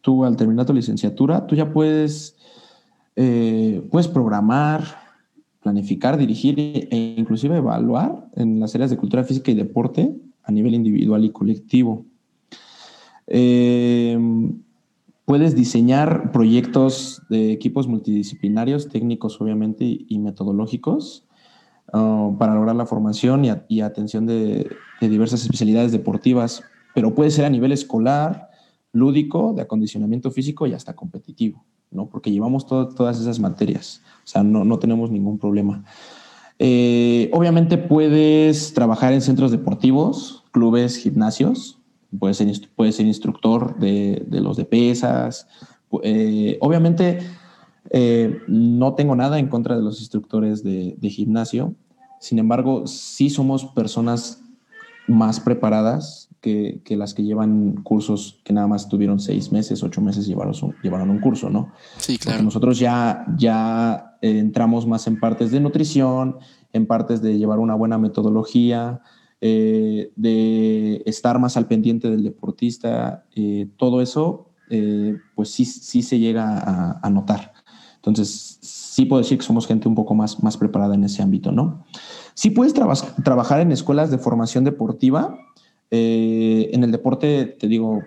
tú 0.00 0.24
al 0.24 0.36
terminar 0.36 0.66
tu 0.66 0.74
licenciatura, 0.74 1.46
tú 1.46 1.54
ya 1.54 1.72
puedes, 1.72 2.36
eh, 3.14 3.86
puedes 3.90 4.08
programar, 4.08 4.84
planificar, 5.62 6.18
dirigir 6.18 6.58
e 6.58 7.14
inclusive 7.16 7.56
evaluar 7.56 8.28
en 8.34 8.60
las 8.60 8.74
áreas 8.74 8.90
de 8.90 8.96
cultura 8.96 9.24
física 9.24 9.50
y 9.50 9.54
deporte 9.54 10.14
a 10.46 10.52
nivel 10.52 10.74
individual 10.74 11.24
y 11.24 11.30
colectivo. 11.30 12.06
Eh, 13.26 14.16
puedes 15.26 15.56
diseñar 15.56 16.30
proyectos 16.32 17.22
de 17.28 17.52
equipos 17.52 17.88
multidisciplinarios, 17.88 18.88
técnicos 18.88 19.38
obviamente 19.40 19.84
y, 19.84 20.18
metodológicos 20.20 21.26
uh, 21.92 22.36
para 22.38 22.54
lograr 22.54 22.76
la 22.76 22.86
formación 22.86 23.44
y, 23.68 23.80
atención 23.80 24.24
de, 24.24 24.70
diversas 25.00 25.42
especialidades 25.42 25.92
deportivas, 25.92 26.62
pero 26.94 27.14
puede 27.14 27.30
ser 27.30 27.44
a 27.44 27.50
nivel 27.50 27.72
escolar, 27.72 28.50
lúdico, 28.92 29.52
de 29.52 29.62
acondicionamiento 29.62 30.30
físico 30.30 30.66
y 30.66 30.72
hasta 30.72 30.94
competitivo, 30.94 31.66
¿no? 31.90 32.08
Porque 32.08 32.30
llevamos 32.30 32.66
todas 32.66 33.20
esas 33.20 33.40
materias, 33.40 34.02
o 34.24 34.26
sea, 34.26 34.42
no, 34.42 34.64
no 34.64 34.78
tenemos 34.78 35.10
ningún 35.10 35.38
problema. 35.38 35.84
Eh, 36.58 37.30
obviamente 37.32 37.76
puedes 37.76 38.72
trabajar 38.72 39.12
en 39.12 39.20
centros 39.20 39.50
deportivos, 39.50 40.44
clubes, 40.52 40.96
gimnasios, 40.96 41.78
puedes 42.18 42.36
ser, 42.38 43.06
instructor 43.06 43.78
de, 43.78 44.24
de, 44.26 44.40
los 44.40 44.56
de 44.56 44.64
pesas. 44.64 45.46
Eh, 46.02 46.56
obviamente 46.60 47.18
eh, 47.90 48.38
no 48.48 48.94
tengo 48.94 49.14
nada 49.16 49.38
en 49.38 49.48
contra 49.48 49.76
de 49.76 49.82
los 49.82 50.00
instructores 50.00 50.62
de, 50.62 50.96
de, 50.98 51.10
gimnasio, 51.10 51.74
sin 52.20 52.38
embargo 52.38 52.86
sí 52.86 53.30
somos 53.30 53.66
personas 53.66 54.42
más 55.08 55.40
preparadas 55.40 56.28
que, 56.40 56.80
que, 56.84 56.96
las 56.96 57.14
que 57.14 57.24
llevan 57.24 57.74
cursos 57.82 58.40
que 58.44 58.52
nada 58.52 58.66
más 58.66 58.88
tuvieron 58.88 59.18
seis 59.20 59.52
meses, 59.52 59.82
ocho 59.82 60.00
meses 60.00 60.26
llevaron, 60.26 60.54
llevaron 60.82 61.10
un 61.10 61.20
curso, 61.20 61.50
¿no? 61.50 61.72
Sí, 61.98 62.18
claro. 62.18 62.36
Porque 62.36 62.44
nosotros 62.44 62.78
ya, 62.78 63.24
ya 63.36 64.16
entramos 64.20 64.86
más 64.86 65.06
en 65.06 65.18
partes 65.18 65.50
de 65.50 65.60
nutrición, 65.60 66.38
en 66.72 66.86
partes 66.86 67.22
de 67.22 67.38
llevar 67.38 67.58
una 67.58 67.74
buena 67.74 67.98
metodología, 67.98 69.00
eh, 69.40 70.12
de 70.16 71.02
estar 71.04 71.38
más 71.38 71.56
al 71.56 71.66
pendiente 71.66 72.10
del 72.10 72.22
deportista, 72.22 73.26
eh, 73.34 73.68
todo 73.76 74.00
eso, 74.00 74.50
eh, 74.70 75.16
pues 75.34 75.50
sí, 75.50 75.64
sí 75.64 76.02
se 76.02 76.18
llega 76.18 76.98
a, 77.02 77.10
notar. 77.10 77.52
Entonces, 77.96 78.58
sí 78.96 79.04
puedo 79.04 79.20
decir 79.20 79.36
que 79.36 79.44
somos 79.44 79.66
gente 79.66 79.88
un 79.88 79.94
poco 79.94 80.14
más, 80.14 80.42
más 80.42 80.56
preparada 80.56 80.94
en 80.94 81.04
ese 81.04 81.22
ámbito, 81.22 81.52
¿no? 81.52 81.84
Sí 82.32 82.48
puedes 82.48 82.72
trabajar 82.72 83.60
en 83.60 83.70
escuelas 83.70 84.10
de 84.10 84.16
formación 84.16 84.64
deportiva. 84.64 85.38
en 85.90 86.82
el 86.82 86.90
deporte, 86.90 87.44
te 87.44 87.68
digo, 87.68 88.00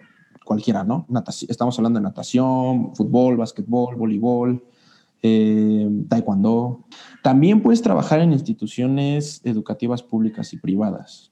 cualquiera, 0.43 0.83
¿no? 0.83 1.05
estamos 1.47 1.77
hablando 1.77 1.99
de 1.99 2.05
natación, 2.05 2.95
fútbol, 2.95 3.37
básquetbol, 3.37 3.97
voleibol, 3.97 4.63
eh, 5.21 5.87
taekwondo. 6.09 6.85
También 7.21 7.61
puedes 7.61 7.83
trabajar 7.83 8.19
en 8.21 8.33
instituciones 8.33 9.41
educativas 9.43 10.01
públicas 10.01 10.53
y 10.53 10.57
privadas. 10.57 11.31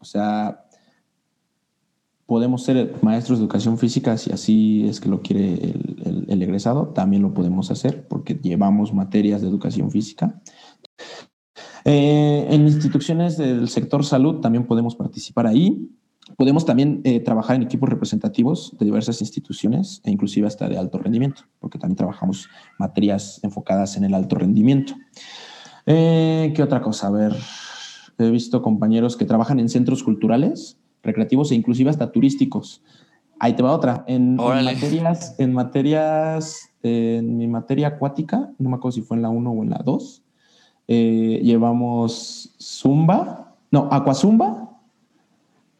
O 0.00 0.04
sea, 0.04 0.65
podemos 2.26 2.64
ser 2.64 2.94
maestros 3.02 3.38
de 3.38 3.44
educación 3.44 3.78
física 3.78 4.18
si 4.18 4.32
así 4.32 4.86
es 4.88 5.00
que 5.00 5.08
lo 5.08 5.22
quiere 5.22 5.54
el, 5.54 6.42
egresado. 6.42 6.88
También 6.88 7.22
lo 7.22 7.32
podemos 7.32 7.70
hacer 7.70 8.06
porque 8.08 8.34
llevamos 8.34 8.92
materias 8.92 9.40
de 9.40 9.48
educación 9.48 9.90
física. 9.90 10.40
Eh, 11.84 12.46
en 12.50 12.62
instituciones 12.62 13.38
del 13.38 13.68
sector 13.68 14.04
salud 14.04 14.40
también 14.40 14.66
podemos 14.66 14.96
participar 14.96 15.46
ahí. 15.46 15.88
Podemos 16.36 16.66
también 16.66 17.00
eh, 17.04 17.20
trabajar 17.20 17.54
en 17.54 17.62
equipos 17.62 17.88
representativos 17.88 18.76
de 18.78 18.84
diversas 18.84 19.20
instituciones 19.20 20.00
e 20.04 20.10
inclusive 20.10 20.48
hasta 20.48 20.68
de 20.68 20.76
alto 20.76 20.98
rendimiento, 20.98 21.42
porque 21.60 21.78
también 21.78 21.96
trabajamos 21.96 22.48
materias 22.78 23.38
enfocadas 23.44 23.96
en 23.96 24.02
el 24.02 24.14
alto 24.14 24.34
rendimiento. 24.34 24.94
Eh, 25.86 26.52
¿Qué 26.56 26.62
otra 26.64 26.82
cosa? 26.82 27.06
A 27.06 27.10
ver, 27.10 27.36
he 28.18 28.28
visto 28.30 28.60
compañeros 28.60 29.16
que 29.16 29.24
trabajan 29.24 29.60
en 29.60 29.68
centros 29.68 30.02
culturales, 30.02 30.78
recreativos 31.06 31.50
e 31.50 31.54
inclusive 31.54 31.90
hasta 31.90 32.12
turísticos. 32.12 32.82
Ahí 33.38 33.54
te 33.54 33.62
va 33.62 33.72
otra. 33.72 34.04
En, 34.06 34.36
materias, 34.36 35.34
en 35.38 35.52
materias, 35.52 36.70
en 36.82 37.36
mi 37.36 37.46
materia 37.46 37.88
acuática, 37.88 38.50
no 38.58 38.70
me 38.70 38.76
acuerdo 38.76 38.92
si 38.92 39.02
fue 39.02 39.16
en 39.16 39.22
la 39.22 39.28
1 39.28 39.50
o 39.50 39.62
en 39.62 39.70
la 39.70 39.80
2, 39.84 40.22
eh, 40.88 41.40
llevamos 41.42 42.54
Zumba, 42.60 43.54
no, 43.70 43.88
Aquazumba 43.90 44.66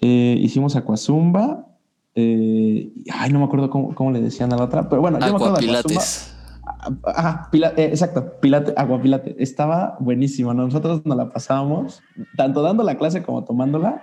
eh, 0.00 0.36
hicimos 0.40 0.76
Aquazumba. 0.76 1.66
Eh, 2.14 2.92
ay, 3.12 3.30
no 3.30 3.40
me 3.40 3.44
acuerdo 3.44 3.68
cómo, 3.70 4.10
le 4.10 4.20
decían 4.20 4.52
a 4.52 4.56
la 4.56 4.64
otra, 4.64 4.88
pero 4.88 5.02
bueno, 5.02 5.18
yo 5.18 5.26
me 5.26 5.36
acuerdo 5.36 5.56
Pilates. 5.56 6.32
Ajá, 7.04 7.48
pilate, 7.50 7.84
eh, 7.84 7.88
exacto, 7.88 8.32
pilate, 8.40 8.72
agua 8.76 9.00
pilate. 9.00 9.36
Estaba 9.38 9.96
buenísimo. 10.00 10.54
Nosotros 10.54 11.04
nos 11.04 11.16
la 11.16 11.30
pasábamos, 11.30 12.02
tanto 12.36 12.62
dando 12.62 12.82
la 12.82 12.96
clase 12.96 13.22
como 13.22 13.44
tomándola, 13.44 14.02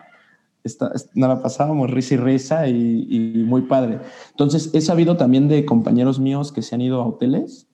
nos 0.63 1.29
la 1.29 1.41
pasábamos 1.41 1.91
risa 1.91 2.13
y 2.13 2.17
risa 2.17 2.67
y, 2.67 3.43
muy 3.45 3.63
padre. 3.63 3.99
Entonces, 4.31 4.69
he 4.73 4.81
sabido 4.81 5.17
también 5.17 5.47
de 5.47 5.65
compañeros 5.65 6.19
míos 6.19 6.51
que 6.51 6.61
se 6.61 6.75
han 6.75 6.81
ido 6.81 7.01
a 7.01 7.07
hoteles 7.07 7.67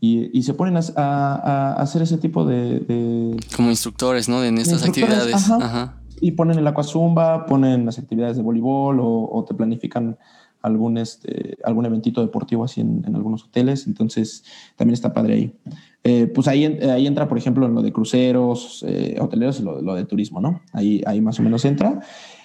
y, 0.00 0.42
se 0.42 0.54
ponen 0.54 0.78
a, 0.96 1.74
hacer 1.78 2.02
ese 2.02 2.18
tipo 2.18 2.44
de, 2.44 3.36
Como 3.56 3.70
instructores, 3.70 4.28
¿no? 4.28 4.44
En 4.44 4.58
estas 4.58 4.84
actividades. 4.84 5.50
Ajá 5.50 6.00
y 6.20 6.32
ponen 6.32 6.58
el 6.58 6.66
aquazumba, 6.66 7.46
ponen 7.46 7.84
las 7.84 7.98
actividades 7.98 8.36
de 8.36 8.42
voleibol 8.42 8.98
o, 9.00 9.44
te 9.46 9.54
planifican 9.54 10.16
algún, 10.64 10.96
este, 10.96 11.58
algún 11.62 11.84
eventito 11.84 12.22
deportivo 12.22 12.64
así 12.64 12.80
en, 12.80 13.04
algunos 13.14 13.44
hoteles. 13.44 13.86
Entonces, 13.86 14.44
también 14.76 14.94
está 14.94 15.12
padre 15.12 15.34
ahí. 15.34 15.54
Eh, 16.02 16.26
pues 16.26 16.48
ahí, 16.48 16.64
ahí 16.64 17.06
entra, 17.06 17.28
por 17.28 17.36
ejemplo, 17.36 17.66
en 17.66 17.74
lo 17.74 17.82
de 17.82 17.92
cruceros, 17.92 18.82
eh, 18.88 19.18
hoteleros 19.20 19.60
y 19.60 19.62
lo, 19.62 19.94
de 19.94 20.04
turismo, 20.06 20.40
¿no? 20.40 20.62
Ahí, 20.72 21.02
ahí 21.06 21.20
más 21.20 21.38
o 21.38 21.42
menos 21.42 21.66
entra. 21.66 22.00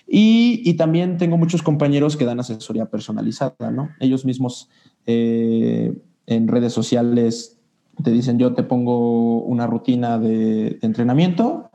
Y, 0.05 0.61
y, 0.65 0.73
también 0.73 1.17
tengo 1.17 1.37
muchos 1.37 1.63
compañeros 1.63 2.17
que 2.17 2.25
dan 2.25 2.41
asesoría 2.41 2.87
personalizada, 2.87 3.71
¿no? 3.71 3.89
Ellos 4.01 4.25
mismos 4.25 4.69
eh, 5.05 5.93
en 6.25 6.47
redes 6.49 6.73
sociales 6.73 7.57
te 8.03 8.11
dicen, 8.11 8.37
yo 8.37 8.53
te 8.53 8.63
pongo 8.63 9.41
una 9.43 9.65
rutina 9.65 10.19
de, 10.19 10.77
entrenamiento, 10.81 11.71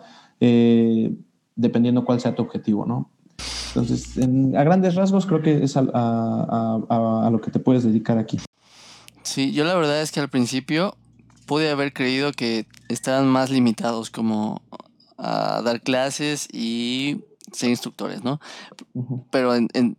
dependiendo 1.56 2.04
cuál 2.04 2.20
sea 2.20 2.34
tu 2.34 2.42
objetivo, 2.42 2.84
¿no? 2.84 3.13
Entonces, 3.74 4.16
a 4.18 4.62
grandes 4.62 4.94
rasgos 4.94 5.26
creo 5.26 5.42
que 5.42 5.64
es 5.64 5.76
a, 5.76 7.28
lo 7.32 7.40
que 7.40 7.50
te 7.50 7.58
puedes 7.58 7.82
dedicar 7.82 8.18
aquí. 8.18 8.38
Sí, 9.24 9.52
yo 9.52 9.64
la 9.64 9.74
verdad 9.74 10.00
es 10.00 10.12
que 10.12 10.20
al 10.20 10.28
principio 10.28 10.96
pude 11.46 11.70
haber 11.70 11.92
creído 11.92 12.30
que 12.30 12.66
estaban 12.88 13.26
más 13.26 13.50
limitados 13.50 14.10
como 14.10 14.62
a 15.18 15.60
dar 15.62 15.80
clases 15.80 16.46
y 16.52 17.22
ser 17.52 17.70
instructores, 17.70 18.22
¿no? 18.22 18.40
Pero 19.32 19.56
en, 19.56 19.68
en, 19.72 19.96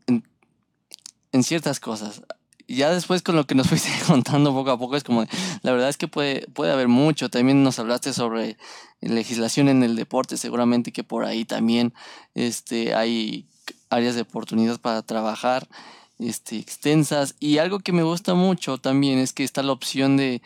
en, 1.34 1.44
ciertas 1.44 1.82
cosas. 1.82 2.22
Ya 2.68 2.90
después 2.92 3.24
con 3.24 3.36
lo 3.36 3.46
que 3.46 3.56
nos 3.56 3.68
fuiste 3.70 3.90
contando 4.08 4.54
poco 4.54 4.72
a 4.72 4.80
poco 4.80 4.96
es 4.96 5.04
como, 5.04 5.26
la 5.64 5.72
verdad 5.74 5.90
es 5.90 5.98
que 5.98 6.08
puede, 6.08 6.48
puede 6.54 6.72
haber 6.72 6.88
mucho. 6.88 7.30
También 7.30 7.62
nos 7.62 7.78
hablaste 7.78 8.14
sobre 8.14 8.58
legislación 9.02 9.68
en 9.68 9.84
el 9.84 9.98
deporte, 9.98 10.38
seguramente 10.38 10.94
que 10.94 11.04
por 11.04 11.26
ahí 11.26 11.44
también 11.44 11.94
este, 12.36 12.96
hay 12.96 13.50
áreas 13.90 14.16
de 14.16 14.22
oportunidad 14.22 14.80
para 14.80 15.02
trabajar 15.02 15.68
este, 16.20 16.58
extensas. 16.58 17.36
Y 17.40 17.58
algo 17.58 17.80
que 17.80 17.92
me 17.92 18.04
gusta 18.04 18.34
mucho 18.34 18.78
también 18.78 19.20
es 19.20 19.34
que 19.34 19.44
está 19.44 19.64
la 19.64 19.72
opción 19.72 20.18
de, 20.18 20.42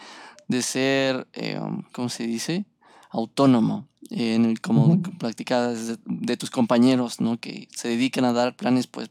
de 0.47 0.61
ser, 0.61 1.27
eh, 1.33 1.59
¿cómo 1.91 2.09
se 2.09 2.27
dice? 2.27 2.65
Autónomo, 3.11 3.87
en 4.09 4.45
el, 4.45 4.61
como 4.61 5.01
practicadas 5.19 5.87
de, 5.87 5.97
de, 6.05 6.37
tus 6.37 6.51
compañeros, 6.51 7.21
¿no? 7.21 7.39
Que 7.39 7.67
se 7.75 7.89
dedican 7.89 8.25
a 8.25 8.33
dar 8.33 8.55
planes, 8.55 8.87
pues, 8.87 9.09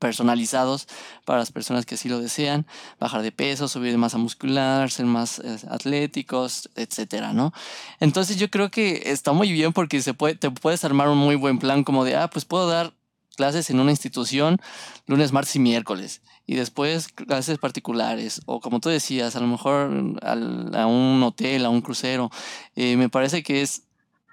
personalizados 0.00 0.88
para 1.24 1.38
las 1.38 1.52
personas 1.52 1.86
que 1.86 1.94
así 1.94 2.08
lo 2.08 2.20
desean, 2.20 2.66
bajar 2.98 3.22
de 3.22 3.30
peso, 3.30 3.68
subir 3.68 3.92
de 3.92 3.98
masa 3.98 4.18
muscular, 4.18 4.90
ser 4.90 5.06
más 5.06 5.38
eh, 5.38 5.58
atléticos, 5.68 6.70
etcétera, 6.74 7.32
¿no? 7.32 7.52
Entonces 8.00 8.38
yo 8.38 8.50
creo 8.50 8.70
que 8.70 9.02
está 9.06 9.32
muy 9.32 9.52
bien 9.52 9.72
porque 9.72 10.02
se 10.02 10.14
puede, 10.14 10.34
te 10.34 10.50
puedes 10.50 10.84
armar 10.84 11.08
un 11.08 11.18
muy 11.18 11.36
buen 11.36 11.58
plan 11.58 11.84
como 11.84 12.04
de, 12.04 12.16
ah, 12.16 12.30
pues 12.30 12.46
puedo 12.46 12.66
dar 12.66 12.94
clases 13.40 13.70
en 13.70 13.80
una 13.80 13.90
institución 13.90 14.58
lunes, 15.06 15.32
martes 15.32 15.56
y 15.56 15.60
miércoles 15.60 16.20
y 16.46 16.56
después 16.56 17.08
clases 17.08 17.56
particulares 17.56 18.42
o 18.44 18.60
como 18.60 18.80
tú 18.80 18.90
decías, 18.90 19.34
a 19.34 19.40
lo 19.40 19.46
mejor 19.46 19.90
a 20.22 20.86
un 20.86 21.22
hotel, 21.22 21.64
a 21.64 21.70
un 21.70 21.80
crucero. 21.80 22.30
Eh, 22.76 22.98
me 22.98 23.08
parece 23.08 23.42
que 23.42 23.62
es 23.62 23.84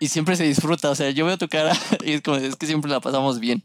y 0.02 0.10
siempre 0.10 0.36
se 0.36 0.44
disfruta. 0.44 0.90
O 0.90 0.96
sea, 0.96 1.10
yo 1.12 1.26
veo 1.26 1.38
tu 1.38 1.48
cara 1.48 1.74
y 2.06 2.12
es 2.12 2.22
como, 2.22 2.36
es 2.36 2.58
que 2.58 2.68
siempre 2.68 2.92
la 2.92 3.00
pasamos 3.00 3.40
bien. 3.40 3.64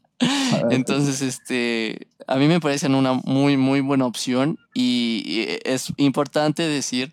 Entonces, 0.71 1.21
este, 1.23 2.07
a 2.29 2.37
mí 2.37 2.47
me 2.47 2.61
parece 2.61 2.87
una 2.87 3.15
muy, 3.15 3.57
muy 3.57 3.81
buena 3.81 4.07
opción 4.07 4.59
y 4.75 5.47
es 5.65 5.93
importante 5.97 6.63
decir 6.63 7.13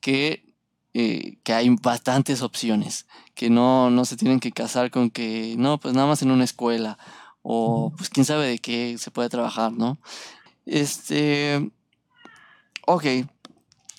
que, 0.00 0.54
eh, 0.94 1.38
que 1.42 1.52
hay 1.52 1.74
bastantes 1.82 2.40
opciones, 2.40 3.06
que 3.34 3.50
no, 3.50 3.90
no 3.90 4.04
se 4.04 4.16
tienen 4.16 4.38
que 4.38 4.52
casar 4.52 4.92
con 4.92 5.10
que, 5.10 5.56
no, 5.58 5.80
pues 5.80 5.94
nada 5.94 6.06
más 6.06 6.22
en 6.22 6.30
una 6.30 6.44
escuela 6.44 6.96
o 7.44 7.92
pues 7.96 8.08
quién 8.08 8.24
sabe 8.24 8.48
de 8.48 8.58
qué 8.58 8.96
se 8.98 9.10
puede 9.10 9.28
trabajar, 9.28 9.70
¿no? 9.70 9.98
Este, 10.64 11.70
ok, 12.86 13.04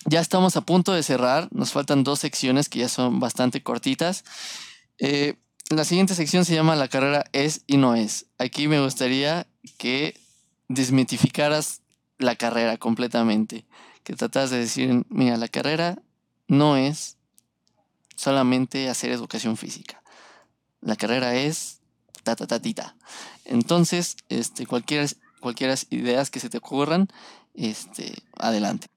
ya 0.04 0.20
estamos 0.20 0.56
a 0.56 0.62
punto 0.62 0.92
de 0.92 1.04
cerrar, 1.04 1.48
nos 1.52 1.70
faltan 1.70 2.02
dos 2.02 2.18
secciones 2.18 2.68
que 2.68 2.80
ya 2.80 2.88
son 2.88 3.20
bastante 3.20 3.62
cortitas. 3.62 4.24
Eh, 4.98 5.36
la 5.70 5.84
siguiente 5.84 6.16
sección 6.16 6.44
se 6.44 6.54
llama 6.54 6.74
La 6.74 6.88
carrera 6.88 7.24
es 7.32 7.62
y 7.68 7.76
no 7.76 7.94
es. 7.94 8.26
Aquí 8.38 8.66
me 8.66 8.80
gustaría 8.80 9.46
que 9.78 10.20
desmitificaras 10.68 11.82
la 12.18 12.34
carrera 12.34 12.78
completamente. 12.78 13.64
Que 14.02 14.14
tratas 14.14 14.50
de 14.50 14.58
decir, 14.58 15.04
mira, 15.08 15.36
la 15.36 15.48
carrera 15.48 16.02
no 16.48 16.76
es 16.76 17.16
solamente 18.16 18.88
hacer 18.88 19.12
educación 19.12 19.56
física. 19.56 20.02
La 20.80 20.96
carrera 20.96 21.36
es 21.36 21.75
ta 22.34 22.46
ta 22.46 22.46
ta 22.46 22.60
ta. 22.74 22.96
Entonces, 23.44 24.16
este, 24.28 24.66
cualquier, 24.66 25.08
cualquier 25.40 25.76
ideas 25.90 26.30
que 26.30 26.40
se 26.40 26.50
te 26.50 26.58
ocurran, 26.58 27.08
este, 27.54 28.14
adelante. 28.36 28.88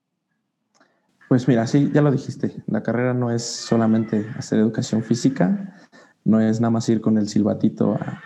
Pues 1.28 1.48
mira, 1.48 1.68
sí, 1.68 1.92
ya 1.94 2.02
lo 2.02 2.12
dijiste. 2.12 2.64
La 2.66 2.82
carrera 2.82 3.14
no 3.14 3.30
es 3.32 3.44
solamente 3.44 4.28
hacer 4.36 4.58
educación 4.58 5.04
física, 5.04 5.78
no 6.26 6.42
es 6.42 6.60
nada 6.60 6.72
más 6.72 6.90
ir 6.90 7.02
con 7.02 7.18
el 7.20 7.30
silbatito 7.30 7.94
a, 7.94 8.22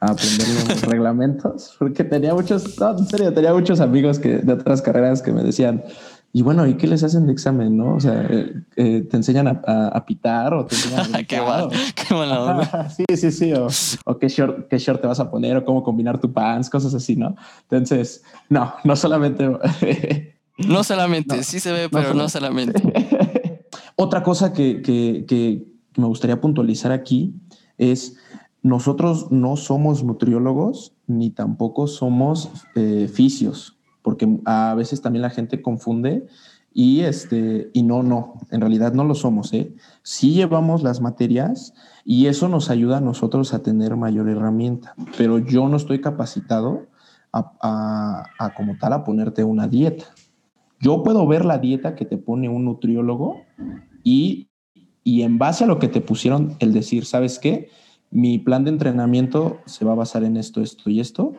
aprender 0.00 0.48
los 0.68 0.82
reglamentos, 0.92 1.76
porque 1.76 2.04
tenía 2.04 2.32
muchos, 2.32 2.78
no, 2.78 2.96
en 2.96 3.06
serio, 3.06 3.34
tenía 3.34 3.52
muchos 3.52 3.80
amigos 3.80 4.20
que, 4.20 4.38
de 4.38 4.52
otras 4.52 4.80
carreras 4.80 5.22
que 5.22 5.32
me 5.32 5.42
decían, 5.42 5.82
y 6.38 6.42
bueno, 6.42 6.68
¿y 6.68 6.74
qué 6.74 6.86
les 6.86 7.02
hacen 7.02 7.26
de 7.26 7.32
examen, 7.32 7.76
no? 7.76 7.96
O 7.96 8.00
sea, 8.00 8.24
eh, 8.30 8.54
eh, 8.76 9.00
¿te 9.10 9.16
enseñan 9.16 9.48
a, 9.48 10.04
pitar 10.06 10.54
o 10.54 10.66
te 10.66 10.76
enseñan 10.76 11.16
a 11.16 11.24
qué, 11.26 11.40
mal, 11.40 11.68
qué 11.96 12.14
mala 12.14 12.88
sí, 12.96 13.04
sí, 13.16 13.32
sí. 13.32 13.52
O, 14.04 14.18
qué, 14.18 14.28
short, 14.28 14.68
qué 14.68 14.78
short 14.78 15.00
te 15.00 15.08
vas 15.08 15.18
a 15.18 15.32
poner 15.32 15.56
o 15.56 15.64
cómo 15.64 15.82
combinar 15.82 16.20
tu 16.20 16.32
pants, 16.32 16.70
cosas 16.70 16.94
así, 16.94 17.16
¿no? 17.16 17.34
Entonces, 17.62 18.22
no, 18.48 18.72
no 18.84 18.94
solamente... 18.94 19.48
no 20.58 20.84
solamente, 20.84 21.42
sí 21.42 21.58
se 21.58 21.72
ve, 21.72 21.88
pero 21.88 22.14
no 22.14 22.28
solamente. 22.28 22.84
Otra 23.96 24.22
cosa 24.22 24.52
que, 24.52 24.80
que, 24.80 25.24
que 25.26 25.66
me 25.96 26.06
gustaría 26.06 26.40
puntualizar 26.40 26.92
aquí 26.92 27.34
es 27.78 28.16
nosotros 28.62 29.32
no 29.32 29.56
somos 29.56 30.04
nutriólogos 30.04 30.94
ni 31.08 31.30
tampoco 31.30 31.88
somos 31.88 32.48
eh, 32.76 33.10
fisios, 33.12 33.77
porque 34.08 34.38
a 34.46 34.74
veces 34.74 35.02
también 35.02 35.20
la 35.20 35.28
gente 35.28 35.60
confunde 35.60 36.26
y, 36.72 37.00
este, 37.00 37.68
y 37.74 37.82
no, 37.82 38.02
no, 38.02 38.36
en 38.50 38.62
realidad 38.62 38.94
no 38.94 39.04
lo 39.04 39.14
somos. 39.14 39.52
¿eh? 39.52 39.74
Sí 40.02 40.32
llevamos 40.32 40.82
las 40.82 41.02
materias 41.02 41.74
y 42.06 42.24
eso 42.24 42.48
nos 42.48 42.70
ayuda 42.70 42.96
a 42.96 43.02
nosotros 43.02 43.52
a 43.52 43.62
tener 43.62 43.96
mayor 43.96 44.30
herramienta, 44.30 44.94
pero 45.18 45.38
yo 45.38 45.68
no 45.68 45.76
estoy 45.76 46.00
capacitado 46.00 46.86
a, 47.34 48.24
a 48.38 48.54
como 48.54 48.78
tal 48.78 48.94
a 48.94 49.04
ponerte 49.04 49.44
una 49.44 49.68
dieta. 49.68 50.06
Yo 50.80 51.02
puedo 51.02 51.26
ver 51.26 51.44
la 51.44 51.58
dieta 51.58 51.94
que 51.94 52.06
te 52.06 52.16
pone 52.16 52.48
un 52.48 52.64
nutriólogo 52.64 53.42
y, 54.02 54.48
y 55.04 55.20
en 55.20 55.36
base 55.36 55.64
a 55.64 55.66
lo 55.66 55.78
que 55.78 55.88
te 55.88 56.00
pusieron, 56.00 56.56
el 56.60 56.72
decir, 56.72 57.04
¿sabes 57.04 57.38
qué? 57.38 57.68
mi 58.10 58.38
plan 58.38 58.64
de 58.64 58.70
entrenamiento 58.70 59.60
se 59.66 59.84
va 59.84 59.92
a 59.92 59.96
basar 59.96 60.24
en 60.24 60.36
esto, 60.36 60.62
esto 60.62 60.88
y 60.90 61.00
esto. 61.00 61.34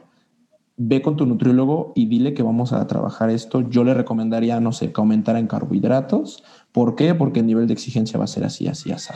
Ve 0.81 1.01
con 1.01 1.17
tu 1.17 1.25
nutriólogo 1.25 1.91
y 1.93 2.05
dile 2.05 2.33
que 2.33 2.41
vamos 2.41 2.71
a 2.71 2.87
trabajar 2.87 3.29
esto. 3.29 3.69
Yo 3.69 3.83
le 3.83 3.93
recomendaría, 3.93 4.61
no 4.61 4.71
sé, 4.71 4.93
que 4.93 5.01
aumentara 5.01 5.37
en 5.37 5.47
carbohidratos. 5.47 6.41
¿Por 6.71 6.95
qué? 6.95 7.13
Porque 7.13 7.41
el 7.41 7.47
nivel 7.47 7.67
de 7.67 7.73
exigencia 7.73 8.17
va 8.17 8.23
a 8.23 8.27
ser 8.27 8.45
así, 8.45 8.69
así, 8.69 8.89
así. 8.93 9.13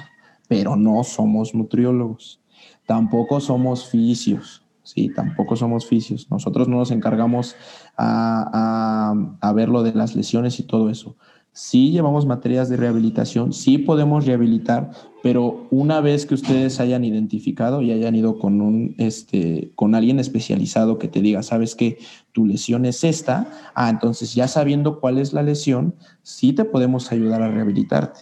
Pero 0.50 0.76
no 0.76 1.02
somos 1.06 1.56
nutriólogos. 1.56 2.42
Tampoco 2.86 3.40
somos 3.40 3.88
fisios. 3.88 4.66
Sí, 4.84 5.10
tampoco 5.16 5.56
somos 5.56 5.88
fisios. 5.88 6.30
Nosotros 6.30 6.68
no 6.68 6.80
nos 6.80 6.92
encargamos 6.92 7.56
a, 7.96 9.14
a, 9.40 9.48
a 9.48 9.54
ver 9.54 9.70
lo 9.70 9.84
de 9.84 9.94
las 9.94 10.18
lesiones 10.18 10.60
y 10.60 10.64
todo 10.64 10.90
eso. 10.90 11.16
Sí 11.56 11.92
llevamos 11.92 12.26
materias 12.26 12.68
de 12.68 12.78
rehabilitación, 12.78 13.54
sí 13.54 13.78
podemos 13.78 14.26
rehabilitar, 14.26 14.90
pero 15.22 15.68
una 15.70 16.02
vez 16.02 16.26
que 16.26 16.34
ustedes 16.34 16.80
hayan 16.80 17.06
identificado 17.06 17.84
y 17.84 17.92
hayan 17.92 18.16
ido 18.16 18.40
con 18.40 18.60
un 18.60 18.96
este 18.98 19.72
con 19.76 19.94
alguien 19.94 20.20
especializado 20.20 20.98
que 20.98 21.08
te 21.08 21.22
diga, 21.22 21.44
"¿Sabes 21.44 21.76
que 21.76 22.00
Tu 22.32 22.48
lesión 22.48 22.86
es 22.86 23.04
esta." 23.04 23.48
Ah, 23.76 23.92
entonces 23.92 24.34
ya 24.34 24.48
sabiendo 24.48 25.00
cuál 25.00 25.20
es 25.20 25.32
la 25.32 25.44
lesión, 25.44 25.94
sí 26.24 26.54
te 26.54 26.66
podemos 26.66 27.12
ayudar 27.12 27.44
a 27.44 27.52
rehabilitarte. 27.52 28.22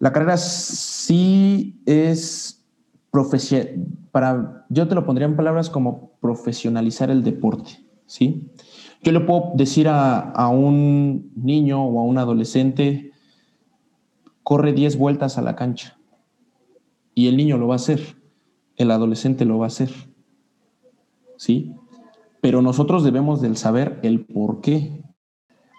La 0.00 0.12
carrera 0.12 0.36
sí 0.36 1.80
es 1.86 2.64
para 4.10 4.66
yo 4.70 4.88
te 4.88 4.94
lo 4.94 5.04
pondría 5.04 5.26
en 5.26 5.36
palabras 5.36 5.70
como 5.70 6.12
profesionalizar 6.20 7.10
el 7.10 7.22
deporte, 7.22 7.86
¿sí? 8.06 8.50
Yo 9.02 9.12
le 9.12 9.20
puedo 9.20 9.52
decir 9.54 9.88
a, 9.88 10.48
un 10.48 11.32
niño 11.34 11.82
o 11.82 12.00
a 12.00 12.02
un 12.02 12.18
adolescente, 12.18 13.12
corre 14.42 14.72
10 14.72 14.98
vueltas 14.98 15.38
a 15.38 15.42
la 15.42 15.56
cancha. 15.56 15.98
Y 17.14 17.28
el 17.28 17.36
niño 17.36 17.56
lo 17.56 17.68
va 17.68 17.74
a 17.74 17.76
hacer, 17.76 18.18
el 18.76 18.90
adolescente 18.90 19.46
lo 19.46 19.58
va 19.58 19.66
a 19.66 19.68
hacer. 19.68 19.90
¿Sí? 21.38 21.74
Pero 22.42 22.60
nosotros 22.60 23.02
debemos 23.02 23.40
del 23.40 23.56
saber 23.56 24.00
el 24.02 24.26
por 24.26 24.60
qué. 24.60 25.02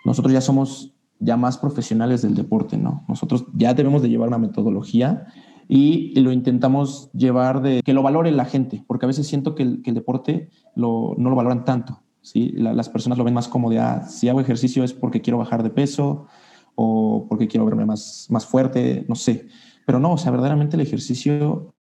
Nosotros 0.04 0.34
ya 0.34 0.42
somos 0.42 0.96
ya 1.20 1.38
más 1.38 1.60
profesionales 1.60 2.24
del 2.24 2.34
deporte, 2.34 2.78
¿no? 2.78 3.06
Nosotros 3.08 3.46
ya 3.54 3.76
debemos 3.76 4.02
de 4.02 4.10
llevar 4.10 4.30
una 4.30 4.40
metodología 4.40 5.28
y 5.68 6.20
lo 6.20 6.32
intentamos 6.32 7.12
llevar 7.14 7.62
de 7.62 7.82
que 7.84 7.94
lo 7.94 8.02
valore 8.02 8.32
la 8.32 8.46
gente, 8.46 8.84
porque 8.88 9.06
a 9.06 9.08
veces 9.08 9.28
siento 9.28 9.54
que 9.54 9.62
el, 9.62 9.82
deporte 9.84 10.50
no 10.76 11.16
lo 11.18 11.36
valoran 11.36 11.64
tanto. 11.64 12.02
¿Sí? 12.22 12.52
las 12.52 12.90
personas 12.90 13.18
lo 13.18 13.24
ven 13.24 13.34
más 13.34 13.48
como 13.48 13.70
de, 13.70 13.80
ah, 13.80 14.04
si 14.08 14.30
hago 14.30 14.42
ejercicio 14.42 14.84
es 14.84 14.94
porque 14.94 15.22
quiero 15.22 15.38
bajar 15.38 15.64
de 15.64 15.70
peso 15.70 16.28
o 16.76 17.26
porque 17.28 17.48
quiero 17.48 17.66
verme 17.66 17.86
más, 17.86 18.28
más 18.30 18.46
fuerte, 18.46 19.06
no 19.08 19.16
sé. 19.16 19.48
Pero 19.86 20.00
no, 20.00 20.14
o 20.14 20.18
sea, 20.18 20.32
verdaderamente 20.32 20.76
el 20.76 20.82
ejercicio 20.82 21.74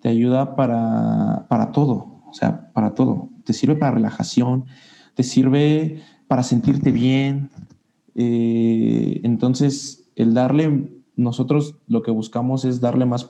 te 0.00 0.08
ayuda 0.08 0.56
para, 0.56 1.46
para 1.48 1.72
todo, 1.72 2.22
o 2.26 2.32
sea, 2.32 2.72
para 2.72 2.94
todo. 2.94 3.30
Te 3.44 3.52
sirve 3.52 3.76
para 3.76 3.92
relajación, 3.92 4.66
te 5.14 5.22
sirve 5.22 6.02
para 6.26 6.42
sentirte 6.42 6.92
bien. 6.92 7.50
Eh, 8.14 9.20
entonces, 9.24 10.10
el 10.14 10.34
darle, 10.34 11.00
nosotros 11.16 11.76
lo 11.86 12.02
que 12.02 12.10
buscamos 12.10 12.64
es 12.64 12.80
darle 12.80 13.06
más 13.06 13.28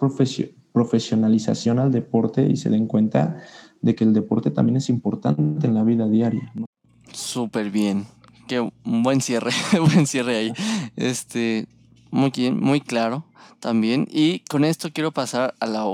profesionalización 0.72 1.78
al 1.78 1.92
deporte 1.92 2.46
y 2.50 2.56
se 2.56 2.70
den 2.70 2.86
cuenta 2.86 3.38
de 3.80 3.94
que 3.94 4.04
el 4.04 4.12
deporte 4.12 4.50
también 4.50 4.76
es 4.76 4.88
importante 4.88 5.66
en 5.66 5.74
la 5.74 5.84
vida 5.84 6.08
diaria. 6.08 6.52
Súper 7.12 7.70
bien. 7.70 8.06
Qué 8.46 8.70
buen 8.84 9.20
cierre, 9.20 9.50
buen 9.80 10.06
cierre 10.06 10.36
ahí. 10.36 10.52
Este, 10.96 11.66
muy 12.10 12.30
bien, 12.30 12.58
muy 12.58 12.80
claro 12.80 13.24
también. 13.60 14.08
Y 14.10 14.40
con 14.40 14.64
esto 14.64 14.90
quiero 14.92 15.12
pasar 15.12 15.54
a 15.60 15.66
la, 15.66 15.84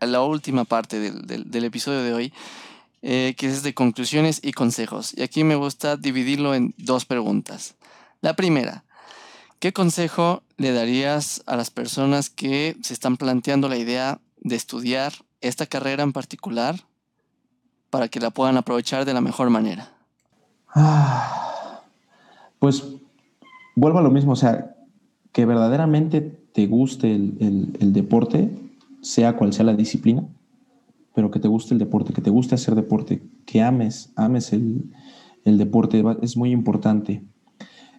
a 0.00 0.06
la 0.06 0.22
última 0.22 0.64
parte 0.64 1.00
del, 1.00 1.50
del, 1.50 1.64
episodio 1.64 2.02
de 2.02 2.14
hoy, 2.14 2.32
eh, 3.02 3.34
que 3.36 3.46
es 3.46 3.62
de 3.62 3.74
conclusiones 3.74 4.40
y 4.42 4.52
consejos. 4.52 5.12
Y 5.16 5.22
aquí 5.22 5.44
me 5.44 5.56
gusta 5.56 5.96
dividirlo 5.96 6.54
en 6.54 6.74
dos 6.76 7.04
preguntas. 7.04 7.76
La 8.20 8.34
primera, 8.34 8.84
¿qué 9.60 9.72
consejo 9.72 10.42
le 10.56 10.72
darías 10.72 11.42
a 11.46 11.56
las 11.56 11.70
personas 11.70 12.30
que 12.30 12.76
se 12.82 12.92
están 12.92 13.16
planteando 13.16 13.68
la 13.68 13.78
idea 13.78 14.20
de 14.40 14.56
estudiar 14.56 15.12
esta 15.40 15.66
carrera 15.66 16.02
en 16.02 16.12
particular 16.12 16.84
para 17.90 18.08
que 18.08 18.20
la 18.20 18.30
puedan 18.30 18.56
aprovechar 18.56 19.04
de 19.04 19.14
la 19.14 19.20
mejor 19.20 19.50
manera? 19.50 19.88
Ah, 20.74 21.82
pues 22.58 22.84
vuelvo 23.74 23.98
a 23.98 24.02
lo 24.02 24.10
mismo, 24.10 24.32
o 24.32 24.36
sea, 24.36 24.74
que 25.32 25.46
verdaderamente 25.46 26.20
te 26.52 26.66
guste 26.66 27.14
el, 27.14 27.92
deporte, 27.92 28.50
sea 29.02 29.36
cual 29.36 29.52
sea 29.52 29.64
la 29.64 29.74
disciplina, 29.74 30.24
pero 31.14 31.30
que 31.30 31.38
te 31.38 31.48
guste 31.48 31.74
el 31.74 31.78
deporte, 31.78 32.12
que 32.12 32.22
te 32.22 32.30
guste 32.30 32.54
hacer 32.54 32.74
deporte, 32.74 33.22
que 33.46 33.62
ames, 33.62 34.12
ames 34.16 34.52
el, 34.52 34.90
el 35.44 35.58
deporte, 35.58 36.04
es 36.22 36.36
muy 36.36 36.50
importante. 36.50 37.22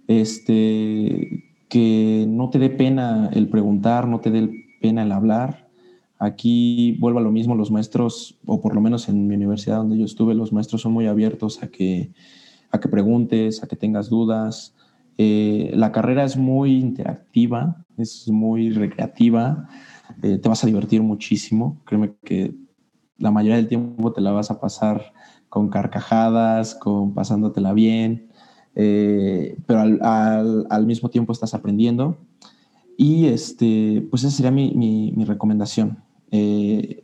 Este, 0.08 1.46
que 1.70 2.26
no 2.28 2.50
te 2.50 2.60
dé 2.60 2.70
pena 2.70 3.30
el 3.32 3.48
preguntar, 3.48 4.08
no 4.08 4.20
te 4.20 4.32
dé 4.32 4.50
pena 4.82 5.04
el 5.04 5.12
hablar, 5.12 5.69
Aquí 6.20 6.98
vuelvo 7.00 7.20
a 7.20 7.22
lo 7.22 7.32
mismo, 7.32 7.56
los 7.56 7.72
maestros, 7.72 8.38
o 8.46 8.60
por 8.60 8.76
lo 8.76 8.82
menos 8.82 9.08
en 9.08 9.26
mi 9.26 9.36
universidad 9.36 9.78
donde 9.78 9.98
yo 9.98 10.04
estuve, 10.04 10.36
los 10.36 10.52
maestros 10.52 10.82
son 10.82 10.92
muy 10.92 11.08
abiertos 11.08 11.64
a 11.64 11.68
que, 11.68 12.12
a 12.72 12.80
que 12.82 12.90
preguntes, 12.90 13.64
a 13.64 13.68
que 13.68 13.78
tengas 13.78 14.10
dudas. 14.10 14.76
Eh, 15.18 15.72
la 15.74 15.94
carrera 15.94 16.26
es 16.26 16.36
muy 16.36 16.78
interactiva, 16.78 17.86
es 17.98 18.28
muy 18.28 18.70
recreativa, 18.72 19.70
eh, 20.22 20.38
te 20.38 20.50
vas 20.50 20.62
a 20.62 20.68
divertir 20.68 21.02
muchísimo. 21.02 21.82
Créeme 21.86 22.14
que 22.26 22.54
la 23.18 23.32
mayoría 23.32 23.56
del 23.56 23.70
tiempo 23.70 24.12
te 24.12 24.20
la 24.20 24.32
vas 24.32 24.52
a 24.52 24.60
pasar 24.60 25.14
con 25.48 25.70
carcajadas, 25.70 26.76
con 26.76 27.14
pasándotela 27.14 27.72
bien, 27.72 28.30
eh, 28.76 29.58
pero 29.66 29.80
al, 29.80 30.68
al, 30.70 30.86
mismo 30.86 31.10
tiempo 31.10 31.32
estás 31.32 31.54
aprendiendo. 31.54 32.18
Y 32.98 33.28
este, 33.28 34.06
pues 34.10 34.24
esa 34.24 34.36
sería 34.36 34.52
mi, 34.52 34.74
mi, 34.74 35.14
mi 35.16 35.24
recomendación. 35.24 36.09
Eh, 36.32 37.04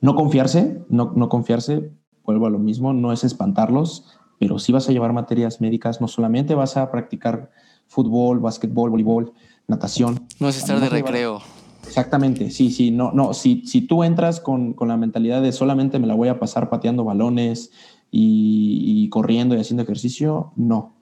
no 0.00 0.14
confiarse, 0.14 0.82
no, 0.88 1.12
no 1.14 1.28
confiarse, 1.28 1.90
vuelvo 2.24 2.46
a 2.46 2.50
lo 2.50 2.58
mismo, 2.58 2.92
no 2.92 3.12
es 3.12 3.24
espantarlos, 3.24 4.06
pero 4.38 4.58
si 4.58 4.72
vas 4.72 4.88
a 4.88 4.92
llevar 4.92 5.12
materias 5.12 5.60
médicas, 5.60 6.00
no 6.00 6.08
solamente 6.08 6.54
vas 6.54 6.76
a 6.76 6.90
practicar 6.90 7.50
fútbol, 7.86 8.38
básquetbol, 8.38 8.90
voleibol, 8.90 9.32
natación. 9.66 10.26
No 10.38 10.48
es 10.48 10.58
estar 10.58 10.80
de 10.80 10.88
recreo. 10.88 11.40
Exactamente, 11.86 12.50
sí, 12.50 12.70
sí, 12.70 12.90
no, 12.90 13.12
no, 13.12 13.32
si, 13.32 13.64
si 13.66 13.80
tú 13.80 14.04
entras 14.04 14.40
con, 14.40 14.74
con, 14.74 14.88
la 14.88 14.96
mentalidad 14.96 15.40
de 15.40 15.52
solamente 15.52 15.98
me 15.98 16.06
la 16.06 16.14
voy 16.14 16.28
a 16.28 16.38
pasar 16.38 16.68
pateando 16.68 17.02
balones 17.02 17.70
y, 18.10 19.04
y, 19.04 19.08
corriendo 19.08 19.54
y 19.54 19.60
haciendo 19.60 19.84
ejercicio, 19.84 20.52
no, 20.56 20.94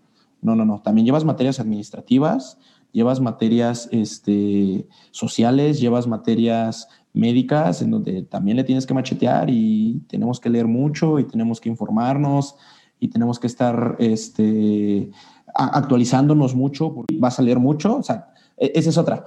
no, 0.43 0.55
no, 0.55 0.65
no, 0.65 0.83
también 0.83 1.05
llevas 1.05 1.25
materias 1.25 1.59
administrativas, 1.59 2.59
llevas 2.93 3.21
materias 3.21 3.89
este, 3.91 4.87
sociales, 5.11 5.81
llevas 5.81 6.07
materias 6.07 6.89
médicas 7.17 7.81
en 7.81 7.91
donde 7.91 8.23
también 8.23 8.59
le 8.59 8.65
tienes 8.65 8.87
que 8.87 8.95
machetear 8.95 9.49
y 9.49 10.03
tenemos 10.07 10.39
que 10.39 10.51
leer 10.51 10.67
mucho 10.67 11.19
y 11.19 11.25
tenemos 11.25 11.61
que 11.61 11.71
informarnos 11.71 12.57
y 13.01 13.09
tenemos 13.09 13.41
que 13.41 13.47
estar 13.47 13.97
este, 13.99 15.11
actualizándonos 15.55 16.55
mucho, 16.55 17.05
vas 17.15 17.39
a 17.39 17.43
leer 17.43 17.59
mucho, 17.59 17.97
o 17.97 18.03
sea, 18.03 18.29
e, 18.57 18.73
esa 18.75 18.91
es 18.91 18.99
otra. 18.99 19.25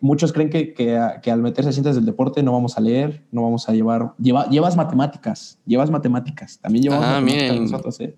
Muchos 0.00 0.32
creen 0.32 0.50
que, 0.50 0.74
que, 0.74 1.30
al 1.30 1.42
meterse 1.42 1.70
a 1.70 1.72
ciencias 1.72 1.94
del 1.94 2.06
deporte 2.06 2.42
no 2.42 2.52
vamos 2.52 2.76
a 2.76 2.80
leer, 2.80 3.22
no 3.30 3.42
vamos 3.42 3.68
a 3.68 3.72
llevar, 3.72 4.14
lleva, 4.18 4.48
llevas 4.48 4.76
matemáticas, 4.76 5.58
llevas 5.66 5.90
matemáticas, 5.90 6.58
también 6.58 6.84
llevamos 6.84 7.06
ah, 7.06 7.20
matemáticas 7.20 7.60
nosotros. 7.60 8.00
¿eh? 8.00 8.16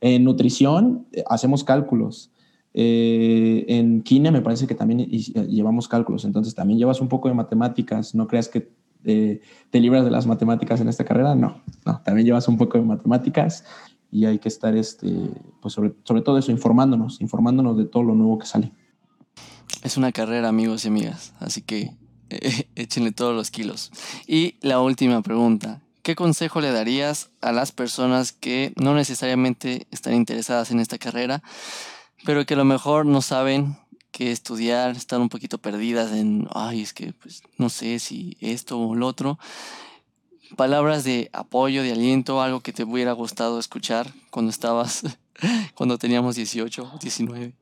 En 0.00 0.24
nutrición 0.24 1.06
eh, 1.12 1.22
hacemos 1.28 1.62
cálculos, 1.62 2.30
eh, 2.74 3.64
en 3.68 4.02
Kine 4.02 4.30
me 4.30 4.42
parece 4.42 4.66
que 4.66 4.74
también 4.74 5.06
llevamos 5.08 5.88
cálculos, 5.88 6.24
entonces 6.24 6.54
también 6.54 6.78
llevas 6.78 7.00
un 7.00 7.08
poco 7.08 7.28
de 7.28 7.34
matemáticas, 7.34 8.14
no 8.14 8.26
creas 8.26 8.48
que 8.48 8.70
te 9.02 9.80
libras 9.80 10.04
de 10.04 10.10
las 10.10 10.26
matemáticas 10.26 10.80
en 10.80 10.88
esta 10.88 11.04
carrera, 11.04 11.34
no, 11.34 11.62
no, 11.86 12.02
también 12.02 12.26
llevas 12.26 12.48
un 12.48 12.58
poco 12.58 12.76
de 12.76 12.84
matemáticas 12.84 13.64
y 14.12 14.26
hay 14.26 14.38
que 14.38 14.48
estar, 14.48 14.76
este, 14.76 15.30
pues 15.60 15.74
sobre, 15.74 15.94
sobre 16.04 16.22
todo 16.22 16.38
eso, 16.38 16.50
informándonos, 16.50 17.20
informándonos 17.20 17.76
de 17.76 17.84
todo 17.84 18.02
lo 18.02 18.14
nuevo 18.14 18.38
que 18.38 18.46
sale. 18.46 18.72
Es 19.82 19.96
una 19.96 20.12
carrera, 20.12 20.48
amigos 20.48 20.84
y 20.84 20.88
amigas, 20.88 21.32
así 21.38 21.62
que 21.62 21.92
eh, 22.30 22.68
échenle 22.74 23.12
todos 23.12 23.34
los 23.34 23.50
kilos. 23.50 23.90
Y 24.26 24.56
la 24.60 24.80
última 24.80 25.22
pregunta, 25.22 25.80
¿qué 26.02 26.14
consejo 26.14 26.60
le 26.60 26.72
darías 26.72 27.30
a 27.40 27.52
las 27.52 27.72
personas 27.72 28.32
que 28.32 28.72
no 28.76 28.94
necesariamente 28.94 29.86
están 29.90 30.14
interesadas 30.14 30.70
en 30.70 30.80
esta 30.80 30.98
carrera, 30.98 31.42
pero 32.24 32.44
que 32.46 32.54
a 32.54 32.56
lo 32.56 32.64
mejor 32.64 33.06
no 33.06 33.22
saben 33.22 33.76
qué 34.10 34.32
estudiar, 34.32 34.90
están 34.96 35.20
un 35.20 35.28
poquito 35.28 35.58
perdidas 35.58 36.12
en, 36.12 36.48
ay, 36.52 36.82
es 36.82 36.92
que 36.92 37.12
pues 37.12 37.42
no 37.58 37.68
sé 37.68 37.98
si 37.98 38.36
esto 38.40 38.78
o 38.78 38.94
lo 38.94 39.06
otro? 39.06 39.38
palabras 40.56 41.04
de 41.04 41.30
apoyo, 41.32 41.82
de 41.82 41.92
aliento, 41.92 42.42
algo 42.42 42.60
que 42.60 42.72
te 42.72 42.84
hubiera 42.84 43.12
gustado 43.12 43.58
escuchar 43.58 44.08
cuando 44.30 44.50
estabas, 44.50 45.02
cuando 45.74 45.98
teníamos 45.98 46.36
18, 46.36 46.92
19? 47.00 47.54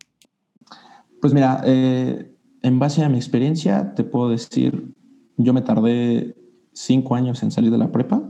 Pues 1.20 1.34
mira, 1.34 1.62
eh, 1.64 2.34
en 2.62 2.78
base 2.78 3.04
a 3.04 3.09
mi 3.09 3.16
experiencia, 3.16 3.94
te 3.94 4.04
puedo 4.04 4.30
decir, 4.30 4.94
yo 5.36 5.52
me 5.52 5.62
tardé 5.62 6.36
cinco 6.72 7.14
años 7.14 7.42
en 7.42 7.50
salir 7.50 7.70
de 7.70 7.78
la 7.78 7.90
prepa, 7.90 8.22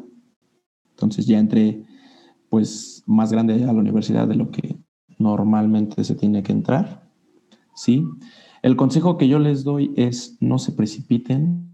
entonces 0.91 1.27
ya 1.27 1.39
entré 1.39 1.85
pues 2.49 3.03
más 3.07 3.31
grande 3.31 3.63
a 3.63 3.73
la 3.73 3.81
universidad 3.81 4.27
de 4.27 4.37
lo 4.37 4.51
que 4.51 4.79
normalmente 5.19 6.05
se 6.05 6.15
tiene 6.15 6.43
que 6.43 6.53
entrar, 6.53 7.09
¿sí? 7.75 8.05
El 8.63 8.77
consejo 8.77 9.17
que 9.17 9.29
yo 9.29 9.39
les 9.39 9.65
doy 9.65 9.93
es 9.97 10.37
no 10.41 10.59
se 10.59 10.73
precipiten, 10.73 11.71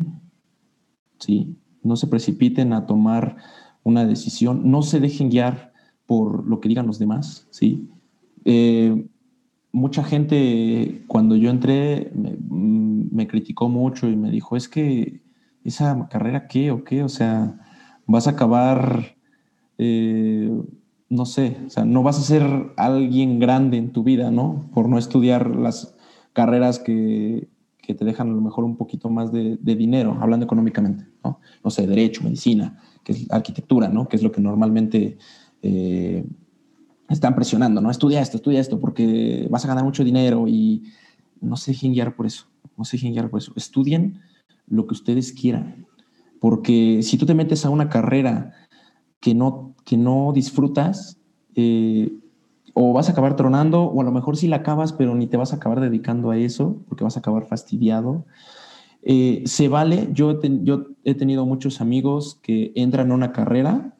¿sí? 1.19 1.57
no 1.85 1.97
se 1.97 2.09
precipiten 2.09 2.73
a 2.73 2.87
tomar 2.87 3.37
una 3.85 4.05
decisión, 4.07 4.71
no 4.71 4.83
se 4.83 4.99
dejen 4.99 5.29
guiar 5.29 5.73
por 6.07 6.47
lo 6.47 6.61
que 6.61 6.69
digan 6.69 6.87
los 6.87 6.99
demás, 6.99 7.47
¿sí? 7.51 7.89
Eh, 8.45 9.07
mucha 9.73 10.03
gente 10.03 11.05
cuando 11.07 11.37
yo 11.37 11.51
entré 11.51 12.11
me, 12.15 13.27
criticó 13.29 13.69
mucho 13.69 14.09
y 14.09 14.17
me 14.17 14.31
dijo, 14.31 14.57
es 14.57 14.69
que 14.69 15.23
esa 15.65 16.09
carrera 16.09 16.47
qué 16.47 16.71
o 16.71 16.85
qué, 16.85 17.03
o 17.03 17.09
sea, 17.09 17.59
vas 18.07 18.27
a 18.27 18.31
acabar, 18.31 19.17
eh, 19.79 20.51
no 21.09 21.27
sé, 21.27 21.59
o 21.67 21.71
sea, 21.71 21.85
no 21.85 22.03
vas 22.03 22.19
a 22.19 22.23
ser 22.23 22.73
alguien 22.77 23.39
grande 23.39 23.77
en 23.77 23.93
tu 23.93 24.03
vida, 24.03 24.31
¿no? 24.31 24.69
Por 24.73 24.89
no 24.89 24.99
estudiar 24.99 25.55
las 25.55 25.95
carreras 26.33 26.79
que, 26.79 27.49
que 27.85 27.95
te 27.95 28.05
dejan 28.05 28.31
a 28.31 28.33
lo 28.33 28.41
mejor 28.41 28.65
un 28.65 28.77
poquito 28.77 29.11
más 29.11 29.31
de, 29.31 29.57
dinero, 29.57 30.17
hablando 30.21 30.45
económicamente, 30.45 31.07
¿no? 31.23 31.41
No 31.63 31.71
sé, 31.71 31.87
derecho, 31.87 32.25
medicina, 32.25 32.81
que 33.03 33.13
es 33.13 33.31
arquitectura, 33.31 33.89
¿no? 33.89 34.09
Que 34.09 34.17
es 34.17 34.23
lo 34.23 34.33
que 34.33 34.41
normalmente 34.41 35.19
eh, 35.63 36.25
están 37.09 37.35
presionando, 37.35 37.81
¿no? 37.81 37.91
Estudia 37.91 38.21
esto, 38.21 38.39
estudia 38.39 38.61
esto, 38.61 38.81
porque 38.81 39.47
vas 39.51 39.65
a 39.65 39.69
ganar 39.69 39.85
mucho 39.85 40.05
dinero 40.05 40.49
y 40.49 40.85
no 41.41 41.57
se 41.57 41.73
dejen 41.73 41.93
guiar 41.93 42.17
por 42.17 42.27
eso, 42.27 42.47
no 42.77 42.85
se 42.85 42.97
dejen 42.97 43.13
guiar 43.13 43.29
por 43.29 43.41
eso. 43.41 43.53
Estudien 43.57 44.21
lo 44.67 44.87
que 44.87 44.95
ustedes 44.95 45.33
quieran, 45.33 45.87
porque 46.41 47.01
si 47.03 47.19
tú 47.19 47.27
te 47.27 47.35
metes 47.35 47.67
a 47.67 47.71
una 47.71 47.91
carrera 47.91 48.55
que 49.21 49.35
no, 49.35 49.74
que 49.85 49.97
no 49.97 50.33
disfrutas, 50.35 51.19
eh, 51.55 52.13
o 52.75 52.93
vas 52.93 53.09
a 53.09 53.13
acabar 53.13 53.37
tronando, 53.37 53.83
o 53.85 54.01
a 54.01 54.05
lo 54.05 54.11
mejor 54.11 54.37
sí 54.37 54.49
la 54.49 54.57
acabas, 54.57 54.93
pero 54.93 55.15
ni 55.15 55.27
te 55.27 55.37
vas 55.37 55.53
a 55.53 55.57
acabar 55.57 55.81
dedicando 55.81 56.31
a 56.31 56.37
eso, 56.37 56.77
porque 56.89 57.05
vas 57.05 57.17
a 57.17 57.21
acabar 57.21 57.47
fastidiado. 57.47 58.25
Eh, 59.03 59.43
se 59.47 59.69
vale, 59.69 60.09
yo, 60.13 60.41
yo 60.43 60.87
he 61.05 61.15
tenido 61.15 61.47
muchos 61.47 61.81
amigos 61.81 62.41
que 62.43 62.73
entran 62.75 63.13
a 63.13 63.15
una 63.15 63.33
carrera 63.33 63.95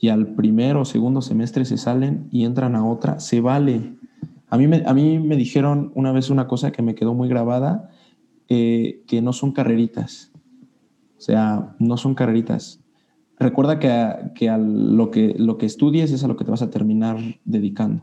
y 0.00 0.08
al 0.08 0.34
primer 0.34 0.76
o 0.76 0.84
segundo 0.84 1.22
semestre 1.22 1.64
se 1.64 1.76
salen 1.76 2.28
y 2.32 2.44
entran 2.44 2.74
a 2.74 2.84
otra, 2.84 3.20
se 3.20 3.40
vale. 3.40 3.94
A 4.48 4.56
mí 4.56 4.66
me, 4.66 4.82
a 4.86 4.94
mí 4.94 5.18
me 5.18 5.36
dijeron 5.36 5.92
una 5.94 6.12
vez 6.12 6.30
una 6.30 6.48
cosa 6.48 6.72
que 6.72 6.82
me 6.82 6.94
quedó 6.94 7.14
muy 7.14 7.28
grabada, 7.28 7.90
eh, 8.48 9.02
que 9.06 9.20
no 9.20 9.32
son 9.32 9.52
carreritas. 9.52 10.32
O 11.18 11.20
sea, 11.20 11.74
no 11.78 11.96
son 11.96 12.14
carreritas 12.14 12.80
recuerda 13.38 13.78
que, 13.78 14.48
a, 14.48 14.58
lo, 14.58 15.10
que 15.10 15.34
lo 15.38 15.58
que 15.58 15.66
estudies 15.66 16.12
es 16.12 16.24
a 16.24 16.28
lo 16.28 16.36
que 16.36 16.44
te 16.44 16.50
vas 16.50 16.62
a 16.62 16.70
terminar 16.70 17.18
dedicando. 17.44 18.02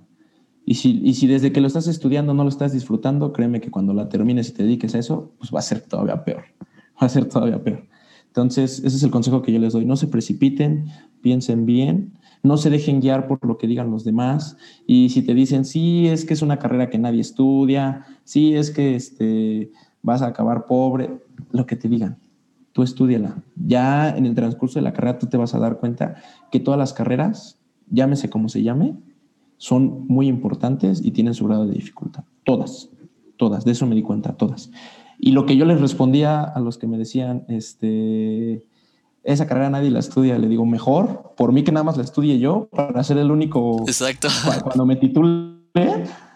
Y 0.66 0.76
si, 0.76 1.02
y 1.04 1.14
si 1.14 1.28
desde 1.28 1.52
que 1.52 1.62
lo 1.62 1.68
estás 1.68 1.88
estudiando 1.88 2.34
no 2.34 2.44
lo 2.44 2.50
estás 2.50 2.74
disfrutando, 2.74 3.34
créeme 3.34 3.62
que 3.62 3.70
cuando 3.70 3.94
la 3.94 4.10
termines 4.10 4.50
y 4.50 4.54
te 4.54 4.64
dediques 4.64 4.96
a 4.96 5.00
eso, 5.00 5.34
pues 5.38 5.54
va 5.54 5.60
a 5.60 5.64
ser 5.64 5.82
todavía 5.82 6.24
peor. 6.24 6.46
Va 7.02 7.08
a 7.08 7.10
ser 7.10 7.26
todavía 7.26 7.62
peor. 7.62 7.86
Entonces, 8.28 8.80
ese 8.80 8.96
es 8.96 9.04
el 9.04 9.12
consejo 9.12 9.42
que 9.42 9.52
yo 9.52 9.60
les 9.60 9.74
doy. 9.74 9.84
No 9.84 9.98
se 9.98 10.08
precipiten, 10.08 10.86
piensen 11.22 11.66
bien, 11.66 12.14
no 12.42 12.56
se 12.56 12.70
dejen 12.70 13.02
guiar 13.02 13.28
por 13.28 13.46
lo 13.46 13.58
que 13.58 13.68
digan 13.68 13.92
los 13.92 14.06
demás. 14.06 14.56
Y 14.88 15.10
si 15.10 15.22
te 15.22 15.34
dicen, 15.34 15.66
sí, 15.66 16.08
es 16.08 16.24
que 16.24 16.34
es 16.34 16.42
una 16.42 16.58
carrera 16.58 16.90
que 16.90 16.98
nadie 16.98 17.20
estudia, 17.20 18.06
sí, 18.24 18.56
es 18.56 18.72
que 18.72 18.96
este, 18.96 19.74
vas 20.02 20.22
a 20.22 20.28
acabar 20.28 20.68
pobre, 20.68 21.20
lo 21.52 21.66
que 21.66 21.76
te 21.76 21.90
digan 21.90 22.18
tú 22.76 22.84
estudiala. 22.84 23.42
Ya 23.56 24.10
en 24.10 24.26
el 24.26 24.36
transcurso 24.36 24.80
de 24.80 24.84
la 24.84 24.92
carrera 24.92 25.18
tú 25.18 25.28
te 25.28 25.38
vas 25.38 25.56
a 25.56 25.60
dar 25.60 25.80
cuenta 25.80 26.16
que 26.52 26.60
todas 26.60 26.78
las 26.78 26.92
carreras, 26.92 27.58
llámese 27.90 28.30
como 28.30 28.50
se 28.50 28.64
llame, 28.64 28.98
son 29.56 30.06
muy 30.10 30.28
importantes 30.28 31.00
y 31.02 31.12
tienen 31.12 31.34
su 31.34 31.46
grado 31.46 31.66
de 31.68 31.74
dificultad. 31.74 32.26
Todas, 32.44 32.90
todas, 33.38 33.64
de 33.64 33.72
eso 33.72 33.88
me 33.88 33.96
di 33.96 34.02
cuenta, 34.02 34.34
todas. 34.34 34.72
Y 35.18 35.32
lo 35.32 35.46
que 35.46 35.56
yo 35.56 35.64
les 35.64 35.80
respondía 35.80 36.44
a 36.44 36.60
los 36.60 36.78
que 36.78 36.86
me 36.86 36.98
decían, 36.98 37.46
este, 37.48 38.68
esa 39.24 39.48
carrera 39.48 39.70
nadie 39.70 39.90
la 39.90 40.00
estudia, 40.00 40.38
le 40.38 40.50
digo, 40.50 40.66
mejor, 40.66 41.34
por 41.38 41.54
mí 41.54 41.64
que 41.64 41.72
nada 41.72 41.86
más 41.86 41.96
la 41.96 42.04
estudie 42.04 42.40
yo, 42.40 42.68
para 42.74 43.02
ser 43.06 43.18
el 43.20 43.32
único, 43.32 43.84
Exacto. 43.88 44.28
cuando 44.66 44.86
me 44.86 44.98
titule, 44.98 45.56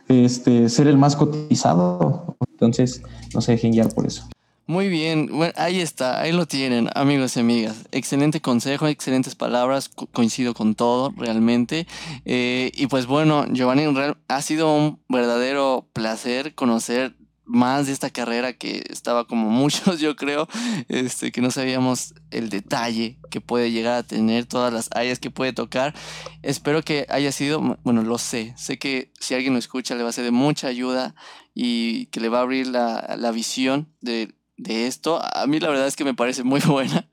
este, 0.08 0.70
ser 0.70 0.88
el 0.88 0.98
más 0.98 1.18
cotizado. 1.18 2.38
Entonces, 2.50 3.04
no 3.34 3.42
se 3.42 3.52
dejen 3.52 3.74
guiar 3.74 3.94
por 3.94 4.06
eso. 4.06 4.30
Muy 4.70 4.88
bien, 4.88 5.30
bueno, 5.32 5.52
ahí 5.58 5.82
está, 5.82 6.22
ahí 6.22 6.32
lo 6.32 6.46
tienen, 6.46 6.90
amigos 6.94 7.36
y 7.36 7.40
amigas. 7.40 7.88
Excelente 7.92 8.40
consejo, 8.40 8.86
excelentes 8.86 9.34
palabras, 9.34 9.90
coincido 9.90 10.54
con 10.54 10.76
todo, 10.76 11.12
realmente. 11.18 11.88
Eh, 12.24 12.72
y 12.76 12.86
pues 12.86 13.08
bueno, 13.08 13.48
Giovanni, 13.52 13.86
ha 14.28 14.42
sido 14.44 14.72
un 14.72 15.02
verdadero 15.10 15.90
placer 15.92 16.54
conocer 16.54 17.16
más 17.46 17.88
de 17.88 17.94
esta 17.94 18.12
carrera 18.12 18.54
que 18.54 18.84
estaba 18.92 19.26
como 19.26 19.50
muchos, 19.50 20.00
yo 20.00 20.16
creo, 20.16 20.48
este, 20.88 21.32
que 21.32 21.42
no 21.42 21.50
sabíamos 21.50 22.14
el 22.30 22.52
detalle 22.52 23.18
que 23.32 23.42
puede 23.42 23.72
llegar 23.72 23.96
a 23.96 24.04
tener, 24.04 24.46
todas 24.46 24.72
las 24.72 24.90
áreas 24.94 25.18
que 25.18 25.32
puede 25.32 25.52
tocar. 25.52 25.96
Espero 26.44 26.84
que 26.84 27.08
haya 27.10 27.32
sido, 27.32 27.80
bueno, 27.84 28.04
lo 28.04 28.20
sé, 28.20 28.54
sé 28.56 28.78
que 28.78 29.12
si 29.20 29.34
alguien 29.34 29.54
lo 29.54 29.60
escucha 29.60 29.96
le 29.96 30.04
va 30.04 30.10
a 30.10 30.14
ser 30.14 30.26
de 30.26 30.32
mucha 30.32 30.68
ayuda 30.68 31.16
y 31.56 32.06
que 32.08 32.20
le 32.20 32.30
va 32.30 32.38
a 32.38 32.42
abrir 32.42 32.68
la, 32.68 33.16
la 33.18 33.32
visión 33.32 33.92
de 34.00 34.39
de 34.60 34.88
esto, 34.88 35.22
a 35.24 35.48
mí 35.48 35.60
la 35.60 35.70
verdad 35.70 35.88
es 35.88 35.96
que 35.96 36.04
me 36.04 36.14
parece 36.14 36.44
muy 36.44 36.60
buena. 36.68 37.08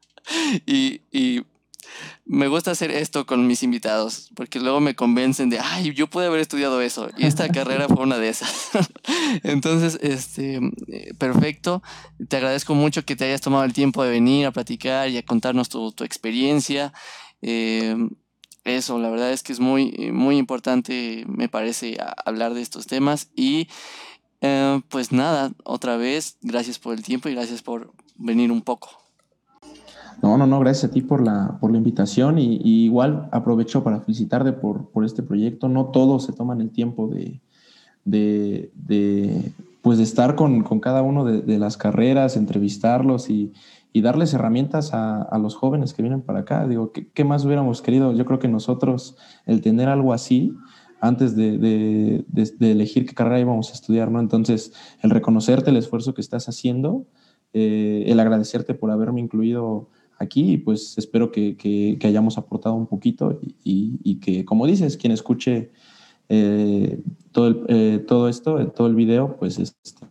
Y, 0.67 1.01
me 2.27 2.49
gusta 2.49 2.73
hacer 2.73 2.91
esto 2.91 3.25
con 3.25 3.47
mis 3.47 3.63
invitados, 3.63 4.31
porque 4.35 4.59
luego 4.59 4.81
me 4.81 4.97
convencen 4.97 5.49
de, 5.49 5.61
ay, 5.61 5.95
yo 5.95 6.09
pude 6.09 6.27
haber 6.27 6.41
estudiado 6.41 6.81
eso, 6.81 7.09
y 7.17 7.25
esta 7.25 7.49
carrera 7.53 7.87
fue 7.87 8.03
una 8.03 8.19
de 8.19 8.29
esas. 8.29 8.71
Entonces, 9.45 9.97
este, 10.03 10.57
eh, 10.89 11.15
perfecto. 11.17 11.83
Te 12.29 12.37
agradezco 12.37 12.75
mucho 12.75 13.05
que 13.05 13.15
te 13.15 13.25
hayas 13.25 13.41
tomado 13.41 13.63
el 13.63 13.73
tiempo 13.73 14.03
de 14.03 14.11
venir 14.11 14.47
a 14.47 14.51
platicar 14.51 15.09
y 15.09 15.17
a 15.17 15.23
contarnos 15.25 15.69
tu, 15.69 15.95
experiencia. 16.01 16.93
Eh, 17.43 17.97
eso, 18.65 18.99
la 18.99 19.09
verdad 19.09 19.31
es 19.31 19.45
que 19.45 19.53
es 19.53 19.61
muy, 19.61 20.11
muy 20.13 20.37
importante, 20.37 21.25
me 21.29 21.49
parece, 21.49 21.97
hablar 22.25 22.53
de 22.55 22.63
estos 22.63 22.89
temas 22.89 23.29
y 23.37 23.69
Eh, 24.41 24.81
pues 24.89 25.13
nada, 25.13 25.53
otra 25.65 25.97
vez, 25.97 26.37
gracias 26.43 26.79
por 26.79 26.95
el 26.95 27.03
tiempo 27.03 27.29
y 27.29 27.35
gracias 27.35 27.63
por 27.63 27.93
venir 28.17 28.53
un 28.53 28.63
poco. 28.63 28.89
No, 30.23 30.39
no, 30.39 30.47
no, 30.47 30.61
gracias 30.61 30.91
a 30.91 30.95
ti 30.95 31.03
por 31.03 31.23
la, 31.23 31.59
por 31.61 31.71
la 31.71 31.79
invitación 31.79 32.39
y, 32.39 32.61
igual 32.65 33.29
aprovecho 33.33 33.85
para 33.85 34.01
felicitarte 34.01 34.53
por, 34.53 34.89
por, 34.89 35.05
este 35.05 35.23
proyecto. 35.23 35.69
No 35.69 35.87
todos 35.87 36.25
se 36.25 36.33
toman 36.33 36.61
el 36.61 36.71
tiempo 36.71 37.09
de, 37.09 37.41
de, 38.05 38.71
de 38.75 39.53
pues 39.83 39.99
de 39.99 40.05
estar 40.05 40.35
con, 40.35 40.63
con 40.63 40.81
cada 40.81 41.03
uno 41.03 41.25
de, 41.25 41.59
las 41.59 41.77
carreras, 41.77 42.37
entrevistarlos 42.37 43.31
y, 43.31 43.53
y 43.93 44.01
darles 44.01 44.35
herramientas 44.35 44.95
a, 44.95 45.23
a, 45.23 45.39
los 45.39 45.55
jóvenes 45.55 45.93
que 45.95 46.03
vienen 46.03 46.23
para 46.23 46.41
acá. 46.41 46.67
Digo, 46.67 46.93
¿qué, 46.93 47.07
¿qué, 47.09 47.25
más 47.25 47.45
hubiéramos 47.45 47.83
querido? 47.83 48.13
Yo 48.13 48.25
creo 48.25 48.39
que 48.39 48.49
nosotros, 48.49 49.17
el 49.45 49.61
tener 49.61 49.89
algo 49.89 50.13
así, 50.13 50.57
antes 51.01 51.37
de, 51.37 52.25
elegir 52.61 53.07
qué 53.07 53.15
carrera 53.15 53.41
íbamos 53.41 53.71
a 53.71 53.75
estudiar, 53.75 54.11
¿no? 54.11 54.21
Entonces, 54.21 54.73
el 55.03 55.11
reconocerte 55.11 55.71
el 55.71 55.77
esfuerzo 55.77 56.15
que 56.15 56.21
estás 56.21 56.49
haciendo, 56.49 57.07
eh, 57.53 58.05
el 58.07 58.21
agradecerte 58.21 58.75
por 58.75 58.91
haberme 58.91 59.21
incluido 59.21 59.89
aquí 60.19 60.57
pues 60.59 60.97
espero 60.99 61.31
que, 61.31 61.99
hayamos 62.05 62.39
aportado 62.39 62.75
un 62.75 62.87
poquito 62.87 63.39
y, 63.65 64.17
que, 64.21 64.45
como 64.45 64.67
dices, 64.67 64.97
quien 64.97 65.13
escuche 65.13 65.71
eh, 66.29 67.01
todo, 67.33 67.47
el, 67.49 67.65
eh, 67.69 68.05
todo 68.07 68.29
esto, 68.29 68.61
eh, 68.61 68.67
todo 68.67 68.87
el 68.87 68.95
video, 68.95 69.37
pues 69.37 69.59
este, 69.59 70.07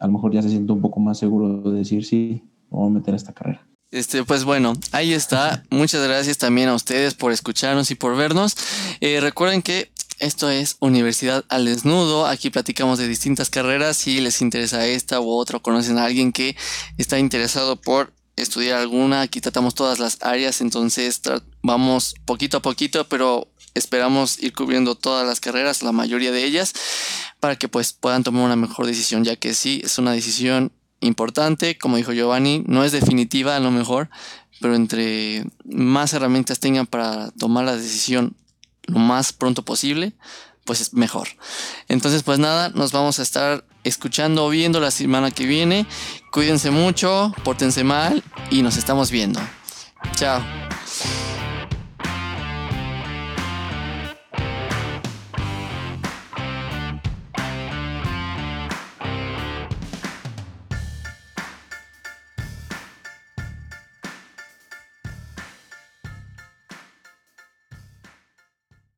a 0.00 0.06
lo 0.06 0.12
mejor 0.12 0.32
ya 0.32 0.42
se 0.42 0.48
siente 0.48 0.72
un 0.72 0.80
poco 0.80 1.00
más 1.00 1.18
seguro 1.18 1.70
de 1.70 1.78
decir 1.78 2.04
sí, 2.04 2.42
vamos 2.70 2.90
a 2.90 2.94
meter 2.94 3.14
esta 3.14 3.32
carrera. 3.32 3.66
Este, 3.90 4.22
pues 4.22 4.44
bueno, 4.44 4.74
ahí 4.92 5.14
está. 5.14 5.62
Muchas 5.70 6.06
gracias 6.06 6.36
también 6.36 6.68
a 6.68 6.74
ustedes 6.74 7.14
por 7.14 7.32
escucharnos 7.32 7.90
y 7.90 7.94
por 7.94 8.16
vernos. 8.16 8.54
recuerden 9.00 9.62
que 9.62 9.90
esto 10.18 10.50
es 10.50 10.76
Universidad 10.80 11.44
al 11.48 11.66
Desnudo. 11.66 12.26
Aquí 12.26 12.50
platicamos 12.50 12.98
de 12.98 13.08
distintas 13.08 13.50
carreras. 13.50 13.96
Si 13.96 14.20
les 14.20 14.42
interesa 14.42 14.86
esta 14.86 15.20
u 15.20 15.30
otra, 15.30 15.58
conocen 15.60 15.98
a 15.98 16.04
alguien 16.04 16.32
que 16.32 16.56
está 16.96 17.18
interesado 17.18 17.76
por 17.76 18.12
estudiar 18.36 18.80
alguna. 18.80 19.20
Aquí 19.20 19.40
tratamos 19.40 19.74
todas 19.74 19.98
las 19.98 20.18
áreas, 20.22 20.60
entonces 20.60 21.20
vamos 21.62 22.14
poquito 22.24 22.58
a 22.58 22.62
poquito, 22.62 23.08
pero 23.08 23.48
esperamos 23.74 24.42
ir 24.42 24.52
cubriendo 24.52 24.94
todas 24.94 25.26
las 25.26 25.40
carreras, 25.40 25.82
la 25.82 25.92
mayoría 25.92 26.32
de 26.32 26.44
ellas, 26.44 26.72
para 27.40 27.56
que 27.56 27.68
pues 27.68 27.92
puedan 27.92 28.24
tomar 28.24 28.44
una 28.44 28.56
mejor 28.56 28.86
decisión, 28.86 29.24
ya 29.24 29.36
que 29.36 29.54
sí, 29.54 29.82
es 29.84 29.98
una 29.98 30.12
decisión 30.12 30.72
importante, 31.00 31.78
como 31.78 31.96
dijo 31.96 32.12
Giovanni, 32.12 32.64
no 32.66 32.84
es 32.84 32.92
definitiva 32.92 33.56
a 33.56 33.60
lo 33.60 33.70
mejor, 33.70 34.10
pero 34.60 34.74
entre 34.74 35.44
más 35.64 36.12
herramientas 36.12 36.58
tengan 36.58 36.86
para 36.86 37.30
tomar 37.32 37.64
la 37.64 37.76
decisión 37.76 38.36
lo 38.88 38.98
más 38.98 39.32
pronto 39.32 39.64
posible, 39.64 40.12
pues 40.64 40.80
es 40.80 40.92
mejor. 40.92 41.28
Entonces, 41.88 42.22
pues 42.22 42.38
nada, 42.38 42.68
nos 42.70 42.92
vamos 42.92 43.18
a 43.18 43.22
estar 43.22 43.64
escuchando 43.84 44.44
o 44.44 44.50
viendo 44.50 44.80
la 44.80 44.90
semana 44.90 45.30
que 45.30 45.46
viene. 45.46 45.86
Cuídense 46.30 46.70
mucho, 46.70 47.32
pórtense 47.44 47.84
mal 47.84 48.22
y 48.50 48.62
nos 48.62 48.76
estamos 48.76 49.10
viendo. 49.10 49.40
Chao. 50.16 50.42